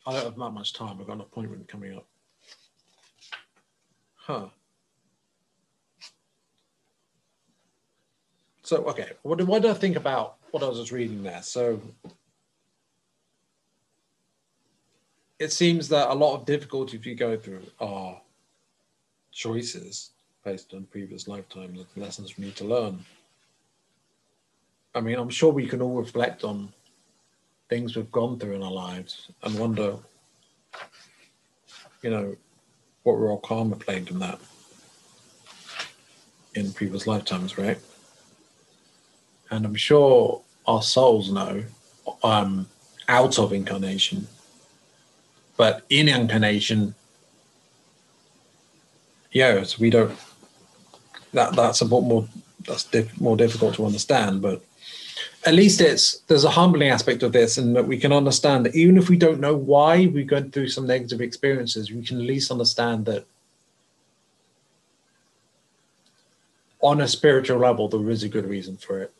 I 0.06 0.14
don't 0.14 0.24
have 0.24 0.38
that 0.38 0.52
much 0.52 0.72
time. 0.72 0.98
I've 1.00 1.08
got 1.08 1.14
an 1.14 1.22
appointment 1.22 1.68
coming 1.68 1.98
up. 1.98 2.08
Huh. 4.16 4.46
So, 8.62 8.86
okay, 8.86 9.10
what, 9.24 9.46
what 9.46 9.66
I 9.66 9.74
think 9.74 9.98
about 9.98 10.38
what 10.52 10.64
I 10.64 10.70
was 10.70 10.80
just 10.80 10.94
reading 10.94 11.22
there? 11.22 11.42
So, 11.44 11.82
it 15.38 15.52
seems 15.52 15.90
that 15.90 16.10
a 16.10 16.14
lot 16.14 16.36
of 16.36 16.46
difficulties 16.46 17.04
we 17.04 17.14
go 17.14 17.36
through 17.36 17.64
are 17.82 18.22
choices 19.34 20.12
based 20.44 20.74
on 20.74 20.86
previous 20.91 21.28
lifetimes 21.28 21.80
and 21.80 22.04
lessons 22.04 22.38
we 22.38 22.46
need 22.46 22.56
to 22.58 22.66
learn. 22.66 23.06
I 24.96 25.02
mean, 25.02 25.18
I'm 25.18 25.30
sure 25.30 25.52
we 25.52 25.68
can 25.68 25.82
all 25.82 25.96
reflect 25.96 26.44
on 26.44 26.72
things 27.70 27.96
we've 27.96 28.12
gone 28.12 28.38
through 28.38 28.54
in 28.54 28.64
our 28.64 28.72
lives 28.72 29.30
and 29.41 29.58
wonder, 29.58 29.98
you 32.02 32.10
know, 32.10 32.36
what 33.04 33.14
role 33.14 33.39
karma 33.39 33.76
played 33.76 34.10
in 34.10 34.20
that 34.20 34.39
in 36.56 36.72
previous 36.74 37.08
lifetimes, 37.08 37.58
right? 37.58 37.80
And 39.50 39.66
I'm 39.66 39.76
sure 39.76 40.41
our 40.68 40.82
souls 40.82 41.32
know 41.32 41.64
um, 42.24 42.68
out 43.08 43.39
of 43.39 43.54
incarnation, 43.54 44.28
but 45.58 45.84
in 45.89 46.08
incarnation, 46.08 46.96
yes, 49.32 49.80
we 49.80 49.89
don't. 49.89 50.18
That 51.34 51.56
that's 51.56 51.82
a 51.82 51.86
bit 51.86 52.04
more 52.04 52.28
that's 52.66 52.86
diff, 52.86 53.20
more 53.20 53.36
difficult 53.36 53.76
to 53.76 53.86
understand, 53.86 54.42
but 54.42 54.64
at 55.46 55.54
least 55.54 55.82
it's 55.82 56.20
there's 56.28 56.44
a 56.44 56.50
humbling 56.50 56.90
aspect 56.90 57.24
of 57.24 57.32
this 57.32 57.58
and 57.58 57.76
that 57.76 57.88
we 57.88 57.98
can 57.98 58.14
understand 58.14 58.66
that 58.66 58.76
even 58.76 58.98
if 58.98 59.10
we 59.10 59.18
don't 59.18 59.40
know 59.40 59.56
why 59.56 60.08
we're 60.08 60.24
going 60.24 60.52
through 60.52 60.70
some 60.70 60.88
negative 60.88 61.22
experiences 61.22 61.92
we 61.92 62.04
can 62.04 62.18
at 62.18 62.26
least 62.26 62.52
understand 62.52 63.06
that 63.06 63.26
on 66.82 67.02
a 67.02 67.08
spiritual 67.08 67.60
level 67.60 67.88
there 67.88 68.10
is 68.10 68.24
a 68.24 68.30
good 68.30 68.46
reason 68.46 68.78
for 68.78 69.02
it. 69.02 69.14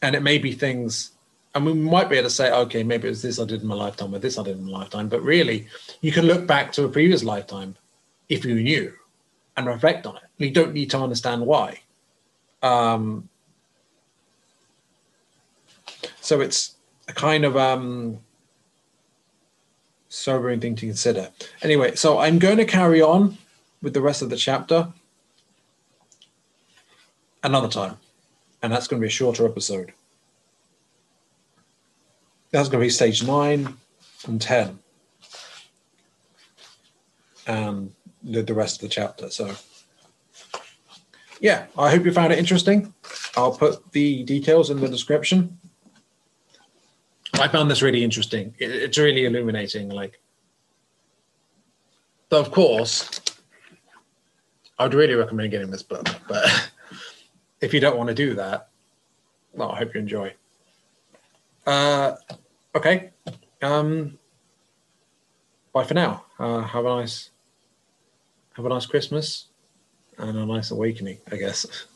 And 0.00 0.14
it 0.14 0.22
may 0.22 0.38
be 0.38 0.52
things 0.52 1.12
and 1.54 1.66
we 1.66 1.74
might 1.74 2.08
be 2.08 2.16
able 2.16 2.28
to 2.28 2.34
say 2.34 2.50
okay 2.50 2.82
maybe 2.82 3.06
it 3.06 3.10
was 3.10 3.22
this 3.22 3.38
i 3.38 3.44
did 3.44 3.60
in 3.60 3.68
my 3.68 3.74
lifetime 3.74 4.14
or 4.14 4.18
this 4.18 4.38
i 4.38 4.42
did 4.42 4.56
in 4.56 4.64
my 4.64 4.78
lifetime 4.78 5.08
but 5.08 5.22
really 5.22 5.66
you 6.00 6.10
can 6.10 6.24
look 6.24 6.46
back 6.46 6.72
to 6.72 6.84
a 6.84 6.88
previous 6.88 7.22
lifetime 7.22 7.76
if 8.28 8.44
you 8.44 8.54
knew 8.54 8.92
and 9.56 9.66
reflect 9.66 10.06
on 10.06 10.16
it 10.16 10.22
you 10.38 10.50
don't 10.50 10.72
need 10.72 10.90
to 10.90 10.98
understand 10.98 11.44
why 11.44 11.78
um, 12.62 13.28
so 16.20 16.40
it's 16.40 16.76
a 17.08 17.12
kind 17.12 17.44
of 17.44 17.56
um, 17.56 18.20
sobering 20.08 20.60
thing 20.60 20.76
to 20.76 20.86
consider. 20.86 21.30
Anyway, 21.62 21.94
so 21.94 22.18
I'm 22.18 22.38
going 22.38 22.58
to 22.58 22.64
carry 22.64 23.00
on 23.00 23.38
with 23.80 23.94
the 23.94 24.00
rest 24.00 24.22
of 24.22 24.30
the 24.30 24.36
chapter 24.36 24.92
another 27.42 27.68
time, 27.68 27.96
and 28.62 28.72
that's 28.72 28.86
going 28.86 29.00
to 29.00 29.04
be 29.04 29.08
a 29.08 29.10
shorter 29.10 29.46
episode. 29.46 29.92
That's 32.50 32.68
going 32.68 32.80
to 32.80 32.86
be 32.86 32.90
stage 32.90 33.24
nine 33.26 33.76
and 34.26 34.40
10, 34.40 34.78
and 37.46 37.92
the, 38.22 38.42
the 38.42 38.54
rest 38.54 38.76
of 38.76 38.88
the 38.88 38.94
chapter. 38.94 39.30
So, 39.30 39.54
yeah, 41.40 41.66
I 41.76 41.90
hope 41.90 42.04
you 42.04 42.12
found 42.12 42.32
it 42.32 42.38
interesting. 42.38 42.94
I'll 43.36 43.56
put 43.56 43.92
the 43.92 44.22
details 44.24 44.70
in 44.70 44.80
the 44.80 44.88
description. 44.88 45.58
I 47.34 47.48
found 47.48 47.70
this 47.70 47.82
really 47.82 48.04
interesting. 48.04 48.54
It, 48.58 48.70
it's 48.70 48.98
really 48.98 49.24
illuminating. 49.24 49.88
Like, 49.88 50.20
though, 52.28 52.40
of 52.40 52.50
course, 52.50 53.20
I 54.78 54.84
would 54.84 54.94
really 54.94 55.14
recommend 55.14 55.50
getting 55.50 55.70
this 55.70 55.82
book. 55.82 56.08
But 56.28 56.70
if 57.60 57.74
you 57.74 57.80
don't 57.80 57.96
want 57.96 58.08
to 58.08 58.14
do 58.14 58.34
that, 58.34 58.68
well, 59.52 59.72
I 59.72 59.78
hope 59.78 59.94
you 59.94 60.00
enjoy. 60.00 60.34
Uh, 61.66 62.16
okay. 62.74 63.10
Um, 63.60 64.18
bye 65.72 65.84
for 65.84 65.94
now. 65.94 66.24
Uh, 66.38 66.62
have 66.62 66.84
a 66.84 66.88
nice, 66.88 67.30
have 68.54 68.64
a 68.64 68.68
nice 68.68 68.86
Christmas, 68.86 69.48
and 70.18 70.36
a 70.36 70.46
nice 70.46 70.70
awakening, 70.70 71.18
I 71.30 71.36
guess. 71.36 71.86